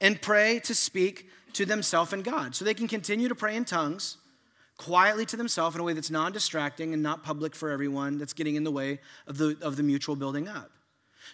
and 0.00 0.20
pray 0.20 0.60
to 0.60 0.74
speak 0.74 1.28
to 1.52 1.66
themselves 1.66 2.12
and 2.12 2.24
God. 2.24 2.54
So 2.54 2.64
they 2.64 2.74
can 2.74 2.88
continue 2.88 3.28
to 3.28 3.34
pray 3.34 3.54
in 3.54 3.64
tongues 3.64 4.16
quietly 4.78 5.26
to 5.26 5.36
themselves 5.36 5.76
in 5.76 5.80
a 5.80 5.84
way 5.84 5.92
that's 5.92 6.10
non 6.10 6.32
distracting 6.32 6.92
and 6.92 7.02
not 7.02 7.22
public 7.22 7.54
for 7.54 7.70
everyone, 7.70 8.18
that's 8.18 8.32
getting 8.32 8.56
in 8.56 8.64
the 8.64 8.70
way 8.70 8.98
of 9.26 9.38
the, 9.38 9.56
of 9.60 9.76
the 9.76 9.82
mutual 9.82 10.16
building 10.16 10.48
up. 10.48 10.70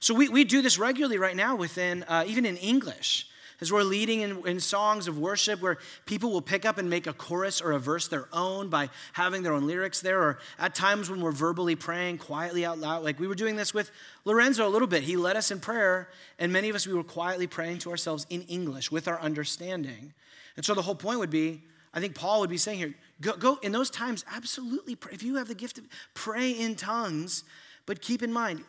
So 0.01 0.15
we, 0.15 0.29
we 0.29 0.45
do 0.45 0.61
this 0.61 0.79
regularly 0.79 1.19
right 1.19 1.37
now 1.37 1.57
within, 1.57 2.03
uh, 2.05 2.25
even 2.27 2.45
in 2.45 2.57
English 2.59 3.29
as 3.61 3.73
we're 3.73 3.83
leading 3.83 4.21
in, 4.21 4.47
in, 4.47 4.61
songs 4.61 5.09
of 5.09 5.19
worship 5.19 5.61
where 5.61 5.79
people 6.07 6.31
will 6.31 6.43
pick 6.43 6.65
up 6.65 6.79
and 6.79 6.89
make 6.89 7.07
a 7.07 7.13
chorus 7.13 7.61
or 7.61 7.73
a 7.73 7.79
verse 7.79 8.07
their 8.07 8.29
own 8.33 8.69
by 8.69 8.89
having 9.15 9.43
their 9.43 9.53
own 9.53 9.67
lyrics 9.67 10.01
there, 10.01 10.23
or 10.23 10.39
at 10.59 10.75
times 10.75 11.11
when 11.11 11.21
we're 11.21 11.33
verbally 11.33 11.75
praying 11.75 12.19
quietly 12.19 12.65
out 12.65 12.79
loud. 12.79 13.03
Like 13.03 13.19
we 13.19 13.27
were 13.27 13.35
doing 13.35 13.57
this 13.57 13.75
with 13.75 13.91
Lorenzo 14.25 14.67
a 14.67 14.71
little 14.71 14.89
bit. 14.89 15.03
He 15.03 15.17
led 15.17 15.37
us 15.37 15.51
in 15.51 15.59
prayer, 15.59 16.09
and 16.39 16.53
many 16.53 16.69
of 16.69 16.77
us, 16.77 16.87
we 16.87 16.95
were 16.95 17.05
quietly 17.05 17.47
praying 17.47 17.79
to 17.79 17.91
ourselves 17.91 18.27
in 18.31 18.43
English 18.43 18.93
with 18.93 19.09
our 19.09 19.21
understanding. 19.21 20.13
And 20.57 20.65
so 20.65 20.75
the 20.75 20.83
whole 20.83 20.95
point 20.95 21.19
would 21.19 21.31
be 21.31 21.63
I 21.93 22.01
think 22.01 22.15
Paul 22.15 22.41
would 22.41 22.51
be 22.51 22.59
saying 22.59 22.79
here 22.79 22.95
go, 23.21 23.37
go 23.37 23.59
in 23.63 23.73
those 23.73 23.91
times, 23.91 24.25
absolutely 24.31 24.95
pray. 24.95 25.13
If 25.13 25.23
you 25.23 25.37
have 25.37 25.49
the 25.49 25.55
gift 25.55 25.79
of 25.79 25.85
pray 26.15 26.51
in 26.51 26.77
tongues, 26.77 27.45
but 27.87 28.01
keep 28.01 28.23
in 28.23 28.33
mind, 28.33 28.63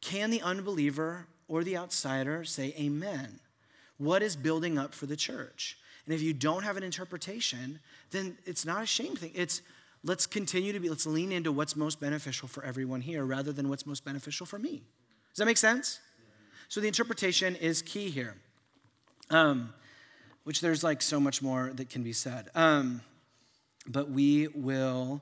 can 0.00 0.30
the 0.30 0.40
unbeliever 0.40 1.26
or 1.48 1.64
the 1.64 1.76
outsider 1.76 2.44
say 2.44 2.74
amen? 2.78 3.40
What 4.00 4.22
is 4.22 4.34
building 4.34 4.78
up 4.78 4.94
for 4.94 5.04
the 5.04 5.14
church? 5.14 5.76
And 6.06 6.14
if 6.14 6.22
you 6.22 6.32
don't 6.32 6.62
have 6.62 6.78
an 6.78 6.82
interpretation, 6.82 7.80
then 8.12 8.38
it's 8.46 8.64
not 8.64 8.82
a 8.82 8.86
shame 8.86 9.14
thing. 9.14 9.30
It's 9.34 9.60
let's 10.02 10.26
continue 10.26 10.72
to 10.72 10.80
be, 10.80 10.88
let's 10.88 11.04
lean 11.04 11.30
into 11.30 11.52
what's 11.52 11.76
most 11.76 12.00
beneficial 12.00 12.48
for 12.48 12.64
everyone 12.64 13.02
here 13.02 13.26
rather 13.26 13.52
than 13.52 13.68
what's 13.68 13.84
most 13.84 14.02
beneficial 14.02 14.46
for 14.46 14.58
me. 14.58 14.82
Does 15.28 15.36
that 15.36 15.44
make 15.44 15.58
sense? 15.58 16.00
So 16.68 16.80
the 16.80 16.86
interpretation 16.86 17.56
is 17.56 17.82
key 17.82 18.08
here. 18.08 18.36
Um, 19.28 19.74
which 20.44 20.62
there's 20.62 20.82
like 20.82 21.02
so 21.02 21.20
much 21.20 21.42
more 21.42 21.70
that 21.74 21.90
can 21.90 22.02
be 22.02 22.14
said. 22.14 22.48
Um, 22.54 23.02
but 23.86 24.10
we 24.10 24.48
will 24.48 25.20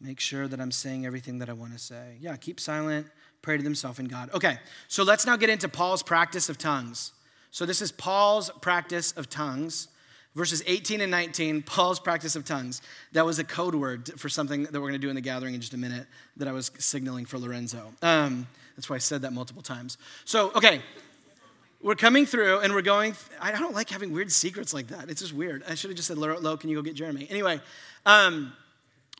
make 0.00 0.20
sure 0.20 0.46
that 0.46 0.60
I'm 0.60 0.70
saying 0.70 1.04
everything 1.04 1.40
that 1.40 1.48
I 1.48 1.52
want 1.52 1.72
to 1.72 1.80
say. 1.80 2.16
Yeah, 2.20 2.36
keep 2.36 2.60
silent, 2.60 3.08
pray 3.42 3.56
to 3.56 3.64
themselves 3.64 3.98
and 3.98 4.08
God. 4.08 4.30
Okay, 4.32 4.58
so 4.86 5.02
let's 5.02 5.26
now 5.26 5.36
get 5.36 5.50
into 5.50 5.68
Paul's 5.68 6.04
practice 6.04 6.48
of 6.48 6.58
tongues. 6.58 7.12
So 7.54 7.64
this 7.64 7.80
is 7.80 7.92
Paul's 7.92 8.50
practice 8.62 9.12
of 9.12 9.30
tongues. 9.30 9.86
Verses 10.34 10.60
18 10.66 11.00
and 11.00 11.12
19, 11.12 11.62
Paul's 11.62 12.00
practice 12.00 12.34
of 12.34 12.44
tongues. 12.44 12.82
That 13.12 13.24
was 13.24 13.38
a 13.38 13.44
code 13.44 13.76
word 13.76 14.10
for 14.18 14.28
something 14.28 14.64
that 14.64 14.72
we're 14.72 14.88
going 14.88 14.94
to 14.94 14.98
do 14.98 15.08
in 15.08 15.14
the 15.14 15.20
gathering 15.20 15.54
in 15.54 15.60
just 15.60 15.72
a 15.72 15.76
minute 15.76 16.08
that 16.36 16.48
I 16.48 16.52
was 16.52 16.72
signaling 16.78 17.26
for 17.26 17.38
Lorenzo. 17.38 17.92
Um, 18.02 18.48
that's 18.74 18.90
why 18.90 18.96
I 18.96 18.98
said 18.98 19.22
that 19.22 19.32
multiple 19.32 19.62
times. 19.62 19.98
So, 20.24 20.50
okay, 20.56 20.82
we're 21.80 21.94
coming 21.94 22.26
through 22.26 22.58
and 22.58 22.74
we're 22.74 22.82
going. 22.82 23.14
I 23.40 23.52
don't 23.52 23.72
like 23.72 23.88
having 23.88 24.10
weird 24.10 24.32
secrets 24.32 24.74
like 24.74 24.88
that. 24.88 25.08
It's 25.08 25.20
just 25.20 25.32
weird. 25.32 25.62
I 25.68 25.76
should 25.76 25.90
have 25.90 25.96
just 25.96 26.08
said, 26.08 26.18
Lo, 26.18 26.56
can 26.56 26.70
you 26.70 26.74
go 26.74 26.82
get 26.82 26.96
Jeremy? 26.96 27.28
Anyway, 27.30 27.60
um, 28.04 28.52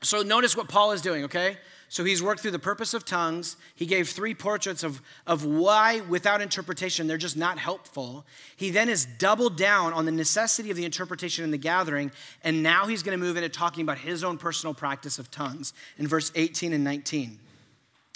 so 0.02 0.22
notice 0.22 0.56
what 0.56 0.66
Paul 0.66 0.90
is 0.90 1.02
doing, 1.02 1.22
okay? 1.26 1.56
So 1.94 2.02
he's 2.02 2.20
worked 2.20 2.40
through 2.40 2.50
the 2.50 2.58
purpose 2.58 2.92
of 2.92 3.04
tongues. 3.04 3.56
He 3.76 3.86
gave 3.86 4.08
three 4.08 4.34
portraits 4.34 4.82
of, 4.82 5.00
of 5.28 5.44
why, 5.44 6.00
without 6.00 6.42
interpretation, 6.42 7.06
they're 7.06 7.16
just 7.16 7.36
not 7.36 7.56
helpful. 7.56 8.26
He 8.56 8.70
then 8.70 8.88
has 8.88 9.06
doubled 9.06 9.56
down 9.56 9.92
on 9.92 10.04
the 10.04 10.10
necessity 10.10 10.72
of 10.72 10.76
the 10.76 10.84
interpretation 10.84 11.44
in 11.44 11.52
the 11.52 11.56
gathering, 11.56 12.10
and 12.42 12.64
now 12.64 12.86
he's 12.86 13.04
going 13.04 13.16
to 13.16 13.24
move 13.24 13.36
into 13.36 13.48
talking 13.48 13.82
about 13.82 13.98
his 13.98 14.24
own 14.24 14.38
personal 14.38 14.74
practice 14.74 15.20
of 15.20 15.30
tongues 15.30 15.72
in 15.96 16.08
verse 16.08 16.32
18 16.34 16.72
and 16.72 16.82
19. 16.82 17.38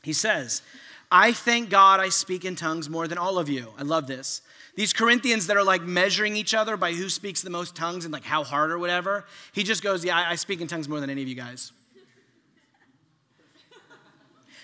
He 0.02 0.12
says, 0.12 0.62
I 1.12 1.32
thank 1.32 1.70
God 1.70 2.00
I 2.00 2.08
speak 2.08 2.44
in 2.44 2.56
tongues 2.56 2.90
more 2.90 3.06
than 3.06 3.16
all 3.16 3.38
of 3.38 3.48
you. 3.48 3.68
I 3.78 3.82
love 3.82 4.08
this. 4.08 4.42
These 4.74 4.92
Corinthians 4.92 5.46
that 5.46 5.56
are 5.56 5.62
like 5.62 5.82
measuring 5.82 6.34
each 6.34 6.52
other 6.52 6.76
by 6.76 6.94
who 6.94 7.08
speaks 7.08 7.42
the 7.42 7.50
most 7.50 7.76
tongues 7.76 8.04
and 8.04 8.12
like 8.12 8.24
how 8.24 8.42
hard 8.42 8.72
or 8.72 8.78
whatever, 8.80 9.24
he 9.52 9.62
just 9.62 9.84
goes, 9.84 10.04
Yeah, 10.04 10.16
I 10.16 10.34
speak 10.34 10.60
in 10.60 10.66
tongues 10.66 10.88
more 10.88 10.98
than 10.98 11.10
any 11.10 11.22
of 11.22 11.28
you 11.28 11.36
guys. 11.36 11.70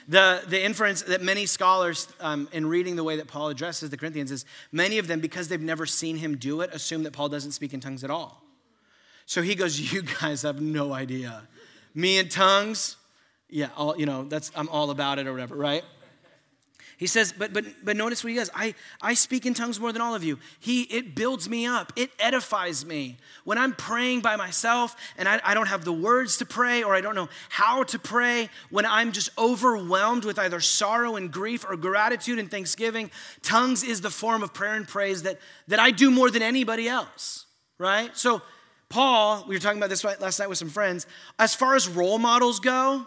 The, 0.07 0.43
the 0.47 0.63
inference 0.63 1.03
that 1.03 1.23
many 1.23 1.47
scholars, 1.47 2.09
um, 2.21 2.49
in 2.53 2.67
reading 2.67 2.97
the 2.97 3.05
way 3.05 3.17
that 3.17 3.27
Paul 3.27 3.49
addresses 3.49 3.91
the 3.91 3.97
Corinthians, 3.97 4.31
is 4.31 4.45
many 4.71 4.99
of 4.99 5.07
them, 5.07 5.21
because 5.21 5.49
they've 5.49 5.61
never 5.61 5.87
seen 5.87 6.17
him 6.17 6.37
do 6.37 6.61
it, 6.61 6.71
assume 6.73 7.05
that 7.05 7.13
Paul 7.13 7.31
doesn't 7.31 7.53
speak 7.53 7.73
in 7.73 7.81
tongues 7.81 8.05
at 8.05 8.11
all. 8.11 8.43
So 9.27 9.41
he 9.41 9.55
goes, 9.55 9.93
You 9.93 10.03
guys 10.03 10.43
have 10.43 10.61
no 10.61 10.93
idea. 10.93 11.49
Me 11.95 12.19
in 12.19 12.29
tongues, 12.29 12.97
yeah, 13.49 13.69
all, 13.77 13.97
you 13.97 14.05
know, 14.05 14.25
that's, 14.25 14.51
I'm 14.55 14.69
all 14.69 14.91
about 14.91 15.19
it 15.19 15.27
or 15.27 15.33
whatever, 15.33 15.55
right? 15.55 15.85
He 16.97 17.07
says, 17.07 17.33
but 17.37 17.53
but 17.53 17.65
but 17.83 17.97
notice 17.97 18.23
what 18.23 18.31
he 18.31 18.37
does. 18.37 18.51
I, 18.55 18.75
I 19.03 19.15
speak 19.15 19.47
in 19.47 19.55
tongues 19.55 19.81
more 19.81 19.93
than 19.93 20.01
all 20.01 20.15
of 20.15 20.23
you. 20.23 20.39
He 20.61 20.83
it 20.83 21.15
builds 21.15 21.49
me 21.49 21.67
up, 21.67 21.93
it 21.97 22.11
edifies 22.19 22.85
me. 22.85 23.17
When 23.45 23.59
I'm 23.59 23.75
praying 23.75 24.21
by 24.21 24.37
myself 24.37 24.97
and 25.19 25.29
I, 25.29 25.41
I 25.45 25.55
don't 25.55 25.67
have 25.67 25.85
the 25.85 25.93
words 25.93 26.37
to 26.39 26.47
pray 26.47 26.83
or 26.83 26.95
I 26.95 27.01
don't 27.01 27.15
know 27.15 27.29
how 27.49 27.83
to 27.85 27.99
pray, 27.99 28.49
when 28.71 28.87
I'm 28.87 29.13
just 29.13 29.31
overwhelmed 29.37 30.25
with 30.25 30.39
either 30.39 30.61
sorrow 30.61 31.17
and 31.17 31.33
grief 31.33 31.65
or 31.69 31.77
gratitude 31.77 32.39
and 32.39 32.51
thanksgiving, 32.51 33.11
tongues 33.43 33.83
is 33.83 34.01
the 34.01 34.11
form 34.11 34.43
of 34.43 34.55
prayer 34.55 34.75
and 34.75 34.87
praise 34.87 35.25
that, 35.25 35.39
that 35.69 35.81
I 35.81 35.91
do 35.91 36.11
more 36.11 36.31
than 36.31 36.43
anybody 36.43 36.89
else. 36.89 37.47
Right? 37.77 38.17
So 38.17 38.41
Paul, 38.89 39.45
we 39.49 39.57
were 39.57 39.61
talking 39.61 39.79
about 39.79 39.91
this 39.91 40.05
last 40.05 40.39
night 40.39 40.49
with 40.49 40.59
some 40.59 40.69
friends, 40.69 41.07
as 41.39 41.55
far 41.55 41.75
as 41.75 41.89
role 41.89 42.19
models 42.19 42.61
go, 42.61 43.05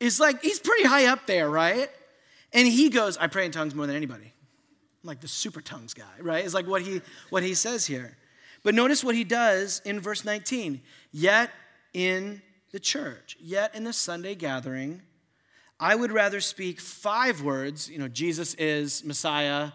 is 0.00 0.18
like 0.18 0.42
he's 0.42 0.60
pretty 0.60 0.84
high 0.84 1.06
up 1.06 1.26
there, 1.26 1.50
right? 1.50 1.90
And 2.52 2.66
he 2.66 2.88
goes, 2.88 3.16
I 3.16 3.26
pray 3.26 3.44
in 3.44 3.52
tongues 3.52 3.74
more 3.74 3.86
than 3.86 3.96
anybody. 3.96 4.32
I'm 5.02 5.06
like 5.06 5.20
the 5.20 5.28
super 5.28 5.60
tongues 5.60 5.94
guy, 5.94 6.04
right? 6.20 6.44
It's 6.44 6.54
like 6.54 6.66
what 6.66 6.82
he 6.82 7.02
what 7.30 7.42
he 7.42 7.54
says 7.54 7.86
here. 7.86 8.16
But 8.62 8.74
notice 8.74 9.04
what 9.04 9.14
he 9.14 9.24
does 9.24 9.80
in 9.84 10.00
verse 10.00 10.24
19. 10.24 10.80
Yet 11.12 11.50
in 11.92 12.42
the 12.72 12.80
church, 12.80 13.36
yet 13.40 13.74
in 13.74 13.84
the 13.84 13.92
Sunday 13.92 14.34
gathering, 14.34 15.02
I 15.80 15.94
would 15.94 16.10
rather 16.10 16.40
speak 16.40 16.80
five 16.80 17.42
words, 17.42 17.88
you 17.88 17.98
know, 17.98 18.08
Jesus 18.08 18.54
is 18.54 19.04
Messiah 19.04 19.70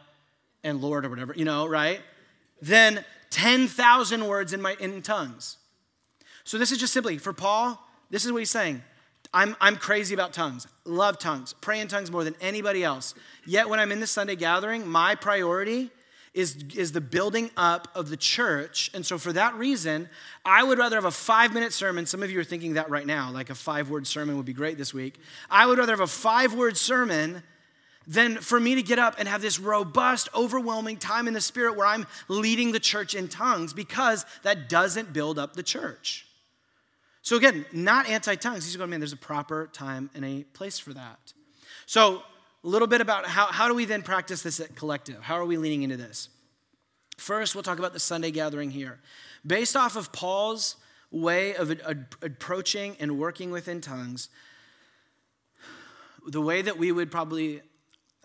and 0.64 0.82
Lord 0.82 1.06
or 1.06 1.10
whatever, 1.10 1.34
you 1.36 1.46
know, 1.46 1.66
right? 1.66 2.02
Than 2.62 3.04
10,000 3.30 4.28
words 4.28 4.54
in 4.54 4.62
my 4.62 4.76
in 4.80 5.02
tongues. 5.02 5.58
So 6.44 6.58
this 6.58 6.72
is 6.72 6.78
just 6.78 6.94
simply 6.94 7.18
for 7.18 7.34
Paul, 7.34 7.82
this 8.10 8.26
is 8.26 8.32
what 8.32 8.40
he's 8.40 8.52
saying. 8.52 8.84
I'm, 9.34 9.56
I'm 9.60 9.78
crazy 9.78 10.14
about 10.14 10.34
tongues, 10.34 10.68
love 10.86 11.18
tongues, 11.18 11.54
pray 11.54 11.80
in 11.80 11.88
tongues 11.88 12.12
more 12.12 12.24
than 12.24 12.36
anybody 12.40 12.84
else. 12.84 13.16
Yet 13.46 13.68
when 13.68 13.80
I'm 13.80 13.92
in 13.92 14.00
the 14.00 14.08
Sunday 14.08 14.36
gathering, 14.36 14.88
my 14.88 15.16
priority 15.16 15.90
is, 16.34 16.64
is 16.76 16.92
the 16.92 17.02
building 17.02 17.52
up 17.58 17.88
of 17.96 18.10
the 18.10 18.18
church. 18.18 18.92
And 18.94 19.06
so 19.06 19.18
for 19.18 19.34
that 19.34 19.56
reason, 19.56 20.10
I 20.46 20.64
would 20.64 20.78
rather 20.78 20.98
have 20.98 21.06
a 21.06 21.12
five 21.12 21.54
minute 21.54 21.74
sermon. 21.74 22.06
Some 22.06 22.24
of 22.24 22.32
you 22.32 22.40
are 22.40 22.44
thinking 22.44 22.74
that 22.74 22.90
right 22.90 23.06
now, 23.06 23.32
like 23.32 23.50
a 23.50 23.56
five 23.56 23.90
word 23.90 24.08
sermon 24.08 24.38
would 24.38 24.46
be 24.46 24.54
great 24.54 24.78
this 24.78 24.94
week. 24.94 25.20
I 25.50 25.66
would 25.66 25.78
rather 25.78 25.94
have 25.94 26.00
a 26.00 26.08
five 26.08 26.54
word 26.54 26.78
sermon 26.78 27.44
than 28.06 28.38
for 28.38 28.60
me 28.60 28.76
to 28.76 28.84
get 28.84 29.00
up 29.00 29.16
and 29.18 29.28
have 29.28 29.42
this 29.42 29.60
robust, 29.60 30.28
overwhelming 30.36 30.98
time 30.98 31.28
in 31.28 31.34
the 31.34 31.42
Spirit 31.42 31.78
where 31.78 31.88
I'm 31.88 32.06
leading 32.28 32.72
the 32.72 32.80
church 32.80 33.16
in 33.16 33.28
tongues 33.28 33.74
because 33.74 34.26
that 34.44 34.68
doesn't 34.70 35.14
build 35.14 35.40
up 35.40 35.54
the 35.54 35.64
church. 35.64 36.28
So 37.24 37.38
again, 37.38 37.66
not 37.72 38.08
anti-tongues. 38.08 38.66
He's 38.66 38.76
going, 38.76 38.90
man, 38.90 39.00
there's 39.00 39.14
a 39.14 39.18
proper 39.18 39.70
time 39.74 40.10
and 40.14 40.24
a 40.26 40.44
place 40.44 40.78
for 40.78 40.94
that. 40.94 41.34
So 41.86 42.22
a 42.64 42.68
little 42.68 42.88
bit 42.88 43.00
about 43.00 43.26
how, 43.26 43.46
how 43.48 43.70
do 43.70 43.74
we 43.74 43.86
then 43.86 44.04
practice 44.04 44.44
this 44.44 44.60
at 44.60 44.76
collective? 44.76 45.22
How 45.22 45.36
are 45.36 45.46
we 45.46 45.58
leaning 45.58 45.84
into 45.84 45.98
this? 45.98 46.28
First, 47.18 47.56
we'll 47.56 47.64
talk 47.64 47.80
about 47.80 47.94
the 47.94 48.00
Sunday 48.00 48.30
gathering 48.30 48.72
here. 48.72 49.00
Based 49.48 49.78
off 49.78 49.96
of 49.96 50.12
Paul's 50.12 50.76
way 51.12 51.56
of 51.56 51.74
approaching 52.22 52.98
and 53.00 53.18
working 53.18 53.52
within 53.52 53.80
tongues, 53.80 54.28
the 56.28 56.42
way 56.42 56.62
that 56.62 56.78
we 56.78 56.92
would 56.92 57.10
probably, 57.10 57.62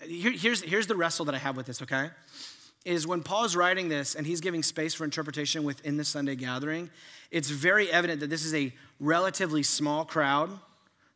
here, 0.02 0.32
here's, 0.32 0.61
here's 0.62 0.88
the 0.88 0.96
wrestle 0.96 1.24
that 1.26 1.34
I 1.37 1.38
have 1.38 1.57
with 1.57 1.66
this, 1.66 1.82
okay? 1.82 2.11
Is 2.85 3.07
when 3.07 3.22
Paul 3.22 3.45
is 3.45 3.57
writing 3.57 3.89
this 3.89 4.14
and 4.14 4.26
he's 4.26 4.41
giving 4.41 4.62
space 4.62 4.95
for 4.95 5.05
interpretation 5.05 5.64
within 5.64 5.97
the 5.97 6.05
Sunday 6.05 6.37
gathering, 6.37 6.91
it's 7.31 7.51
very 7.51 7.91
evident 7.91 8.20
that 8.20 8.31
this 8.31 8.45
is 8.45 8.55
a 8.55 8.72
relatively 9.01 9.62
small 9.62 10.05
crowd. 10.05 10.51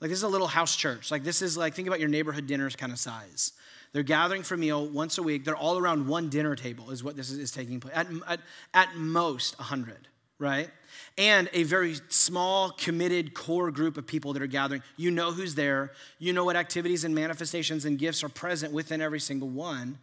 Like 0.01 0.11
this 0.11 0.19
is 0.19 0.25
a 0.25 0.29
little 0.29 0.49
house 0.49 0.77
church. 0.77 1.11
Like 1.11 1.25
this 1.25 1.43
is 1.43 1.57
like, 1.57 1.75
think 1.75 1.89
about 1.89 2.01
your 2.01 2.09
neighborhood 2.09 2.47
dinners 2.47 2.77
kind 2.77 2.93
of 2.93 2.99
size. 2.99 3.53
They're 3.93 4.03
gathering 4.03 4.43
for 4.43 4.57
meal 4.57 4.87
once 4.87 5.19
a 5.19 5.23
week. 5.23 5.45
They're 5.45 5.57
all 5.57 5.79
around 5.79 6.09
one 6.09 6.29
dinner 6.29 6.57
table, 6.57 6.91
is 6.91 7.05
what 7.05 7.15
this 7.15 7.31
is, 7.31 7.39
is 7.39 7.51
taking 7.51 7.79
place. 7.79 7.95
At, 7.95 8.07
at, 8.27 8.41
at 8.73 8.97
most, 8.97 9.59
100, 9.59 10.09
right? 10.39 10.71
And 11.19 11.51
a 11.53 11.63
very 11.65 11.97
small, 12.09 12.71
committed 12.71 13.35
core 13.35 13.71
group 13.71 13.99
of 13.99 14.07
people 14.07 14.33
that 14.33 14.43
are 14.43 14.47
gathering. 14.47 14.83
You 14.97 15.11
know 15.11 15.31
who's 15.31 15.55
there. 15.55 15.93
You 16.19 16.33
know 16.33 16.45
what 16.45 16.57
activities 16.57 17.05
and 17.05 17.15
manifestations 17.15 17.85
and 17.85 17.99
gifts 17.99 18.25
are 18.25 18.31
present 18.31 18.73
within 18.73 19.03
every 19.03 19.21
single 19.21 19.49
one. 19.49 19.99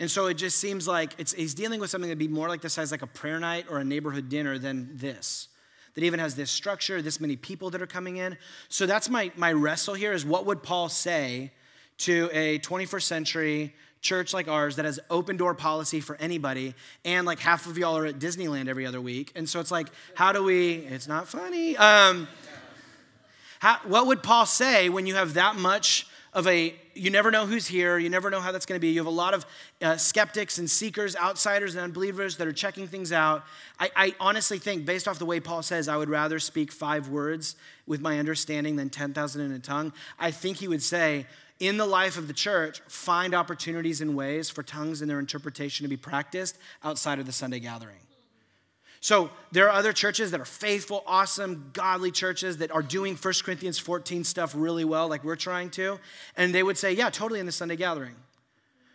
And 0.00 0.10
so 0.10 0.26
it 0.26 0.34
just 0.34 0.58
seems 0.58 0.88
like 0.88 1.28
he's 1.30 1.52
dealing 1.52 1.78
with 1.78 1.90
something 1.90 2.08
that'd 2.08 2.18
be 2.18 2.26
more 2.26 2.48
like 2.48 2.62
the 2.62 2.70
size 2.70 2.90
like 2.90 3.02
a 3.02 3.06
prayer 3.06 3.38
night 3.38 3.66
or 3.68 3.78
a 3.78 3.84
neighborhood 3.84 4.30
dinner 4.30 4.58
than 4.58 4.96
this. 4.96 5.48
That 5.94 6.04
even 6.04 6.18
has 6.20 6.34
this 6.34 6.50
structure, 6.50 7.02
this 7.02 7.20
many 7.20 7.36
people 7.36 7.68
that 7.70 7.82
are 7.82 7.86
coming 7.86 8.16
in. 8.16 8.38
So 8.70 8.86
that's 8.86 9.10
my, 9.10 9.30
my 9.36 9.52
wrestle 9.52 9.94
here 9.94 10.12
is 10.12 10.24
what 10.24 10.46
would 10.46 10.62
Paul 10.62 10.88
say 10.88 11.52
to 11.98 12.30
a 12.32 12.58
21st 12.60 13.02
century 13.02 13.74
church 14.00 14.32
like 14.32 14.48
ours 14.48 14.76
that 14.76 14.86
has 14.86 14.98
open 15.10 15.36
door 15.36 15.54
policy 15.54 16.00
for 16.00 16.16
anybody, 16.16 16.74
and 17.04 17.26
like 17.26 17.38
half 17.38 17.66
of 17.66 17.76
y'all 17.76 17.98
are 17.98 18.06
at 18.06 18.18
Disneyland 18.18 18.68
every 18.68 18.86
other 18.86 19.02
week. 19.02 19.30
And 19.34 19.46
so 19.46 19.60
it's 19.60 19.70
like, 19.70 19.88
how 20.14 20.32
do 20.32 20.42
we, 20.42 20.76
it's 20.76 21.08
not 21.08 21.28
funny. 21.28 21.76
Um, 21.76 22.26
how, 23.58 23.78
what 23.84 24.06
would 24.06 24.22
Paul 24.22 24.46
say 24.46 24.88
when 24.88 25.06
you 25.06 25.16
have 25.16 25.34
that 25.34 25.56
much 25.56 26.06
of 26.32 26.46
a, 26.46 26.74
you 26.94 27.10
never 27.10 27.30
know 27.30 27.46
who's 27.46 27.66
here, 27.66 27.98
you 27.98 28.08
never 28.08 28.30
know 28.30 28.40
how 28.40 28.52
that's 28.52 28.66
going 28.66 28.78
to 28.78 28.80
be. 28.80 28.88
You 28.88 29.00
have 29.00 29.06
a 29.06 29.10
lot 29.10 29.34
of 29.34 29.46
uh, 29.82 29.96
skeptics 29.96 30.58
and 30.58 30.70
seekers, 30.70 31.16
outsiders 31.16 31.74
and 31.74 31.84
unbelievers 31.84 32.36
that 32.36 32.46
are 32.46 32.52
checking 32.52 32.86
things 32.86 33.12
out. 33.12 33.44
I, 33.78 33.90
I 33.96 34.14
honestly 34.20 34.58
think, 34.58 34.84
based 34.84 35.08
off 35.08 35.18
the 35.18 35.26
way 35.26 35.40
Paul 35.40 35.62
says, 35.62 35.88
I 35.88 35.96
would 35.96 36.10
rather 36.10 36.38
speak 36.38 36.72
five 36.72 37.08
words 37.08 37.56
with 37.86 38.00
my 38.00 38.18
understanding 38.18 38.76
than 38.76 38.90
10,000 38.90 39.40
in 39.40 39.52
a 39.52 39.58
tongue. 39.58 39.92
I 40.18 40.30
think 40.30 40.58
he 40.58 40.68
would 40.68 40.82
say, 40.82 41.26
in 41.58 41.76
the 41.76 41.86
life 41.86 42.16
of 42.16 42.26
the 42.26 42.34
church, 42.34 42.80
find 42.88 43.34
opportunities 43.34 44.00
and 44.00 44.16
ways 44.16 44.48
for 44.48 44.62
tongues 44.62 45.02
and 45.02 45.10
their 45.10 45.18
interpretation 45.18 45.84
to 45.84 45.88
be 45.88 45.96
practiced 45.96 46.56
outside 46.82 47.18
of 47.18 47.26
the 47.26 47.32
Sunday 47.32 47.60
gathering. 47.60 47.98
So 49.00 49.30
there 49.50 49.66
are 49.66 49.72
other 49.72 49.94
churches 49.94 50.30
that 50.30 50.40
are 50.40 50.46
faithful, 50.46 51.02
awesome, 51.06 51.70
godly 51.72 52.10
churches 52.10 52.58
that 52.58 52.70
are 52.70 52.82
doing 52.82 53.16
1 53.16 53.34
Corinthians 53.42 53.78
14 53.78 54.24
stuff 54.24 54.52
really 54.54 54.84
well, 54.84 55.08
like 55.08 55.24
we're 55.24 55.36
trying 55.36 55.70
to. 55.70 55.98
And 56.36 56.54
they 56.54 56.62
would 56.62 56.76
say, 56.76 56.92
yeah, 56.92 57.08
totally 57.08 57.40
in 57.40 57.46
the 57.46 57.52
Sunday 57.52 57.76
gathering. 57.76 58.14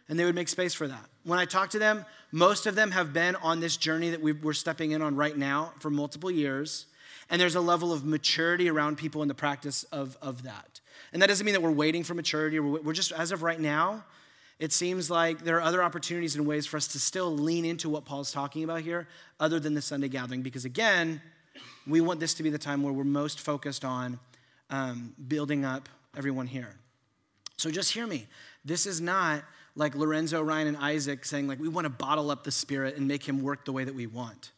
And 0.08 0.20
they 0.20 0.26
would 0.26 0.36
make 0.36 0.48
space 0.48 0.76
for 0.76 0.88
that. 0.88 1.06
When 1.24 1.40
I 1.40 1.46
talk 1.46 1.72
to 1.72 1.80
them, 1.80 2.06
most 2.32 2.68
of 2.68 2.76
them 2.76 2.92
have 2.92 3.14
been 3.14 3.36
on 3.38 3.60
this 3.60 3.78
journey 3.78 4.12
that 4.12 4.22
we're 4.22 4.54
stepping 4.54 4.92
in 4.92 5.02
on 5.02 5.16
right 5.16 5.36
now 5.36 5.74
for 5.80 5.90
multiple 5.90 6.30
years. 6.30 6.86
And 7.32 7.42
there's 7.42 7.56
a 7.56 7.62
level 7.62 7.92
of 7.92 8.06
maturity 8.06 8.70
around 8.70 9.00
people 9.00 9.24
in 9.24 9.28
the 9.28 9.34
practice 9.34 9.84
of, 9.86 10.16
of 10.22 10.44
that. 10.44 10.80
And 11.12 11.22
that 11.24 11.28
doesn't 11.28 11.44
mean 11.44 11.54
that 11.54 11.62
we're 11.64 11.72
waiting 11.72 12.04
for 12.04 12.14
maturity. 12.14 12.60
We're 12.60 12.94
just, 12.94 13.12
as 13.12 13.32
of 13.32 13.42
right 13.42 13.60
now, 13.60 14.04
it 14.60 14.72
seems 14.72 15.10
like 15.10 15.44
there 15.44 15.58
are 15.58 15.62
other 15.62 15.84
opportunities 15.84 16.36
and 16.36 16.48
ways 16.48 16.66
for 16.66 16.78
us 16.78 16.88
to 16.90 17.00
still 17.00 17.36
lean 17.36 17.66
into 17.66 17.90
what 17.90 18.06
Paul's 18.06 18.32
talking 18.32 18.64
about 18.64 18.82
here, 18.82 19.08
other 19.40 19.60
than 19.60 19.74
the 19.74 19.82
Sunday 19.82 20.08
gathering. 20.08 20.42
Because 20.42 20.64
again, 20.64 21.22
we 21.86 22.00
want 22.00 22.20
this 22.20 22.34
to 22.36 22.44
be 22.44 22.50
the 22.50 22.58
time 22.58 22.82
where 22.82 22.94
we're 22.94 23.04
most 23.04 23.40
focused 23.40 23.84
on 23.84 24.18
um, 24.70 25.14
building 25.28 25.66
up 25.66 25.90
everyone 26.18 26.48
here. 26.48 26.76
So 27.58 27.70
just 27.70 27.94
hear 27.94 28.08
me. 28.08 28.28
This 28.64 28.86
is 28.86 29.02
not 29.02 29.44
like 29.76 29.94
Lorenzo, 29.94 30.42
Ryan, 30.42 30.68
and 30.68 30.78
Isaac 30.78 31.26
saying, 31.26 31.48
like, 31.48 31.60
we 31.60 31.68
want 31.68 31.86
to 31.86 31.90
bottle 31.90 32.32
up 32.32 32.46
the 32.46 32.52
Spirit 32.52 32.96
and 32.96 33.08
make 33.08 33.28
him 33.28 33.44
work 33.44 33.66
the 33.66 33.74
way 33.74 33.84
that 33.84 33.94
we 33.94 34.08
want. 34.08 34.52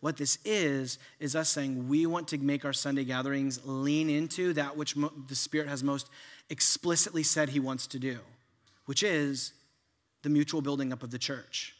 What 0.00 0.16
this 0.16 0.38
is, 0.44 0.98
is 1.20 1.36
us 1.36 1.48
saying 1.50 1.88
we 1.88 2.06
want 2.06 2.28
to 2.28 2.38
make 2.38 2.64
our 2.64 2.72
Sunday 2.72 3.04
gatherings 3.04 3.60
lean 3.64 4.10
into 4.10 4.52
that 4.54 4.76
which 4.76 4.96
mo- 4.96 5.12
the 5.28 5.36
Spirit 5.36 5.68
has 5.68 5.84
most 5.84 6.08
explicitly 6.48 7.22
said 7.22 7.50
he 7.50 7.60
wants 7.60 7.86
to 7.88 7.98
do 7.98 8.18
which 8.86 9.02
is 9.02 9.52
the 10.22 10.28
mutual 10.28 10.62
building 10.62 10.92
up 10.92 11.02
of 11.02 11.10
the 11.10 11.18
church 11.18 11.74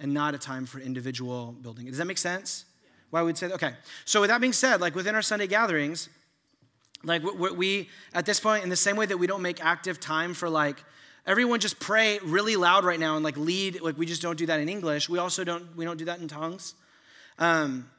and 0.00 0.12
not 0.12 0.34
a 0.34 0.38
time 0.38 0.66
for 0.66 0.78
individual 0.80 1.52
building. 1.60 1.86
Does 1.86 1.98
that 1.98 2.06
make 2.06 2.18
sense? 2.18 2.64
Why 3.10 3.22
we'd 3.22 3.38
say, 3.38 3.46
okay. 3.52 3.74
So, 4.04 4.20
with 4.20 4.30
that 4.30 4.40
being 4.40 4.52
said, 4.52 4.80
like 4.80 4.94
within 4.94 5.14
our 5.14 5.22
Sunday 5.22 5.46
gatherings, 5.46 6.08
like 7.04 7.22
we, 7.22 7.88
at 8.12 8.26
this 8.26 8.40
point, 8.40 8.64
in 8.64 8.70
the 8.70 8.76
same 8.76 8.96
way 8.96 9.06
that 9.06 9.16
we 9.16 9.26
don't 9.26 9.42
make 9.42 9.64
active 9.64 10.00
time 10.00 10.34
for 10.34 10.50
like, 10.50 10.82
everyone 11.26 11.60
just 11.60 11.78
pray 11.78 12.18
really 12.24 12.56
loud 12.56 12.84
right 12.84 12.98
now 12.98 13.14
and 13.14 13.24
like 13.24 13.36
lead, 13.36 13.80
like 13.80 13.96
we 13.96 14.06
just 14.06 14.22
don't 14.22 14.36
do 14.36 14.46
that 14.46 14.60
in 14.60 14.68
English. 14.68 15.08
We 15.08 15.18
also 15.18 15.44
don't, 15.44 15.76
we 15.76 15.84
don't 15.84 15.96
do 15.96 16.06
that 16.06 16.20
in 16.20 16.28
tongues. 16.28 16.74
Um, 17.38 17.90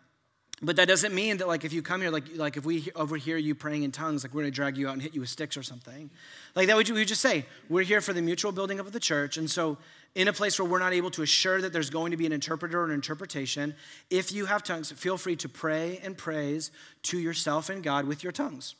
but 0.61 0.75
that 0.77 0.87
doesn't 0.87 1.13
mean 1.13 1.37
that 1.37 1.47
like 1.47 1.63
if 1.65 1.71
you 1.71 1.83
come 1.83 2.01
here, 2.01 2.09
like 2.09 2.35
like 2.35 2.57
if 2.57 2.65
we 2.65 2.89
overhear 2.95 3.37
you 3.37 3.53
praying 3.53 3.83
in 3.83 3.91
tongues, 3.91 4.23
like 4.23 4.33
we're 4.33 4.41
gonna 4.41 4.51
drag 4.51 4.75
you 4.75 4.87
out 4.87 4.93
and 4.93 5.01
hit 5.01 5.13
you 5.13 5.21
with 5.21 5.29
sticks 5.29 5.55
or 5.55 5.61
something. 5.61 6.09
Like 6.55 6.67
that 6.67 6.75
would 6.75 6.89
we 6.89 6.99
would 6.99 7.07
just 7.07 7.21
say, 7.21 7.45
we're 7.69 7.83
here 7.83 8.01
for 8.01 8.11
the 8.11 8.23
mutual 8.23 8.51
building 8.51 8.79
up 8.79 8.87
of 8.87 8.91
the 8.91 8.99
church. 8.99 9.37
And 9.37 9.49
so 9.49 9.77
in 10.15 10.27
a 10.27 10.33
place 10.33 10.59
where 10.59 10.67
we're 10.67 10.79
not 10.79 10.93
able 10.93 11.11
to 11.11 11.21
assure 11.21 11.61
that 11.61 11.73
there's 11.73 11.91
going 11.91 12.09
to 12.09 12.17
be 12.17 12.25
an 12.25 12.31
interpreter 12.31 12.81
or 12.81 12.85
an 12.85 12.91
interpretation, 12.91 13.75
if 14.09 14.31
you 14.31 14.47
have 14.47 14.63
tongues, 14.63 14.91
feel 14.91 15.17
free 15.17 15.35
to 15.35 15.47
pray 15.47 15.99
and 16.03 16.17
praise 16.17 16.71
to 17.03 17.19
yourself 17.19 17.69
and 17.69 17.83
God 17.83 18.05
with 18.05 18.23
your 18.23 18.31
tongues. 18.31 18.73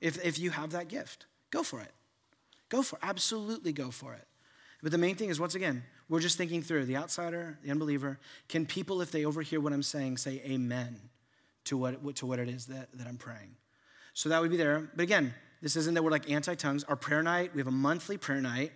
If 0.00 0.22
if 0.24 0.40
you 0.40 0.50
have 0.50 0.72
that 0.72 0.88
gift, 0.88 1.26
go 1.52 1.62
for 1.62 1.80
it. 1.80 1.92
Go 2.68 2.82
for 2.82 2.96
it. 2.96 3.02
Absolutely 3.04 3.72
go 3.72 3.92
for 3.92 4.12
it. 4.14 4.26
But 4.82 4.90
the 4.90 4.98
main 4.98 5.14
thing 5.14 5.30
is 5.30 5.38
once 5.38 5.54
again, 5.54 5.84
we're 6.08 6.20
just 6.20 6.38
thinking 6.38 6.62
through 6.62 6.84
the 6.84 6.96
outsider, 6.96 7.58
the 7.62 7.70
unbeliever. 7.70 8.18
Can 8.48 8.66
people, 8.66 9.00
if 9.00 9.10
they 9.10 9.24
overhear 9.24 9.60
what 9.60 9.72
I'm 9.72 9.82
saying, 9.82 10.18
say 10.18 10.40
amen 10.44 11.00
to 11.64 11.76
what, 11.76 12.16
to 12.16 12.26
what 12.26 12.38
it 12.38 12.48
is 12.48 12.66
that, 12.66 12.88
that 12.94 13.06
I'm 13.06 13.16
praying? 13.16 13.56
So 14.14 14.28
that 14.28 14.40
would 14.40 14.50
be 14.50 14.56
there. 14.56 14.88
But 14.94 15.02
again, 15.02 15.34
this 15.60 15.76
isn't 15.76 15.94
that 15.94 16.02
we're 16.02 16.10
like 16.10 16.30
anti 16.30 16.54
tongues. 16.54 16.84
Our 16.84 16.96
prayer 16.96 17.22
night, 17.22 17.54
we 17.54 17.60
have 17.60 17.66
a 17.66 17.72
monthly 17.72 18.16
prayer 18.16 18.40
night 18.40 18.72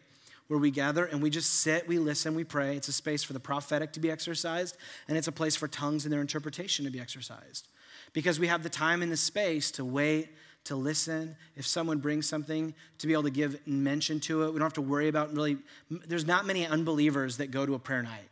where 0.48 0.58
we 0.58 0.72
gather 0.72 1.04
and 1.04 1.22
we 1.22 1.30
just 1.30 1.60
sit, 1.60 1.86
we 1.86 1.98
listen, 1.98 2.34
we 2.34 2.42
pray. 2.42 2.76
It's 2.76 2.88
a 2.88 2.92
space 2.92 3.22
for 3.22 3.32
the 3.32 3.40
prophetic 3.40 3.92
to 3.92 4.00
be 4.00 4.10
exercised, 4.10 4.76
and 5.06 5.16
it's 5.16 5.28
a 5.28 5.32
place 5.32 5.54
for 5.54 5.68
tongues 5.68 6.04
and 6.04 6.12
their 6.12 6.20
interpretation 6.20 6.84
to 6.84 6.90
be 6.90 6.98
exercised. 6.98 7.68
Because 8.12 8.40
we 8.40 8.48
have 8.48 8.64
the 8.64 8.68
time 8.68 9.02
and 9.02 9.12
the 9.12 9.16
space 9.16 9.70
to 9.72 9.84
wait 9.84 10.30
to 10.64 10.76
listen. 10.76 11.36
If 11.56 11.66
someone 11.66 11.98
brings 11.98 12.28
something, 12.28 12.74
to 12.98 13.06
be 13.06 13.12
able 13.12 13.24
to 13.24 13.30
give 13.30 13.66
mention 13.66 14.20
to 14.20 14.44
it. 14.44 14.52
We 14.52 14.58
don't 14.58 14.66
have 14.66 14.72
to 14.74 14.82
worry 14.82 15.08
about 15.08 15.34
really, 15.34 15.58
there's 15.90 16.26
not 16.26 16.46
many 16.46 16.66
unbelievers 16.66 17.38
that 17.38 17.50
go 17.50 17.66
to 17.66 17.74
a 17.74 17.78
prayer 17.78 18.02
night. 18.02 18.28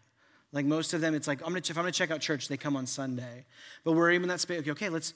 Like 0.53 0.65
most 0.65 0.95
of 0.95 1.01
them, 1.01 1.15
it's 1.15 1.29
like, 1.29 1.41
I'm 1.41 1.49
gonna, 1.49 1.59
if 1.59 1.71
I'm 1.71 1.83
gonna 1.83 1.93
check 1.93 2.11
out 2.11 2.21
church, 2.21 2.49
they 2.49 2.57
come 2.57 2.77
on 2.77 2.87
Sunday. 2.87 3.45
But 3.85 3.93
we're 3.93 4.13
even 4.13 4.25
in 4.25 4.29
that 4.29 4.41
space, 4.41 4.61
okay, 4.61 4.71
okay, 4.71 4.89
let's, 4.89 5.15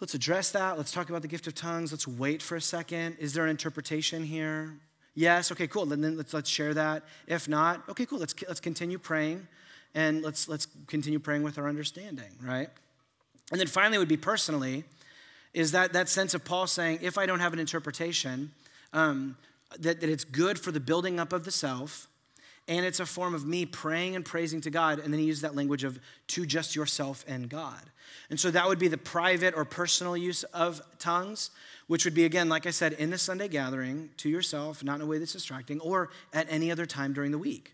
let's 0.00 0.14
address 0.14 0.50
that. 0.50 0.76
Let's 0.76 0.90
talk 0.90 1.10
about 1.10 1.22
the 1.22 1.28
gift 1.28 1.46
of 1.46 1.54
tongues. 1.54 1.92
Let's 1.92 2.08
wait 2.08 2.42
for 2.42 2.56
a 2.56 2.60
second. 2.60 3.16
Is 3.18 3.34
there 3.34 3.44
an 3.44 3.50
interpretation 3.50 4.24
here? 4.24 4.74
Yes, 5.14 5.50
okay, 5.52 5.66
cool. 5.66 5.86
Then 5.86 6.16
let's, 6.16 6.34
let's 6.34 6.50
share 6.50 6.74
that. 6.74 7.04
If 7.26 7.48
not, 7.48 7.88
okay, 7.88 8.06
cool. 8.06 8.18
Let's, 8.18 8.34
let's 8.46 8.60
continue 8.60 8.98
praying 8.98 9.46
and 9.94 10.22
let's, 10.22 10.48
let's 10.48 10.66
continue 10.86 11.18
praying 11.18 11.42
with 11.42 11.58
our 11.58 11.68
understanding, 11.68 12.30
right? 12.42 12.68
And 13.50 13.58
then 13.58 13.66
finally, 13.66 13.98
would 13.98 14.08
be 14.08 14.16
personally, 14.16 14.84
is 15.54 15.72
that, 15.72 15.92
that 15.92 16.08
sense 16.08 16.34
of 16.34 16.44
Paul 16.44 16.66
saying, 16.66 17.00
if 17.02 17.18
I 17.18 17.26
don't 17.26 17.40
have 17.40 17.52
an 17.52 17.58
interpretation, 17.58 18.52
um, 18.92 19.36
that, 19.78 20.00
that 20.00 20.08
it's 20.08 20.24
good 20.24 20.58
for 20.58 20.72
the 20.72 20.80
building 20.80 21.18
up 21.20 21.32
of 21.32 21.44
the 21.44 21.50
self, 21.50 22.08
and 22.66 22.84
it's 22.84 23.00
a 23.00 23.06
form 23.06 23.34
of 23.34 23.46
me 23.46 23.64
praying 23.64 24.14
and 24.14 24.24
praising 24.24 24.60
to 24.60 24.70
God. 24.70 24.98
And 24.98 25.12
then 25.12 25.20
he 25.20 25.26
uses 25.26 25.42
that 25.42 25.56
language 25.56 25.84
of 25.84 25.98
to 26.28 26.44
just 26.44 26.76
yourself 26.76 27.24
and 27.26 27.48
God. 27.48 27.80
And 28.28 28.38
so 28.38 28.50
that 28.50 28.68
would 28.68 28.78
be 28.78 28.88
the 28.88 28.98
private 28.98 29.54
or 29.56 29.64
personal 29.64 30.16
use 30.16 30.42
of 30.44 30.82
tongues, 30.98 31.50
which 31.86 32.04
would 32.04 32.14
be, 32.14 32.26
again, 32.26 32.50
like 32.50 32.66
I 32.66 32.70
said, 32.70 32.92
in 32.94 33.08
the 33.08 33.16
Sunday 33.16 33.48
gathering 33.48 34.10
to 34.18 34.28
yourself, 34.28 34.84
not 34.84 34.96
in 34.96 35.00
a 35.00 35.06
way 35.06 35.18
that's 35.18 35.32
distracting, 35.32 35.80
or 35.80 36.10
at 36.34 36.46
any 36.50 36.70
other 36.70 36.84
time 36.84 37.14
during 37.14 37.32
the 37.32 37.38
week. 37.38 37.72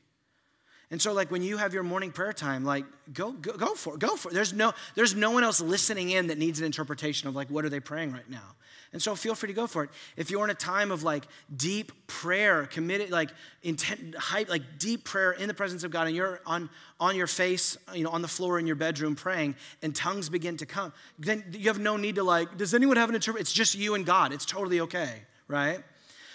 And 0.90 1.00
so, 1.00 1.12
like 1.12 1.30
when 1.30 1.42
you 1.42 1.56
have 1.56 1.74
your 1.74 1.82
morning 1.82 2.12
prayer 2.12 2.32
time, 2.32 2.64
like 2.64 2.84
go, 3.12 3.32
go, 3.32 3.52
go 3.52 3.74
for 3.74 3.94
it, 3.94 4.00
go 4.00 4.16
for 4.16 4.30
it. 4.30 4.34
There's 4.34 4.52
no, 4.52 4.72
there's 4.94 5.14
no 5.14 5.30
one 5.30 5.42
else 5.42 5.60
listening 5.60 6.10
in 6.10 6.28
that 6.28 6.38
needs 6.38 6.60
an 6.60 6.66
interpretation 6.66 7.28
of 7.28 7.34
like 7.34 7.48
what 7.48 7.64
are 7.64 7.68
they 7.68 7.80
praying 7.80 8.12
right 8.12 8.28
now. 8.28 8.54
And 8.94 9.02
so 9.02 9.16
feel 9.16 9.34
free 9.34 9.48
to 9.48 9.52
go 9.52 9.66
for 9.66 9.82
it. 9.82 9.90
If 10.16 10.30
you're 10.30 10.44
in 10.44 10.50
a 10.50 10.54
time 10.54 10.92
of 10.92 11.02
like 11.02 11.26
deep 11.54 12.06
prayer, 12.06 12.64
committed, 12.66 13.10
like 13.10 13.30
intent, 13.64 14.14
hype, 14.14 14.48
like 14.48 14.78
deep 14.78 15.02
prayer 15.02 15.32
in 15.32 15.48
the 15.48 15.54
presence 15.54 15.82
of 15.82 15.90
God, 15.90 16.06
and 16.06 16.14
you're 16.14 16.40
on, 16.46 16.70
on 17.00 17.16
your 17.16 17.26
face, 17.26 17.76
you 17.92 18.04
know, 18.04 18.10
on 18.10 18.22
the 18.22 18.28
floor 18.28 18.56
in 18.60 18.68
your 18.68 18.76
bedroom 18.76 19.16
praying, 19.16 19.56
and 19.82 19.96
tongues 19.96 20.28
begin 20.28 20.56
to 20.58 20.64
come, 20.64 20.92
then 21.18 21.44
you 21.50 21.68
have 21.68 21.80
no 21.80 21.96
need 21.96 22.14
to 22.14 22.22
like, 22.22 22.56
does 22.56 22.72
anyone 22.72 22.96
have 22.96 23.08
an 23.08 23.16
interpret? 23.16 23.40
It's 23.40 23.52
just 23.52 23.74
you 23.74 23.96
and 23.96 24.06
God. 24.06 24.32
It's 24.32 24.46
totally 24.46 24.78
okay, 24.78 25.22
right? 25.48 25.80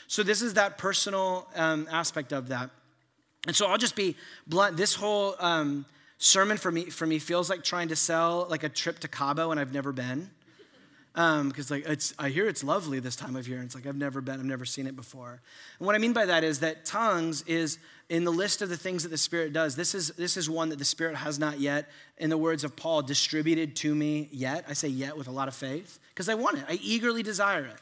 So 0.07 0.21
this 0.21 0.41
is 0.41 0.55
that 0.55 0.77
personal 0.77 1.47
um, 1.55 1.87
aspect 1.89 2.33
of 2.33 2.49
that. 2.49 2.71
And 3.47 3.55
so 3.55 3.67
I'll 3.67 3.77
just 3.77 3.95
be 3.95 4.15
blunt. 4.47 4.77
This 4.77 4.95
whole 4.95 5.35
um, 5.39 5.85
sermon 6.17 6.57
for 6.57 6.71
me, 6.71 6.85
for 6.85 7.05
me 7.05 7.19
feels 7.19 7.49
like 7.49 7.63
trying 7.63 7.87
to 7.89 7.95
sell 7.95 8.45
like 8.49 8.63
a 8.63 8.69
trip 8.69 8.99
to 8.99 9.07
Cabo 9.07 9.51
and 9.51 9.59
I've 9.59 9.73
never 9.73 9.91
been. 9.91 10.29
Because 11.13 11.71
um, 11.71 11.77
like 11.77 11.85
it's, 11.87 12.13
I 12.19 12.29
hear 12.29 12.47
it's 12.47 12.63
lovely 12.63 12.99
this 12.99 13.15
time 13.15 13.35
of 13.35 13.47
year. 13.47 13.57
And 13.57 13.65
it's 13.65 13.75
like 13.75 13.87
I've 13.87 13.95
never 13.95 14.21
been, 14.21 14.39
I've 14.39 14.45
never 14.45 14.65
seen 14.65 14.87
it 14.87 14.95
before. 14.95 15.41
And 15.79 15.85
what 15.85 15.95
I 15.95 15.97
mean 15.97 16.13
by 16.13 16.25
that 16.25 16.43
is 16.43 16.59
that 16.59 16.85
tongues 16.85 17.43
is 17.43 17.79
in 18.09 18.23
the 18.23 18.31
list 18.31 18.61
of 18.61 18.69
the 18.69 18.77
things 18.77 19.03
that 19.03 19.09
the 19.09 19.17
Spirit 19.17 19.53
does. 19.53 19.75
This 19.75 19.95
is 19.95 20.09
this 20.09 20.37
is 20.37 20.49
one 20.49 20.69
that 20.69 20.79
the 20.79 20.85
Spirit 20.85 21.15
has 21.15 21.37
not 21.39 21.59
yet, 21.59 21.89
in 22.17 22.29
the 22.29 22.37
words 22.37 22.63
of 22.63 22.75
Paul, 22.75 23.01
distributed 23.01 23.75
to 23.77 23.93
me 23.93 24.29
yet. 24.31 24.65
I 24.67 24.73
say 24.73 24.87
yet 24.87 25.17
with 25.17 25.27
a 25.27 25.31
lot 25.31 25.47
of 25.47 25.55
faith 25.55 25.99
because 26.09 26.29
I 26.29 26.35
want 26.35 26.57
it. 26.57 26.65
I 26.67 26.79
eagerly 26.81 27.23
desire 27.23 27.65
it, 27.65 27.81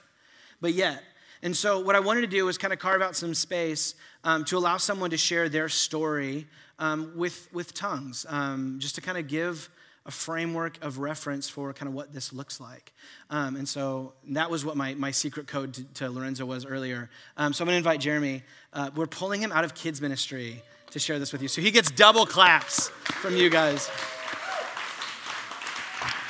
but 0.62 0.74
yet. 0.74 1.04
And 1.44 1.56
so, 1.56 1.80
what 1.80 1.96
I 1.96 2.00
wanted 2.00 2.22
to 2.22 2.28
do 2.28 2.46
was 2.46 2.58
kind 2.58 2.74
of 2.74 2.80
carve 2.80 3.02
out 3.02 3.16
some 3.16 3.34
space 3.34 3.96
um, 4.24 4.44
to 4.46 4.58
allow 4.58 4.78
someone 4.78 5.10
to 5.12 5.18
share 5.18 5.50
their 5.50 5.70
story 5.70 6.48
um, 6.80 7.14
with, 7.16 7.50
with 7.54 7.74
tongues, 7.74 8.26
um, 8.30 8.78
just 8.80 8.96
to 8.96 9.02
kind 9.02 9.18
of 9.18 9.28
give 9.28 9.70
a 10.06 10.12
framework 10.12 10.84
of 10.84 11.00
reference 11.00 11.50
for 11.50 11.74
kind 11.74 11.88
of 11.88 11.94
what 11.94 12.14
this 12.14 12.32
looks 12.32 12.60
like. 12.60 12.94
Um, 13.30 13.56
and 13.56 13.68
so, 13.68 14.14
that 14.30 14.50
was 14.50 14.66
what 14.66 14.78
my, 14.78 14.94
my 14.96 15.12
secret 15.12 15.48
code 15.48 15.74
to, 15.76 15.84
to 15.96 16.10
Lorenzo 16.10 16.46
was 16.46 16.66
earlier. 16.66 17.10
Um, 17.38 17.54
so, 17.54 17.64
I'm 17.64 17.68
going 17.68 17.74
to 17.74 17.78
invite 17.78 18.00
Jeremy. 18.00 18.44
Uh, 18.74 18.90
we're 18.96 19.08
pulling 19.08 19.42
him 19.42 19.52
out 19.52 19.64
of 19.64 19.76
kids' 19.76 20.02
ministry 20.02 20.62
to 20.92 21.00
share 21.00 21.20
this 21.20 21.32
with 21.32 21.42
you. 21.42 21.48
So 21.48 21.62
he 21.62 21.72
gets 21.72 21.92
double 21.92 22.26
claps 22.26 22.90
from 22.90 23.36
you 23.36 23.50
guys. 23.50 23.88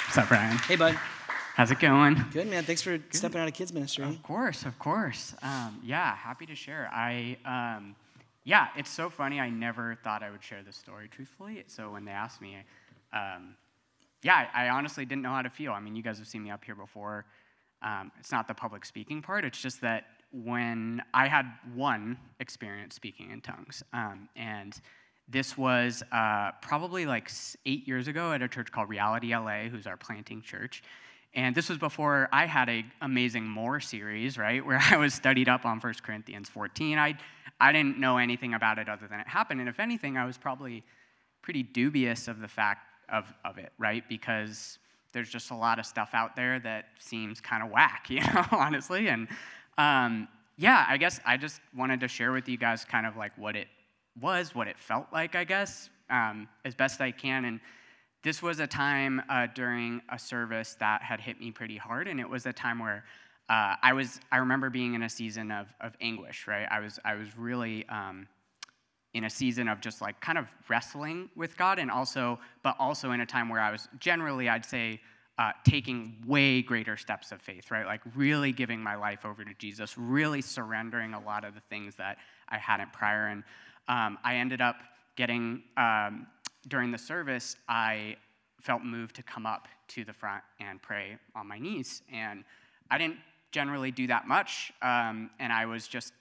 What's 0.07 0.17
up, 0.17 0.31
Ryan? 0.31 0.57
Hey, 0.57 0.75
bud. 0.75 0.97
How's 1.57 1.71
it 1.71 1.79
going? 1.79 2.23
Good, 2.31 2.51
man. 2.51 2.65
Thanks 2.65 2.83
for 2.83 2.99
stepping 3.09 3.41
out 3.41 3.47
of 3.47 3.53
kids 3.55 3.73
ministry. 3.73 4.03
Of 4.03 4.21
course, 4.21 4.63
of 4.63 4.77
course. 4.77 5.33
Um, 5.41 5.81
yeah, 5.83 6.15
happy 6.15 6.45
to 6.45 6.53
share. 6.53 6.87
I, 6.93 7.35
um, 7.45 7.95
yeah, 8.43 8.67
it's 8.77 8.91
so 8.91 9.09
funny. 9.09 9.39
I 9.39 9.49
never 9.49 9.97
thought 10.03 10.21
I 10.21 10.29
would 10.29 10.43
share 10.43 10.61
this 10.61 10.75
story, 10.75 11.09
truthfully. 11.09 11.63
So 11.65 11.89
when 11.89 12.05
they 12.05 12.11
asked 12.11 12.41
me, 12.41 12.57
um, 13.11 13.55
yeah, 14.21 14.45
I, 14.53 14.67
I 14.67 14.69
honestly 14.69 15.03
didn't 15.03 15.23
know 15.23 15.31
how 15.31 15.41
to 15.41 15.49
feel. 15.49 15.71
I 15.71 15.79
mean, 15.79 15.95
you 15.95 16.03
guys 16.03 16.19
have 16.19 16.27
seen 16.27 16.43
me 16.43 16.51
up 16.51 16.63
here 16.63 16.75
before. 16.75 17.25
Um, 17.81 18.11
it's 18.19 18.31
not 18.31 18.47
the 18.47 18.53
public 18.53 18.85
speaking 18.85 19.23
part. 19.23 19.43
It's 19.43 19.59
just 19.59 19.81
that 19.81 20.03
when 20.31 21.01
I 21.11 21.27
had 21.27 21.47
one 21.73 22.19
experience 22.39 22.93
speaking 22.93 23.31
in 23.31 23.41
tongues, 23.41 23.81
um, 23.93 24.29
and 24.35 24.79
this 25.27 25.57
was 25.57 26.03
uh, 26.11 26.51
probably 26.61 27.07
like 27.07 27.31
eight 27.65 27.87
years 27.87 28.07
ago 28.07 28.31
at 28.31 28.43
a 28.43 28.47
church 28.47 28.71
called 28.71 28.89
Reality 28.89 29.35
LA, 29.35 29.69
who's 29.71 29.87
our 29.87 29.97
planting 29.97 30.43
church. 30.43 30.83
And 31.33 31.55
this 31.55 31.69
was 31.69 31.77
before 31.77 32.29
I 32.31 32.45
had 32.45 32.69
a 32.69 32.85
amazing 33.01 33.45
more 33.45 33.79
series, 33.79 34.37
right, 34.37 34.65
where 34.65 34.81
I 34.91 34.97
was 34.97 35.13
studied 35.13 35.49
up 35.49 35.65
on 35.65 35.79
1 35.79 35.93
Corinthians 36.03 36.49
14. 36.49 36.97
I, 36.97 37.17
I 37.59 37.71
didn't 37.71 37.99
know 37.99 38.17
anything 38.17 38.53
about 38.53 38.79
it 38.79 38.89
other 38.89 39.07
than 39.07 39.19
it 39.19 39.27
happened. 39.27 39.59
And 39.59 39.69
if 39.69 39.79
anything, 39.79 40.17
I 40.17 40.25
was 40.25 40.37
probably 40.37 40.83
pretty 41.41 41.63
dubious 41.63 42.27
of 42.27 42.39
the 42.39 42.47
fact 42.47 42.81
of, 43.09 43.31
of 43.45 43.57
it, 43.57 43.71
right? 43.77 44.03
Because 44.09 44.79
there's 45.13 45.29
just 45.29 45.51
a 45.51 45.55
lot 45.55 45.79
of 45.79 45.85
stuff 45.85 46.09
out 46.13 46.35
there 46.35 46.59
that 46.59 46.85
seems 46.99 47.39
kind 47.39 47.63
of 47.63 47.69
whack, 47.69 48.05
you 48.09 48.21
know, 48.21 48.45
honestly. 48.51 49.07
And 49.07 49.27
um, 49.77 50.27
yeah, 50.57 50.85
I 50.89 50.97
guess 50.97 51.19
I 51.25 51.37
just 51.37 51.61
wanted 51.75 51.99
to 52.01 52.07
share 52.07 52.31
with 52.31 52.49
you 52.49 52.57
guys 52.57 52.83
kind 52.83 53.05
of 53.05 53.15
like 53.15 53.37
what 53.37 53.55
it 53.55 53.67
was, 54.19 54.55
what 54.55 54.67
it 54.67 54.77
felt 54.77 55.07
like, 55.13 55.35
I 55.35 55.43
guess, 55.43 55.89
um, 56.09 56.47
as 56.65 56.75
best 56.75 56.99
I 57.01 57.11
can. 57.11 57.45
And 57.45 57.59
this 58.27 58.41
was 58.41 58.59
a 58.59 58.67
time 58.67 59.21
uh, 59.29 59.47
during 59.55 60.01
a 60.09 60.19
service 60.19 60.75
that 60.81 61.01
had 61.01 61.21
hit 61.21 61.39
me 61.39 61.49
pretty 61.49 61.77
hard, 61.77 62.09
and 62.09 62.19
it 62.19 62.29
was 62.29 62.45
a 62.45 62.51
time 62.51 62.77
where 62.77 63.05
uh, 63.47 63.75
I 63.81 63.93
was. 63.93 64.19
I 64.29 64.39
remember 64.39 64.69
being 64.69 64.95
in 64.95 65.03
a 65.03 65.09
season 65.09 65.49
of, 65.49 65.67
of 65.79 65.95
anguish. 66.01 66.45
Right, 66.45 66.67
I 66.69 66.81
was. 66.81 66.99
I 67.05 67.15
was 67.15 67.37
really 67.37 67.87
um, 67.87 68.27
in 69.13 69.23
a 69.23 69.29
season 69.29 69.69
of 69.69 69.79
just 69.79 70.01
like 70.01 70.19
kind 70.19 70.37
of 70.37 70.53
wrestling 70.67 71.29
with 71.37 71.55
God, 71.55 71.79
and 71.79 71.89
also, 71.89 72.37
but 72.63 72.75
also 72.79 73.11
in 73.11 73.21
a 73.21 73.25
time 73.25 73.47
where 73.47 73.61
I 73.61 73.71
was 73.71 73.87
generally, 73.97 74.49
I'd 74.49 74.65
say, 74.65 74.99
uh, 75.39 75.53
taking 75.63 76.21
way 76.27 76.61
greater 76.61 76.97
steps 76.97 77.31
of 77.31 77.41
faith. 77.41 77.71
Right, 77.71 77.85
like 77.85 78.01
really 78.13 78.51
giving 78.51 78.81
my 78.81 78.95
life 78.97 79.25
over 79.25 79.45
to 79.45 79.53
Jesus, 79.57 79.97
really 79.97 80.41
surrendering 80.41 81.13
a 81.13 81.21
lot 81.21 81.45
of 81.45 81.55
the 81.55 81.61
things 81.69 81.95
that 81.95 82.17
I 82.49 82.57
hadn't 82.57 82.91
prior, 82.91 83.27
and 83.27 83.45
um, 83.87 84.17
I 84.21 84.35
ended 84.35 84.59
up 84.59 84.75
getting 85.15 85.63
um, 85.77 86.27
during 86.67 86.91
the 86.91 86.97
service, 86.97 87.55
I 87.67 88.17
felt 88.61 88.83
moved 88.83 89.15
to 89.17 89.23
come 89.23 89.45
up 89.45 89.67
to 89.89 90.03
the 90.03 90.13
front 90.13 90.43
and 90.59 90.81
pray 90.81 91.17
on 91.35 91.47
my 91.47 91.59
knees. 91.59 92.01
And 92.11 92.43
I 92.89 92.97
didn't 92.97 93.17
generally 93.51 93.91
do 93.91 94.07
that 94.07 94.27
much. 94.27 94.71
Um, 94.81 95.29
and 95.39 95.53
I 95.53 95.65
was 95.65 95.87
just, 95.87 96.13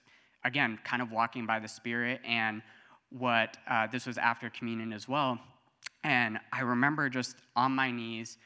again, 0.43 0.79
kind 0.83 1.01
of 1.01 1.11
walking 1.11 1.45
by 1.45 1.59
the 1.59 1.67
Spirit. 1.67 2.21
And 2.25 2.61
what 3.09 3.57
uh, 3.69 3.87
this 3.87 4.05
was 4.05 4.17
after 4.17 4.49
communion 4.49 4.93
as 4.93 5.07
well. 5.07 5.39
And 6.03 6.39
I 6.51 6.61
remember 6.61 7.09
just 7.09 7.37
on 7.55 7.73
my 7.73 7.91
knees, 7.91 8.37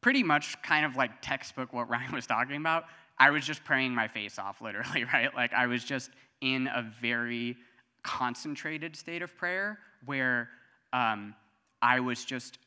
pretty 0.00 0.22
much 0.22 0.60
kind 0.62 0.84
of 0.84 0.96
like 0.96 1.22
textbook 1.22 1.72
what 1.72 1.88
Ryan 1.90 2.12
was 2.12 2.26
talking 2.26 2.56
about. 2.56 2.84
I 3.18 3.30
was 3.30 3.44
just 3.44 3.64
praying 3.64 3.94
my 3.94 4.08
face 4.08 4.38
off, 4.38 4.60
literally, 4.60 5.04
right? 5.12 5.34
Like 5.34 5.52
I 5.52 5.66
was 5.66 5.84
just 5.84 6.10
in 6.40 6.68
a 6.68 6.82
very 7.00 7.56
concentrated 8.02 8.96
state 8.96 9.22
of 9.22 9.36
prayer 9.36 9.78
where 10.04 10.48
um, 10.92 11.34
I 11.82 12.00
was 12.00 12.24
just 12.24 12.58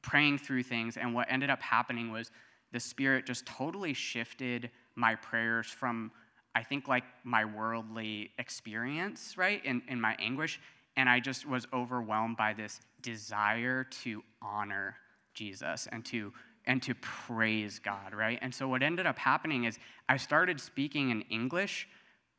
praying 0.00 0.38
through 0.38 0.62
things, 0.62 0.96
and 0.96 1.14
what 1.14 1.26
ended 1.30 1.50
up 1.50 1.60
happening 1.60 2.10
was 2.10 2.30
the 2.72 2.80
Spirit 2.80 3.26
just 3.26 3.44
totally 3.44 3.92
shifted 3.92 4.70
my 4.94 5.16
prayers 5.16 5.66
from, 5.66 6.12
I 6.54 6.62
think, 6.62 6.88
like 6.88 7.04
my 7.24 7.44
worldly 7.44 8.30
experience, 8.38 9.36
right, 9.36 9.64
in, 9.64 9.82
in 9.88 10.00
my 10.00 10.16
anguish, 10.18 10.60
and 10.96 11.08
I 11.08 11.20
just 11.20 11.46
was 11.46 11.66
overwhelmed 11.72 12.36
by 12.36 12.54
this 12.54 12.80
desire 13.02 13.84
to 14.02 14.22
honor 14.40 14.96
Jesus 15.34 15.88
and 15.90 16.04
to 16.06 16.32
and 16.66 16.82
to 16.82 16.94
praise 16.94 17.78
God, 17.78 18.14
right? 18.14 18.38
And 18.40 18.54
so 18.54 18.68
what 18.68 18.82
ended 18.82 19.06
up 19.06 19.18
happening 19.18 19.64
is 19.64 19.78
I 20.08 20.16
started 20.16 20.58
speaking 20.58 21.10
in 21.10 21.20
English 21.22 21.86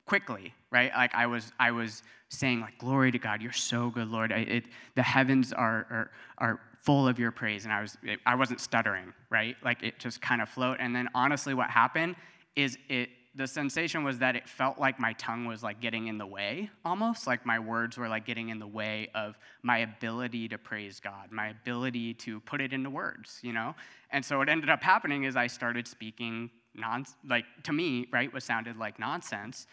quickly, 0.06 0.53
right? 0.72 0.91
Like 0.95 1.14
I 1.16 1.28
was, 1.28 1.51
I 1.60 1.72
was 1.72 2.03
saying, 2.30 2.62
like, 2.62 2.78
"Glory 2.78 3.12
to 3.12 3.20
God, 3.20 3.41
you're 3.41 3.51
so 3.51 3.89
good, 3.89 4.08
Lord. 4.08 4.32
I, 4.32 4.38
it, 4.38 4.66
the 4.95 5.03
heavens 5.03 5.53
are, 5.53 5.86
are 5.89 6.12
are 6.38 6.60
full 6.82 7.08
of 7.08 7.20
your 7.20 7.32
praise." 7.32 7.66
And 7.66 7.74
I 7.74 7.82
was, 7.82 7.97
it, 8.03 8.20
I 8.26 8.36
wasn't 8.36 8.62
stuttering, 8.62 9.14
right? 9.30 9.56
Like 9.64 9.84
it 9.84 9.99
just 9.99 10.22
kind 10.22 10.41
of 10.41 10.49
flowed. 10.49 10.78
And 10.80 10.95
then 10.95 11.10
honestly, 11.16 11.53
what 11.53 11.70
happened 11.70 12.16
is 12.56 12.78
it. 12.89 13.10
The 13.38 13.47
sensation 13.47 14.06
was 14.06 14.20
that 14.20 14.38
it 14.38 14.47
felt 14.47 14.80
like 14.80 14.97
my 14.97 15.12
tongue 15.12 15.43
was 15.43 15.62
like 15.62 15.82
getting 15.82 16.08
in 16.08 16.18
the 16.18 16.26
way, 16.26 16.70
almost 16.86 17.28
like 17.28 17.45
my 17.45 17.60
words 17.60 17.97
were 17.97 18.08
like 18.08 18.26
getting 18.26 18.47
in 18.47 18.60
the 18.60 18.68
way 18.68 19.10
of 19.14 19.38
my 19.62 19.80
ability 19.80 20.47
to 20.47 20.58
praise 20.58 21.01
God, 21.01 21.34
my 21.34 21.49
ability 21.49 22.14
to 22.14 22.39
put 22.39 22.62
it 22.62 22.72
into 22.72 22.89
words, 22.89 23.39
you 23.41 23.51
know. 23.51 23.76
And 24.12 24.24
so 24.24 24.38
what 24.38 24.47
ended 24.47 24.70
up 24.70 24.82
happening 24.82 25.26
is 25.26 25.36
I 25.36 25.47
started 25.47 25.86
speaking 25.86 26.49
non, 26.74 27.06
like 27.28 27.43
to 27.64 27.74
me, 27.74 28.08
right, 28.10 28.34
what 28.34 28.41
sounded 28.41 28.78
like 28.78 28.99
nonsense 28.99 29.68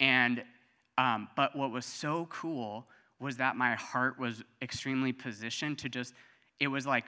and, 0.00 0.42
um, 0.98 1.28
but 1.36 1.54
what 1.56 1.70
was 1.70 1.84
so 1.84 2.26
cool 2.30 2.86
was 3.18 3.36
that 3.38 3.56
my 3.56 3.74
heart 3.74 4.18
was 4.18 4.42
extremely 4.60 5.12
positioned 5.12 5.78
to 5.78 5.88
just, 5.88 6.14
it 6.60 6.68
was 6.68 6.86
like 6.86 7.04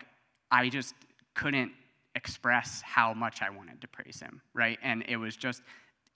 I 0.50 0.68
just 0.68 0.94
couldn't 1.34 1.72
express 2.14 2.82
how 2.82 3.14
much 3.14 3.42
I 3.42 3.50
wanted 3.50 3.80
to 3.82 3.88
praise 3.88 4.20
him, 4.20 4.40
right? 4.54 4.78
And 4.82 5.04
it 5.08 5.16
was 5.16 5.36
just, 5.36 5.62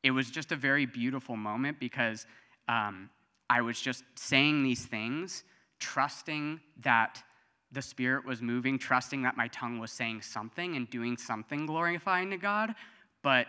it 0.02 0.10
was 0.10 0.30
just 0.30 0.52
a 0.52 0.56
very 0.56 0.86
beautiful 0.86 1.36
moment 1.36 1.78
because 1.78 2.26
um, 2.68 3.10
I 3.48 3.60
was 3.60 3.80
just 3.80 4.04
saying 4.14 4.62
these 4.62 4.84
things, 4.86 5.44
trusting 5.78 6.60
that 6.82 7.22
the 7.70 7.82
Spirit 7.82 8.26
was 8.26 8.42
moving, 8.42 8.78
trusting 8.78 9.22
that 9.22 9.36
my 9.36 9.48
tongue 9.48 9.78
was 9.78 9.92
saying 9.92 10.22
something 10.22 10.76
and 10.76 10.88
doing 10.90 11.16
something 11.16 11.66
glorifying 11.66 12.30
to 12.30 12.36
God, 12.36 12.74
but 13.22 13.46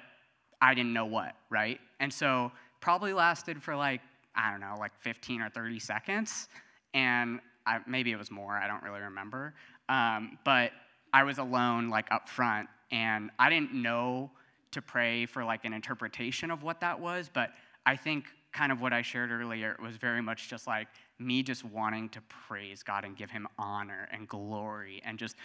I 0.62 0.74
didn't 0.74 0.94
know 0.94 1.06
what, 1.06 1.36
right? 1.50 1.80
And 2.00 2.12
so 2.12 2.52
probably 2.84 3.14
lasted 3.14 3.64
for 3.64 3.78
like, 3.78 4.02
I 4.36 4.52
don't 4.52 4.60
know, 4.60 4.76
like 4.78 4.92
15 5.00 5.42
or 5.42 5.50
30 5.50 5.80
seconds. 5.80 6.50
And 6.94 7.40
I, 7.66 7.80
maybe 7.88 8.12
it 8.12 8.18
was 8.18 8.30
more, 8.30 8.52
I 8.52 8.68
don't 8.68 8.84
really 8.84 9.00
remember. 9.00 9.54
Um, 9.88 10.38
but 10.44 10.72
I 11.14 11.24
was 11.24 11.38
alone, 11.38 11.90
like 11.90 12.12
up 12.12 12.28
front, 12.28 12.68
and 12.92 13.32
I 13.40 13.50
didn't 13.50 13.74
know 13.74 14.32
to 14.72 14.82
pray 14.82 15.26
for 15.26 15.46
like 15.46 15.64
an 15.64 15.72
interpretation 15.72 16.52
of 16.52 16.62
what 16.62 16.82
that 16.82 17.00
was. 17.00 17.30
But 17.34 17.52
I 17.86 17.96
think 17.96 18.26
kind 18.52 18.70
of 18.70 18.82
what 18.82 18.92
I 18.92 19.02
shared 19.02 19.32
earlier 19.32 19.78
was 19.82 19.96
very 19.96 20.22
much 20.22 20.50
just 20.50 20.68
like 20.68 20.90
me 21.20 21.42
just 21.42 21.64
wanting 21.64 22.10
to 22.10 22.22
praise 22.48 22.84
God 22.84 23.06
and 23.06 23.16
give 23.16 23.32
him 23.32 23.48
honor 23.58 24.10
and 24.12 24.28
glory 24.28 25.02
and 25.06 25.18
just 25.18 25.38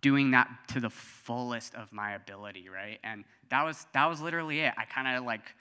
doing 0.00 0.30
that 0.30 0.48
to 0.68 0.80
the 0.80 0.90
fullest 0.90 1.74
of 1.74 1.92
my 1.92 2.14
ability, 2.14 2.70
right? 2.70 2.98
And 3.04 3.24
that 3.50 3.62
was 3.62 3.86
that 3.92 4.06
was 4.06 4.22
literally 4.22 4.60
it. 4.60 4.72
I 4.78 4.86
kind 4.86 5.18
of 5.18 5.24
like 5.24 5.54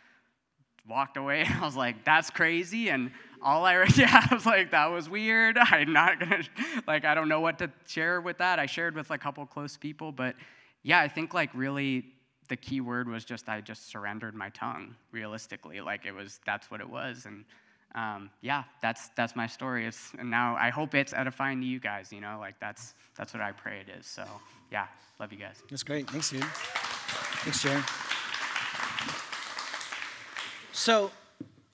walked 0.87 1.17
away. 1.17 1.45
I 1.61 1.65
was 1.65 1.75
like, 1.75 2.03
that's 2.03 2.29
crazy. 2.29 2.89
And 2.89 3.11
all 3.41 3.65
I, 3.65 3.83
yeah, 3.95 4.27
I 4.29 4.33
was 4.33 4.45
like, 4.45 4.71
that 4.71 4.87
was 4.87 5.09
weird. 5.09 5.57
I'm 5.61 5.93
not 5.93 6.19
to, 6.19 6.43
like, 6.87 7.05
I 7.05 7.13
don't 7.15 7.29
know 7.29 7.39
what 7.39 7.59
to 7.59 7.71
share 7.87 8.21
with 8.21 8.39
that. 8.39 8.59
I 8.59 8.65
shared 8.65 8.95
with 8.95 9.11
a 9.11 9.17
couple 9.17 9.45
close 9.45 9.77
people. 9.77 10.11
But 10.11 10.35
yeah, 10.83 10.99
I 10.99 11.07
think, 11.07 11.33
like, 11.33 11.49
really 11.53 12.05
the 12.49 12.55
key 12.55 12.81
word 12.81 13.09
was 13.09 13.25
just, 13.25 13.49
I 13.49 13.61
just 13.61 13.89
surrendered 13.89 14.33
my 14.33 14.49
tongue, 14.49 14.95
realistically. 15.11 15.81
Like, 15.81 16.05
it 16.05 16.13
was, 16.13 16.39
that's 16.45 16.71
what 16.71 16.79
it 16.79 16.89
was. 16.89 17.25
And 17.25 17.43
um, 17.95 18.29
yeah, 18.41 18.63
that's, 18.81 19.09
that's 19.17 19.35
my 19.35 19.47
story. 19.47 19.85
It's, 19.85 20.11
and 20.17 20.29
now 20.29 20.55
I 20.55 20.69
hope 20.69 20.95
it's 20.95 21.13
edifying 21.13 21.59
to 21.61 21.67
you 21.67 21.79
guys, 21.79 22.11
you 22.13 22.21
know, 22.21 22.37
like, 22.39 22.59
that's, 22.59 22.93
that's 23.17 23.33
what 23.33 23.41
I 23.41 23.51
pray 23.51 23.79
it 23.79 23.91
is. 23.99 24.05
So 24.05 24.23
yeah, 24.71 24.85
love 25.19 25.31
you 25.31 25.39
guys. 25.39 25.61
That's 25.69 25.83
great. 25.83 26.09
Thanks, 26.09 26.29
dude. 26.29 26.43
Thanks, 26.43 27.63
Jared. 27.63 27.83
So 30.77 31.09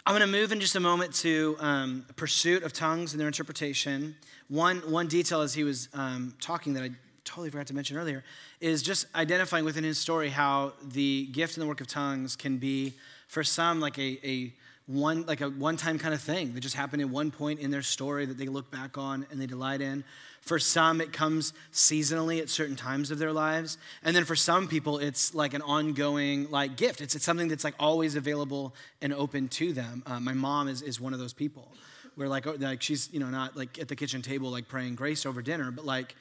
I'm 0.05 0.17
going 0.17 0.21
to 0.21 0.31
move 0.31 0.53
in 0.53 0.61
just 0.61 0.77
a 0.77 0.79
moment 0.79 1.13
to 1.15 1.57
um, 1.59 2.05
pursuit 2.15 2.63
of 2.63 2.71
tongues 2.71 3.11
and 3.11 3.19
their 3.19 3.27
interpretation. 3.27 4.15
One, 4.47 4.77
one 4.89 5.07
detail 5.07 5.41
as 5.41 5.53
he 5.53 5.65
was 5.65 5.89
um, 5.93 6.33
talking 6.39 6.71
that 6.75 6.83
I 6.83 6.91
totally 7.25 7.49
forgot 7.49 7.67
to 7.67 7.75
mention 7.75 7.97
earlier 7.97 8.23
is 8.61 8.81
just 8.81 9.07
identifying 9.13 9.65
within 9.65 9.83
his 9.83 9.97
story 9.97 10.29
how 10.29 10.71
the 10.81 11.25
gift 11.33 11.57
and 11.57 11.61
the 11.61 11.67
work 11.67 11.81
of 11.81 11.87
tongues 11.87 12.37
can 12.37 12.59
be, 12.59 12.93
for 13.27 13.43
some, 13.43 13.81
like 13.81 13.99
a, 13.99 14.17
a 14.25 14.53
one 14.85 15.25
like 15.25 15.41
a 15.41 15.49
one-time 15.49 15.97
kind 15.97 16.13
of 16.13 16.21
thing 16.21 16.53
that 16.53 16.59
just 16.59 16.75
happened 16.75 17.01
at 17.01 17.09
one 17.09 17.31
point 17.31 17.59
in 17.59 17.71
their 17.71 17.81
story 17.81 18.25
that 18.25 18.37
they 18.37 18.47
look 18.47 18.69
back 18.69 18.97
on 18.97 19.25
and 19.31 19.39
they 19.39 19.45
delight 19.45 19.81
in. 19.81 20.03
For 20.41 20.59
some, 20.59 20.99
it 20.99 21.13
comes 21.13 21.53
seasonally 21.71 22.41
at 22.41 22.49
certain 22.49 22.75
times 22.75 23.09
of 23.09 23.17
their 23.17 23.31
lives. 23.31 23.77
And 24.03 24.13
then 24.13 24.25
for 24.25 24.35
some 24.35 24.67
people, 24.67 24.97
it's 24.97 25.33
like 25.33 25.53
an 25.53 25.61
ongoing 25.61 26.51
like 26.51 26.75
gift. 26.75 26.99
It's, 26.99 27.15
it's 27.15 27.23
something 27.23 27.47
that's 27.47 27.63
like 27.63 27.75
always 27.79 28.15
available 28.15 28.75
and 29.01 29.13
open 29.13 29.47
to 29.49 29.71
them. 29.71 30.03
Uh, 30.05 30.19
my 30.19 30.33
mom 30.33 30.67
is, 30.67 30.81
is 30.81 30.99
one 30.99 31.13
of 31.13 31.19
those 31.19 31.33
people 31.33 31.71
where 32.15 32.27
like 32.27 32.45
oh, 32.45 32.55
like 32.59 32.81
she's 32.81 33.11
you 33.11 33.19
know 33.19 33.29
not 33.29 33.55
like 33.55 33.79
at 33.79 33.87
the 33.87 33.95
kitchen 33.95 34.21
table 34.21 34.49
like 34.49 34.67
praying 34.67 34.95
grace 34.95 35.25
over 35.25 35.41
dinner, 35.41 35.71
but 35.71 35.85
like 35.85 36.15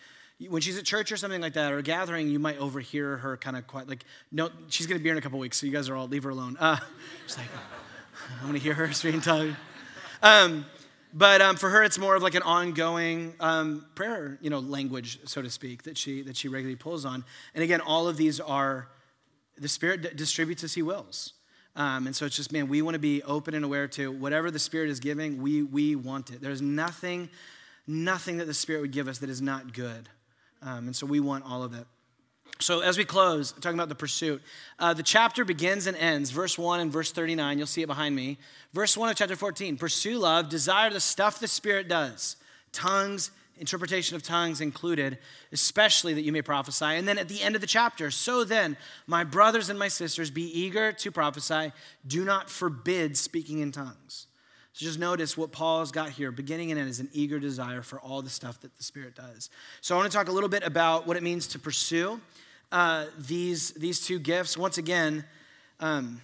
when 0.49 0.63
she's 0.63 0.79
at 0.79 0.85
church 0.85 1.13
or 1.13 1.17
something 1.17 1.41
like 1.41 1.53
that 1.55 1.73
or 1.73 1.79
a 1.79 1.83
gathering, 1.83 2.29
you 2.29 2.39
might 2.39 2.59
overhear 2.59 3.19
her 3.19 3.37
kind 3.37 3.57
of 3.57 3.67
quiet 3.67 3.89
like 3.89 4.05
no, 4.31 4.51
she's 4.69 4.87
gonna 4.87 4.99
be 4.99 5.05
here 5.05 5.13
in 5.13 5.19
a 5.19 5.23
couple 5.23 5.39
weeks, 5.39 5.59
so 5.59 5.67
you 5.67 5.73
guys 5.73 5.89
are 5.89 5.97
all 5.97 6.09
leave 6.09 6.25
her 6.25 6.31
alone. 6.31 6.57
Uh, 6.59 6.77
she's 7.27 7.39
like 7.39 7.49
I 8.41 8.45
want 8.45 8.57
to 8.57 8.63
hear 8.63 8.75
her 8.75 8.93
speaking 8.93 9.21
tongue. 9.21 9.57
Um, 10.23 10.67
but 11.15 11.43
um, 11.43 11.57
for 11.57 11.69
her, 11.69 11.83
it's 11.83 11.99
more 11.99 12.15
of 12.17 12.23
like 12.23 12.35
an 12.35 12.43
ongoing 12.43 13.35
um, 13.41 13.85
prayer, 13.95 14.39
you 14.41 14.49
know, 14.49 14.61
language, 14.61 15.19
so 15.25 15.43
to 15.43 15.51
speak, 15.51 15.83
that 15.83 15.99
she 15.99 16.23
that 16.23 16.37
she 16.37 16.49
regularly 16.49 16.77
pulls 16.77 17.05
on. 17.05 17.25
And 17.55 17.63
again, 17.63 17.81
all 17.81 18.09
of 18.09 18.17
these 18.17 18.41
are 18.41 18.89
the 19.59 19.69
Spirit 19.69 20.03
d- 20.03 20.09
distributes 20.15 20.65
as 20.65 20.75
He 20.75 20.83
wills. 20.83 21.35
Um, 21.75 22.07
and 22.07 22.15
so 22.15 22.27
it's 22.27 22.37
just, 22.37 22.53
man, 22.53 22.69
we 22.69 22.83
want 22.83 22.95
to 22.95 22.99
be 23.01 23.23
open 23.23 23.55
and 23.55 23.65
aware 23.65 23.89
to 23.89 24.11
whatever 24.11 24.51
the 24.51 24.59
Spirit 24.59 24.91
is 24.91 25.01
giving. 25.01 25.43
We 25.43 25.63
we 25.63 25.97
want 25.97 26.31
it. 26.31 26.41
There's 26.41 26.63
nothing, 26.63 27.29
nothing 27.87 28.39
that 28.39 28.47
the 28.47 28.55
Spirit 28.55 28.81
would 28.81 28.93
give 28.93 29.09
us 29.09 29.19
that 29.19 29.31
is 29.31 29.43
not 29.43 29.75
good. 29.75 30.09
Um, 30.63 30.87
and 30.87 30.97
so 30.97 31.07
we 31.07 31.21
want 31.21 31.45
all 31.45 31.63
of 31.63 31.75
it. 31.75 31.87
So, 32.63 32.81
as 32.81 32.97
we 32.97 33.05
close, 33.05 33.51
talking 33.53 33.77
about 33.77 33.89
the 33.89 33.97
pursuit, 33.97 34.41
uh, 34.79 34.95
the 34.95 35.03
chapter 35.03 35.45
begins 35.45 35.89
and 35.89 35.97
ends, 35.97 36.31
verse 36.31 36.57
1 36.57 36.79
and 36.79 36.93
verse 36.93 37.11
39. 37.11 37.59
You'll 37.59 37.67
see 37.67 37.83
it 37.83 37.89
behind 37.89 38.15
me. 38.15 38.39
Verse 38.73 38.97
1 38.97 39.09
of 39.09 39.17
chapter 39.17 39.35
14 39.35 39.77
Pursue 39.77 40.19
love, 40.19 40.49
desire 40.49 40.91
the 40.91 41.01
stuff 41.01 41.41
the 41.41 41.49
Spirit 41.49 41.89
does, 41.89 42.37
tongues, 42.71 43.33
interpretation 43.59 44.17
of 44.17 44.23
tongues 44.23 44.61
included, 44.61 45.19
especially 45.51 46.15
that 46.15 46.23
you 46.23 46.33
may 46.33 46.43
prophesy. 46.43 46.85
And 46.85 47.07
then 47.07 47.19
at 47.19 47.29
the 47.29 47.43
end 47.43 47.55
of 47.55 47.61
the 47.61 47.67
chapter, 47.67 48.11
so 48.11 48.45
then, 48.45 48.77
my 49.07 49.25
brothers 49.25 49.69
and 49.69 49.79
my 49.79 49.89
sisters, 49.89 50.31
be 50.31 50.45
eager 50.45 50.93
to 50.93 51.11
prophesy, 51.11 51.73
do 52.07 52.25
not 52.25 52.49
forbid 52.49 53.17
speaking 53.17 53.59
in 53.59 53.73
tongues. 53.73 54.27
So 54.75 54.87
just 54.87 54.99
notice 54.99 55.37
what 55.37 55.53
Paul's 55.53 55.93
got 55.93 56.11
here, 56.11 56.33
beginning 56.33 56.71
and 56.71 56.81
end, 56.81 56.89
is 56.89 57.01
an 57.01 57.11
eager 57.13 57.39
desire 57.39 57.83
for 57.83 58.01
all 58.01 58.23
the 58.23 58.31
stuff 58.31 58.61
that 58.63 58.77
the 58.77 58.83
Spirit 58.83 59.15
does. 59.15 59.51
So 59.83 59.95
I 59.95 59.99
want 59.99 60.11
to 60.11 60.17
talk 60.17 60.29
a 60.29 60.33
little 60.33 60.49
bit 60.49 60.63
about 60.63 61.07
what 61.07 61.17
it 61.17 61.23
means 61.23 61.47
to 61.49 61.59
pursue 61.59 62.21
uh, 62.71 63.07
these, 63.19 63.73
these 63.73 64.01
two 64.01 64.19
gifts. 64.19 64.57
Once 64.57 64.79
again, 64.79 65.25
um, 65.81 66.23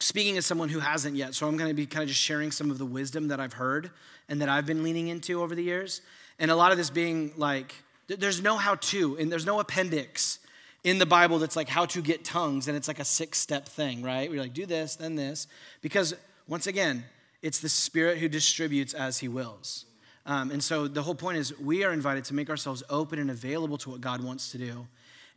speaking 0.00 0.36
as 0.36 0.46
someone 0.46 0.68
who 0.68 0.80
hasn't 0.80 1.14
yet, 1.14 1.34
so 1.34 1.46
I'm 1.46 1.56
going 1.56 1.70
to 1.70 1.74
be 1.74 1.86
kind 1.86 2.02
of 2.02 2.08
just 2.08 2.20
sharing 2.20 2.50
some 2.50 2.72
of 2.72 2.78
the 2.78 2.86
wisdom 2.86 3.28
that 3.28 3.38
I've 3.38 3.52
heard 3.52 3.90
and 4.28 4.40
that 4.42 4.48
I've 4.48 4.66
been 4.66 4.82
leaning 4.82 5.08
into 5.08 5.40
over 5.40 5.54
the 5.54 5.62
years. 5.62 6.00
And 6.40 6.50
a 6.50 6.56
lot 6.56 6.72
of 6.72 6.78
this 6.78 6.90
being 6.90 7.32
like, 7.36 7.74
there's 8.08 8.42
no 8.42 8.56
how 8.56 8.74
to, 8.74 9.16
and 9.16 9.30
there's 9.30 9.46
no 9.46 9.60
appendix 9.60 10.40
in 10.82 10.98
the 10.98 11.06
Bible 11.06 11.38
that's 11.38 11.56
like 11.56 11.68
how 11.68 11.84
to 11.86 12.02
get 12.02 12.24
tongues, 12.24 12.66
and 12.66 12.76
it's 12.76 12.88
like 12.88 12.98
a 12.98 13.04
six 13.04 13.38
step 13.38 13.68
thing, 13.68 14.02
right? 14.02 14.30
We're 14.30 14.40
like, 14.40 14.54
do 14.54 14.66
this, 14.66 14.96
then 14.96 15.14
this. 15.14 15.46
Because 15.82 16.14
once 16.48 16.66
again, 16.66 17.04
it's 17.42 17.60
the 17.60 17.68
Spirit 17.68 18.18
who 18.18 18.28
distributes 18.28 18.94
as 18.94 19.18
He 19.18 19.28
wills. 19.28 19.86
Um, 20.26 20.50
and 20.50 20.62
so 20.62 20.86
the 20.86 21.02
whole 21.02 21.14
point 21.14 21.38
is 21.38 21.58
we 21.58 21.84
are 21.84 21.92
invited 21.92 22.24
to 22.26 22.34
make 22.34 22.50
ourselves 22.50 22.82
open 22.90 23.18
and 23.18 23.30
available 23.30 23.78
to 23.78 23.90
what 23.90 24.00
God 24.00 24.22
wants 24.22 24.52
to 24.52 24.58
do. 24.58 24.86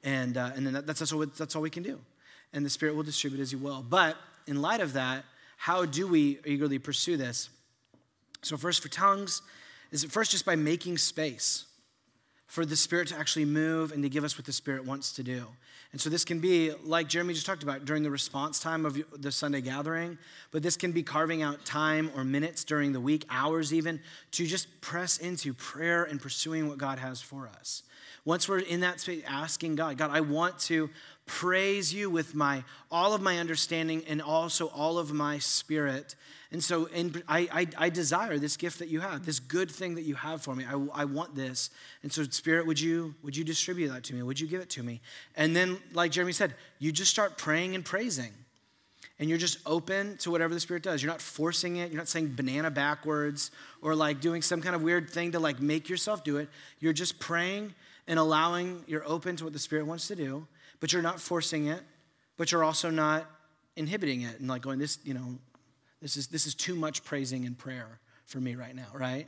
And, 0.04 0.38
uh, 0.38 0.51
and 0.56 0.66
then 0.66 0.74
that, 0.74 0.86
that's, 0.86 0.99
that's, 0.99 1.14
all, 1.14 1.26
that's 1.26 1.56
all 1.56 1.62
we 1.62 1.70
can 1.70 1.84
do. 1.84 1.99
And 2.51 2.66
the 2.66 2.70
Spirit 2.70 2.95
will 2.95 3.04
distribute 3.04 3.41
as 3.41 3.51
He 3.51 3.58
will. 3.58 3.82
But 3.82 4.18
in 4.47 4.62
light 4.62 4.82
of 4.82 4.93
that, 4.93 5.24
how 5.58 5.86
do 5.86 6.08
we 6.08 6.39
eagerly 6.45 6.80
pursue 6.80 7.18
this? 7.18 7.49
So, 8.41 8.58
first, 8.58 8.82
for 8.82 8.89
tongues, 8.89 9.41
is 9.91 10.04
it 10.04 10.12
first 10.12 10.32
just 10.32 10.45
by 10.45 10.56
making 10.56 10.97
space 10.97 11.66
for 12.54 12.66
the 12.66 12.76
Spirit 12.76 13.08
to 13.08 13.18
actually 13.18 13.45
move 13.45 13.91
and 13.91 14.04
to 14.04 14.10
give 14.10 14.24
us 14.24 14.38
what 14.38 14.45
the 14.45 14.54
Spirit 14.54 14.86
wants 14.86 15.14
to 15.14 15.24
do. 15.24 15.47
And 15.94 16.02
so 16.02 16.10
this 16.10 16.26
can 16.26 16.39
be, 16.39 16.72
like 16.84 17.08
Jeremy 17.08 17.36
just 17.36 17.46
talked 17.46 17.62
about, 17.62 17.86
during 17.86 18.02
the 18.02 18.10
response 18.10 18.60
time 18.60 18.84
of 18.86 18.98
the 19.16 19.32
Sunday 19.32 19.62
gathering, 19.62 20.18
but 20.52 20.64
this 20.64 20.76
can 20.76 20.91
be 20.91 21.04
carving 21.04 21.44
out 21.44 21.64
time 21.66 22.12
or 22.16 22.24
minutes 22.24 22.64
during 22.64 22.94
the 22.94 23.00
week, 23.00 23.26
hours 23.30 23.72
even, 23.72 24.02
to 24.32 24.48
just 24.48 24.82
press 24.82 25.20
into 25.20 25.54
prayer 25.54 26.04
and 26.04 26.20
pursuing 26.20 26.68
what 26.68 26.80
God 26.80 26.98
has 26.98 27.22
for 27.22 27.48
us. 27.48 27.84
Once 28.26 28.50
we're 28.50 28.60
in 28.60 28.80
that 28.80 29.02
space, 29.02 29.24
asking 29.28 29.76
God, 29.76 29.98
God, 29.98 30.10
I 30.12 30.22
want 30.22 30.58
to 30.62 30.89
praise 31.26 31.94
you 31.94 32.10
with 32.10 32.34
my 32.34 32.64
all 32.89 33.14
of 33.14 33.22
my 33.22 33.38
understanding 33.38 34.04
and 34.08 34.22
also 34.22 34.68
all 34.68 34.98
of 34.98 35.14
my 35.14 35.38
spirit. 35.38 36.16
And 36.54 36.64
so 36.64 36.86
in, 36.86 37.24
I, 37.28 37.49
I, 37.51 37.68
I, 37.86 37.89
desire 37.89 38.38
this 38.38 38.58
gift 38.58 38.78
that 38.78 38.88
you 38.88 38.99
have, 38.99 39.26
this 39.26 39.39
good 39.39 39.72
thing 39.72 39.95
that 39.95 40.04
you 40.04 40.14
have 40.14 40.43
for 40.43 40.56
me. 40.56 40.64
I, 40.64 41.01
I 41.01 41.06
want 41.06 41.36
this. 41.36 41.72
And 42.04 42.14
so, 42.14 42.24
Spirit, 42.26 42.68
would 42.68 42.80
you, 42.80 43.16
would 43.24 43.36
you 43.36 43.43
distribute 43.43 43.88
that 43.88 44.04
to 44.04 44.14
me? 44.14 44.22
Would 44.22 44.39
you 44.39 44.45
give 44.45 44.62
it 44.62 44.70
to 44.72 44.84
me? 44.84 45.01
And 45.36 45.56
then, 45.56 45.80
like 45.93 46.12
Jeremy 46.12 46.32
said, 46.32 46.54
you 46.78 46.91
just 46.91 47.10
start 47.10 47.39
praying 47.39 47.74
and 47.74 47.84
praising. 47.84 48.32
And 49.18 49.30
you're 49.30 49.39
just 49.39 49.58
open 49.66 50.18
to 50.18 50.30
whatever 50.30 50.54
the 50.54 50.60
Spirit 50.60 50.84
does. 50.84 51.01
You're 51.01 51.12
not 51.12 51.22
forcing 51.22 51.78
it. 51.78 51.89
You're 51.91 51.97
not 51.97 52.08
saying 52.08 52.34
banana 52.36 52.70
backwards 52.70 53.49
or 53.82 53.95
like 53.95 54.22
doing 54.22 54.43
some 54.43 54.62
kind 54.62 54.76
of 54.76 54.84
weird 54.84 55.10
thing 55.10 55.32
to 55.32 55.39
like 55.39 55.60
make 55.60 55.89
yourself 55.89 56.24
do 56.24 56.38
it. 56.38 56.49
You're 56.80 56.93
just 56.93 57.20
praying 57.20 57.74
and 58.08 58.20
allowing, 58.20 58.84
you're 58.86 59.08
open 59.08 59.36
to 59.38 59.43
what 59.43 59.54
the 59.54 59.60
Spirit 59.60 59.88
wants 59.88 60.08
to 60.10 60.16
do, 60.16 60.45
but 60.80 60.93
you're 60.93 61.01
not 61.01 61.20
forcing 61.20 61.66
it, 61.66 61.82
but 62.38 62.51
you're 62.51 62.64
also 62.64 62.91
not 62.91 63.26
inhibiting 63.76 64.22
it 64.22 64.39
and 64.39 64.47
like 64.47 64.62
going, 64.62 64.78
this, 64.78 64.99
you 65.04 65.16
know, 65.16 65.39
this 66.04 66.18
is 66.18 66.28
this 66.28 66.45
is 66.45 66.54
too 66.54 66.76
much 66.76 67.04
praising 67.04 67.45
and 67.45 67.58
prayer 67.58 67.99
for 68.26 68.39
me 68.39 68.56
right 68.56 68.76
now, 68.76 68.88
right? 68.93 69.28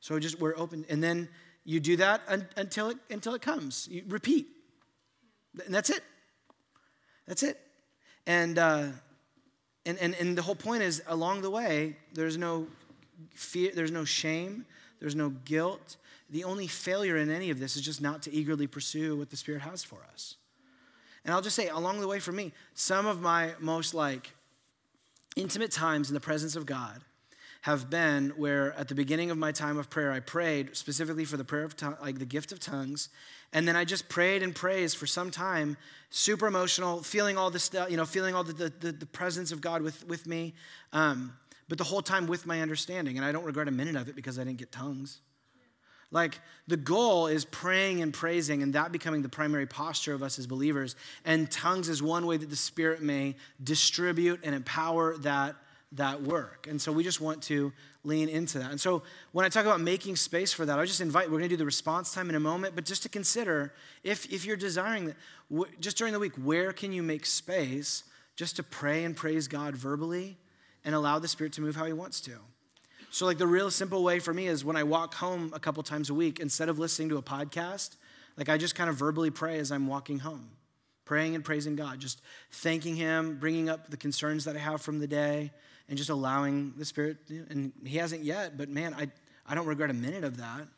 So 0.00 0.18
just 0.18 0.38
we're 0.38 0.56
open, 0.56 0.84
and 0.88 1.02
then 1.02 1.28
you 1.64 1.80
do 1.80 1.96
that 1.96 2.20
until 2.56 2.90
it 2.90 2.98
until 3.10 3.34
it 3.34 3.42
comes. 3.42 3.88
You 3.90 4.04
repeat, 4.06 4.46
and 5.64 5.74
that's 5.74 5.90
it. 5.90 6.02
That's 7.26 7.42
it. 7.42 7.58
And 8.26 8.58
uh, 8.58 8.88
and 9.86 9.98
and 9.98 10.14
and 10.14 10.36
the 10.36 10.42
whole 10.42 10.54
point 10.54 10.82
is 10.82 11.02
along 11.06 11.40
the 11.40 11.50
way, 11.50 11.96
there's 12.12 12.36
no 12.36 12.66
fear, 13.34 13.72
there's 13.74 13.90
no 13.90 14.04
shame, 14.04 14.66
there's 15.00 15.16
no 15.16 15.30
guilt. 15.30 15.96
The 16.28 16.44
only 16.44 16.66
failure 16.66 17.16
in 17.16 17.30
any 17.30 17.50
of 17.50 17.58
this 17.58 17.76
is 17.76 17.82
just 17.82 18.00
not 18.00 18.22
to 18.22 18.32
eagerly 18.32 18.66
pursue 18.66 19.16
what 19.16 19.30
the 19.30 19.36
Spirit 19.36 19.62
has 19.62 19.82
for 19.82 19.98
us. 20.12 20.36
And 21.24 21.34
I'll 21.34 21.42
just 21.42 21.56
say, 21.56 21.68
along 21.68 22.00
the 22.00 22.08
way 22.08 22.20
for 22.20 22.32
me, 22.32 22.52
some 22.74 23.06
of 23.06 23.20
my 23.20 23.52
most 23.58 23.94
like 23.94 24.30
intimate 25.36 25.70
times 25.70 26.08
in 26.08 26.14
the 26.14 26.20
presence 26.20 26.56
of 26.56 26.66
God 26.66 27.02
have 27.62 27.90
been 27.90 28.30
where 28.36 28.72
at 28.74 28.88
the 28.88 28.94
beginning 28.94 29.30
of 29.30 29.36
my 29.36 29.52
time 29.52 29.78
of 29.78 29.90
prayer 29.90 30.12
I 30.12 30.20
prayed 30.20 30.76
specifically 30.76 31.24
for 31.24 31.36
the 31.36 31.44
prayer 31.44 31.64
of 31.64 31.74
like 32.00 32.18
the 32.18 32.24
gift 32.24 32.52
of 32.52 32.60
tongues. 32.60 33.10
And 33.52 33.68
then 33.68 33.76
I 33.76 33.84
just 33.84 34.08
prayed 34.08 34.42
and 34.42 34.54
praised 34.54 34.96
for 34.96 35.06
some 35.06 35.30
time 35.30 35.76
super 36.08 36.46
emotional 36.46 37.02
feeling 37.02 37.36
all 37.36 37.50
the 37.50 37.58
stuff 37.58 37.90
you 37.90 37.96
know 37.96 38.06
feeling 38.06 38.34
all 38.34 38.44
the, 38.44 38.52
the, 38.52 38.72
the, 38.80 38.92
the 38.92 39.06
presence 39.06 39.52
of 39.52 39.60
God 39.60 39.82
with, 39.82 40.06
with 40.06 40.26
me 40.26 40.54
um, 40.92 41.34
but 41.68 41.78
the 41.78 41.84
whole 41.84 42.02
time 42.02 42.26
with 42.26 42.46
my 42.46 42.62
understanding. 42.62 43.16
And 43.16 43.24
I 43.24 43.30
don't 43.30 43.44
regret 43.44 43.68
a 43.68 43.72
minute 43.72 43.96
of 43.96 44.08
it 44.08 44.16
because 44.16 44.38
I 44.38 44.44
didn't 44.44 44.58
get 44.58 44.72
tongues 44.72 45.20
like 46.10 46.40
the 46.66 46.76
goal 46.76 47.26
is 47.26 47.44
praying 47.44 48.02
and 48.02 48.12
praising 48.12 48.62
and 48.62 48.72
that 48.74 48.92
becoming 48.92 49.22
the 49.22 49.28
primary 49.28 49.66
posture 49.66 50.12
of 50.12 50.22
us 50.22 50.38
as 50.38 50.46
believers. 50.46 50.96
And 51.24 51.50
tongues 51.50 51.88
is 51.88 52.02
one 52.02 52.26
way 52.26 52.36
that 52.36 52.50
the 52.50 52.56
Spirit 52.56 53.00
may 53.00 53.36
distribute 53.62 54.40
and 54.42 54.54
empower 54.54 55.16
that, 55.18 55.56
that 55.92 56.22
work. 56.22 56.66
And 56.68 56.80
so 56.80 56.90
we 56.90 57.04
just 57.04 57.20
want 57.20 57.42
to 57.44 57.72
lean 58.02 58.28
into 58.28 58.58
that. 58.58 58.70
And 58.70 58.80
so 58.80 59.02
when 59.32 59.44
I 59.44 59.48
talk 59.48 59.66
about 59.66 59.80
making 59.80 60.16
space 60.16 60.52
for 60.52 60.64
that, 60.66 60.78
I 60.78 60.84
just 60.84 61.00
invite, 61.00 61.26
we're 61.26 61.38
going 61.38 61.42
to 61.42 61.48
do 61.48 61.56
the 61.56 61.64
response 61.64 62.12
time 62.12 62.28
in 62.28 62.34
a 62.34 62.40
moment, 62.40 62.74
but 62.74 62.84
just 62.84 63.02
to 63.04 63.08
consider 63.08 63.72
if, 64.02 64.32
if 64.32 64.44
you're 64.44 64.56
desiring 64.56 65.06
that, 65.06 65.16
just 65.80 65.96
during 65.96 66.12
the 66.12 66.18
week, 66.18 66.34
where 66.36 66.72
can 66.72 66.92
you 66.92 67.02
make 67.02 67.26
space 67.26 68.04
just 68.36 68.56
to 68.56 68.62
pray 68.62 69.04
and 69.04 69.16
praise 69.16 69.48
God 69.48 69.76
verbally 69.76 70.38
and 70.84 70.94
allow 70.94 71.18
the 71.18 71.28
Spirit 71.28 71.52
to 71.54 71.60
move 71.60 71.76
how 71.76 71.84
He 71.84 71.92
wants 71.92 72.20
to? 72.22 72.38
So, 73.12 73.26
like, 73.26 73.38
the 73.38 73.46
real 73.46 73.72
simple 73.72 74.04
way 74.04 74.20
for 74.20 74.32
me 74.32 74.46
is 74.46 74.64
when 74.64 74.76
I 74.76 74.84
walk 74.84 75.14
home 75.14 75.50
a 75.52 75.58
couple 75.58 75.82
times 75.82 76.10
a 76.10 76.14
week, 76.14 76.38
instead 76.38 76.68
of 76.68 76.78
listening 76.78 77.08
to 77.08 77.16
a 77.16 77.22
podcast, 77.22 77.96
like, 78.36 78.48
I 78.48 78.56
just 78.56 78.76
kind 78.76 78.88
of 78.88 78.94
verbally 78.94 79.30
pray 79.30 79.58
as 79.58 79.72
I'm 79.72 79.88
walking 79.88 80.20
home, 80.20 80.48
praying 81.04 81.34
and 81.34 81.44
praising 81.44 81.74
God, 81.74 81.98
just 81.98 82.22
thanking 82.52 82.94
Him, 82.94 83.38
bringing 83.38 83.68
up 83.68 83.90
the 83.90 83.96
concerns 83.96 84.44
that 84.44 84.54
I 84.54 84.60
have 84.60 84.80
from 84.80 85.00
the 85.00 85.08
day, 85.08 85.50
and 85.88 85.98
just 85.98 86.08
allowing 86.08 86.72
the 86.76 86.84
Spirit. 86.84 87.16
And 87.48 87.72
He 87.84 87.98
hasn't 87.98 88.22
yet, 88.22 88.56
but 88.56 88.68
man, 88.68 88.94
I, 88.94 89.08
I 89.44 89.56
don't 89.56 89.66
regret 89.66 89.90
a 89.90 89.94
minute 89.94 90.22
of 90.22 90.36
that. 90.36 90.68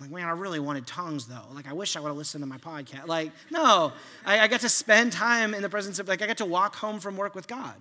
Like, 0.00 0.10
man, 0.10 0.26
I 0.26 0.30
really 0.30 0.60
wanted 0.60 0.86
tongues 0.86 1.26
though. 1.26 1.46
Like, 1.52 1.68
I 1.68 1.74
wish 1.74 1.94
I 1.94 2.00
would 2.00 2.08
have 2.08 2.16
listened 2.16 2.42
to 2.42 2.48
my 2.48 2.56
podcast. 2.56 3.06
Like, 3.06 3.32
no, 3.50 3.92
I, 4.24 4.40
I 4.40 4.48
got 4.48 4.60
to 4.62 4.68
spend 4.70 5.12
time 5.12 5.52
in 5.52 5.60
the 5.60 5.68
presence 5.68 5.98
of, 5.98 6.08
like, 6.08 6.22
I 6.22 6.26
got 6.26 6.38
to 6.38 6.46
walk 6.46 6.74
home 6.76 7.00
from 7.00 7.18
work 7.18 7.34
with 7.34 7.46
God. 7.46 7.76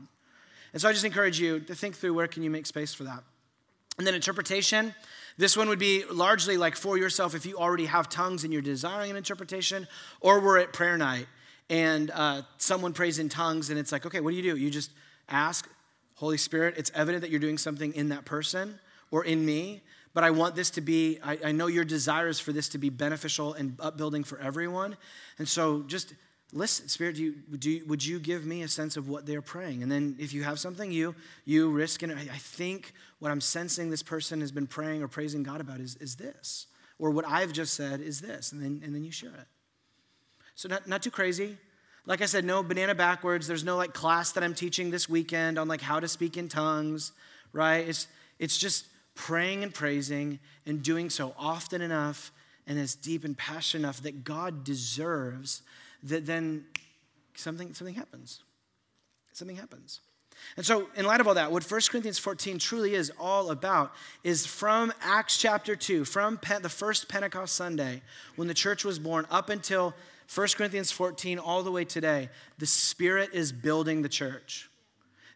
And 0.73 0.81
so 0.81 0.89
I 0.89 0.91
just 0.91 1.05
encourage 1.05 1.39
you 1.39 1.61
to 1.61 1.73
think 1.73 1.95
through 1.95 2.13
where 2.13 2.27
can 2.27 2.43
you 2.43 2.49
make 2.49 2.65
space 2.65 2.93
for 2.93 3.05
that. 3.05 3.23
And 3.97 4.07
then 4.07 4.15
interpretation. 4.15 4.95
This 5.37 5.55
one 5.55 5.69
would 5.69 5.79
be 5.79 6.03
largely 6.11 6.57
like 6.57 6.75
for 6.75 6.97
yourself 6.97 7.35
if 7.35 7.45
you 7.45 7.57
already 7.57 7.85
have 7.85 8.09
tongues 8.09 8.43
and 8.43 8.51
you're 8.51 8.61
desiring 8.61 9.11
an 9.11 9.17
interpretation, 9.17 9.87
or 10.19 10.39
we're 10.39 10.57
at 10.57 10.73
prayer 10.73 10.97
night 10.97 11.27
and 11.69 12.11
uh, 12.11 12.41
someone 12.57 12.91
prays 12.91 13.17
in 13.17 13.29
tongues 13.29 13.69
and 13.69 13.79
it's 13.79 13.91
like, 13.91 14.05
okay, 14.05 14.19
what 14.19 14.31
do 14.31 14.35
you 14.35 14.43
do? 14.43 14.57
You 14.57 14.69
just 14.69 14.91
ask, 15.29 15.69
Holy 16.15 16.37
Spirit, 16.37 16.75
it's 16.77 16.91
evident 16.93 17.21
that 17.21 17.31
you're 17.31 17.39
doing 17.39 17.57
something 17.57 17.93
in 17.93 18.09
that 18.09 18.25
person 18.25 18.77
or 19.09 19.23
in 19.23 19.45
me, 19.45 19.81
but 20.13 20.25
I 20.25 20.31
want 20.31 20.55
this 20.55 20.69
to 20.71 20.81
be, 20.81 21.17
I, 21.23 21.39
I 21.45 21.51
know 21.53 21.67
your 21.67 21.85
desire 21.85 22.27
is 22.27 22.41
for 22.41 22.51
this 22.51 22.67
to 22.69 22.77
be 22.77 22.89
beneficial 22.89 23.53
and 23.53 23.77
upbuilding 23.79 24.25
for 24.25 24.37
everyone. 24.39 24.97
And 25.37 25.47
so 25.47 25.83
just 25.83 26.13
listen, 26.53 26.87
Spirit, 26.87 27.15
do 27.15 27.23
you, 27.23 27.35
do 27.57 27.69
you, 27.69 27.85
would 27.85 28.05
you 28.05 28.19
give 28.19 28.45
me 28.45 28.61
a 28.63 28.67
sense 28.67 28.97
of 28.97 29.07
what 29.07 29.25
they're 29.25 29.41
praying? 29.41 29.83
And 29.83 29.91
then 29.91 30.15
if 30.19 30.33
you 30.33 30.43
have 30.43 30.59
something, 30.59 30.91
you, 30.91 31.15
you 31.45 31.69
risk, 31.69 32.03
and 32.03 32.11
I, 32.11 32.37
think 32.37 32.93
what 33.19 33.31
I'm 33.31 33.41
sensing 33.41 33.89
this 33.89 34.03
person 34.03 34.41
has 34.41 34.51
been 34.51 34.67
praying 34.67 35.01
or 35.01 35.07
praising 35.07 35.43
God 35.43 35.61
about 35.61 35.79
is, 35.79 35.95
is 35.97 36.15
this. 36.15 36.67
Or 36.99 37.09
what 37.09 37.25
I've 37.25 37.53
just 37.53 37.73
said 37.73 38.01
is 38.01 38.21
this. 38.21 38.51
And 38.51 38.61
then, 38.61 38.81
and 38.83 38.93
then 38.93 39.03
you 39.03 39.11
share 39.11 39.29
it. 39.29 39.47
So 40.55 40.67
not, 40.67 40.87
not 40.87 41.01
too 41.01 41.11
crazy. 41.11 41.57
Like 42.05 42.21
I 42.21 42.25
said, 42.25 42.45
no 42.45 42.63
banana 42.63 42.95
backwards. 42.95 43.47
There's 43.47 43.63
no 43.63 43.77
like 43.77 43.93
class 43.93 44.31
that 44.33 44.43
I'm 44.43 44.53
teaching 44.53 44.91
this 44.91 45.07
weekend 45.07 45.57
on 45.57 45.67
like 45.67 45.81
how 45.81 45.99
to 45.99 46.07
speak 46.07 46.35
in 46.35 46.49
tongues, 46.49 47.13
right? 47.53 47.87
It's, 47.87 48.07
it's 48.39 48.57
just 48.57 48.85
praying 49.15 49.63
and 49.63 49.73
praising 49.73 50.39
and 50.65 50.81
doing 50.83 51.09
so 51.09 51.33
often 51.37 51.81
enough 51.81 52.31
and 52.67 52.79
as 52.79 52.95
deep 52.95 53.23
and 53.23 53.37
passionate 53.37 53.83
enough 53.83 54.01
that 54.01 54.23
God 54.23 54.63
deserves 54.63 55.61
that 56.03 56.25
then 56.25 56.65
something, 57.35 57.73
something 57.73 57.95
happens. 57.95 58.43
Something 59.33 59.57
happens. 59.57 60.01
And 60.57 60.65
so, 60.65 60.87
in 60.95 61.05
light 61.05 61.21
of 61.21 61.27
all 61.27 61.35
that, 61.35 61.51
what 61.51 61.69
1 61.69 61.81
Corinthians 61.89 62.17
14 62.17 62.57
truly 62.57 62.95
is 62.95 63.11
all 63.19 63.51
about 63.51 63.93
is 64.23 64.45
from 64.45 64.91
Acts 65.01 65.37
chapter 65.37 65.75
2, 65.75 66.03
from 66.03 66.39
the 66.61 66.69
first 66.69 67.07
Pentecost 67.07 67.53
Sunday, 67.53 68.01
when 68.35 68.47
the 68.47 68.53
church 68.53 68.83
was 68.83 68.97
born, 68.97 69.27
up 69.29 69.49
until 69.49 69.93
1 70.33 70.47
Corinthians 70.55 70.91
14, 70.91 71.37
all 71.37 71.61
the 71.61 71.71
way 71.71 71.85
today, 71.85 72.29
the 72.57 72.65
Spirit 72.65 73.29
is 73.33 73.51
building 73.51 74.01
the 74.01 74.09
church. 74.09 74.70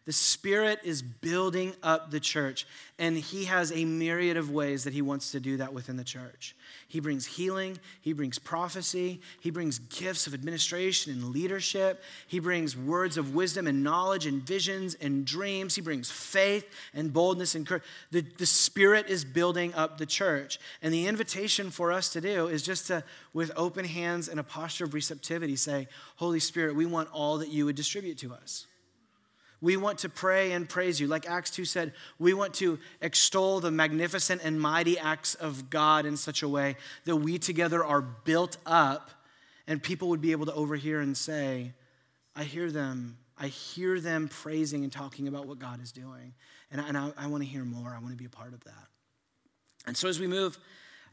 The 0.06 0.12
Spirit 0.12 0.78
is 0.84 1.02
building 1.02 1.74
up 1.82 2.12
the 2.12 2.20
church, 2.20 2.64
and 2.96 3.18
He 3.18 3.46
has 3.46 3.72
a 3.72 3.84
myriad 3.84 4.36
of 4.36 4.52
ways 4.52 4.84
that 4.84 4.92
He 4.92 5.02
wants 5.02 5.32
to 5.32 5.40
do 5.40 5.56
that 5.56 5.72
within 5.72 5.96
the 5.96 6.04
church. 6.04 6.54
He 6.86 7.00
brings 7.00 7.26
healing, 7.26 7.80
He 8.00 8.12
brings 8.12 8.38
prophecy, 8.38 9.20
He 9.40 9.50
brings 9.50 9.80
gifts 9.80 10.28
of 10.28 10.32
administration 10.32 11.12
and 11.12 11.30
leadership, 11.30 12.04
He 12.28 12.38
brings 12.38 12.76
words 12.76 13.18
of 13.18 13.34
wisdom 13.34 13.66
and 13.66 13.82
knowledge 13.82 14.26
and 14.26 14.40
visions 14.40 14.94
and 14.94 15.24
dreams, 15.24 15.74
He 15.74 15.80
brings 15.80 16.08
faith 16.08 16.68
and 16.94 17.12
boldness 17.12 17.56
and 17.56 17.66
courage. 17.66 17.82
The, 18.12 18.20
the 18.20 18.46
Spirit 18.46 19.08
is 19.08 19.24
building 19.24 19.74
up 19.74 19.98
the 19.98 20.06
church, 20.06 20.60
and 20.82 20.94
the 20.94 21.08
invitation 21.08 21.68
for 21.72 21.90
us 21.90 22.10
to 22.12 22.20
do 22.20 22.46
is 22.46 22.62
just 22.62 22.86
to, 22.86 23.02
with 23.32 23.50
open 23.56 23.84
hands 23.84 24.28
and 24.28 24.38
a 24.38 24.44
posture 24.44 24.84
of 24.84 24.94
receptivity, 24.94 25.56
say, 25.56 25.88
Holy 26.14 26.38
Spirit, 26.38 26.76
we 26.76 26.86
want 26.86 27.08
all 27.12 27.38
that 27.38 27.48
you 27.48 27.64
would 27.64 27.74
distribute 27.74 28.18
to 28.18 28.32
us. 28.32 28.68
We 29.60 29.76
want 29.76 29.98
to 30.00 30.08
pray 30.08 30.52
and 30.52 30.68
praise 30.68 31.00
you. 31.00 31.06
Like 31.06 31.28
Acts 31.28 31.50
2 31.50 31.64
said, 31.64 31.92
we 32.18 32.34
want 32.34 32.54
to 32.54 32.78
extol 33.00 33.60
the 33.60 33.70
magnificent 33.70 34.42
and 34.44 34.60
mighty 34.60 34.98
acts 34.98 35.34
of 35.34 35.70
God 35.70 36.04
in 36.04 36.16
such 36.16 36.42
a 36.42 36.48
way 36.48 36.76
that 37.04 37.16
we 37.16 37.38
together 37.38 37.84
are 37.84 38.02
built 38.02 38.58
up 38.66 39.10
and 39.66 39.82
people 39.82 40.08
would 40.08 40.20
be 40.20 40.32
able 40.32 40.46
to 40.46 40.54
overhear 40.54 41.00
and 41.00 41.16
say, 41.16 41.72
I 42.34 42.44
hear 42.44 42.70
them. 42.70 43.18
I 43.38 43.48
hear 43.48 44.00
them 44.00 44.28
praising 44.28 44.84
and 44.84 44.92
talking 44.92 45.28
about 45.28 45.46
what 45.46 45.58
God 45.58 45.82
is 45.82 45.92
doing. 45.92 46.34
And 46.70 46.80
I, 46.80 46.88
and 46.88 46.98
I, 46.98 47.12
I 47.16 47.26
want 47.26 47.42
to 47.42 47.48
hear 47.48 47.64
more. 47.64 47.90
I 47.90 47.98
want 47.98 48.10
to 48.10 48.16
be 48.16 48.24
a 48.24 48.30
part 48.30 48.52
of 48.52 48.62
that. 48.64 48.86
And 49.86 49.96
so 49.96 50.08
as 50.08 50.18
we 50.20 50.26
move 50.26 50.58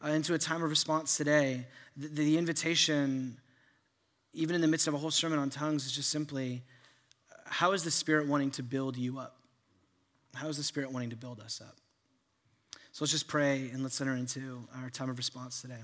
uh, 0.04 0.10
into 0.10 0.34
a 0.34 0.38
time 0.38 0.64
of 0.64 0.70
response 0.70 1.18
today, 1.18 1.66
the, 1.96 2.08
the 2.08 2.38
invitation, 2.38 3.38
even 4.34 4.56
in 4.56 4.62
the 4.62 4.68
midst 4.68 4.88
of 4.88 4.94
a 4.94 4.98
whole 4.98 5.12
sermon 5.12 5.40
on 5.40 5.50
tongues, 5.50 5.86
is 5.86 5.92
just 5.92 6.10
simply 6.10 6.64
how 7.54 7.74
is 7.74 7.84
the 7.84 7.92
Spirit 7.92 8.28
wanting 8.28 8.50
to 8.52 8.64
build 8.64 8.98
you 8.98 9.20
up? 9.20 9.38
How 10.34 10.48
is 10.48 10.58
the 10.58 10.64
Spirit 10.64 10.92
wanting 10.92 11.12
to 11.12 11.16
build 11.16 11.40
us 11.40 11.62
up? 11.62 11.76
So 12.92 13.04
let's 13.04 13.12
just 13.12 13.28
pray 13.28 13.70
and 13.72 13.84
let's 13.84 14.02
enter 14.02 14.16
into 14.16 14.68
our 14.76 14.90
time 14.90 15.08
of 15.08 15.18
response 15.18 15.62
today. 15.62 15.78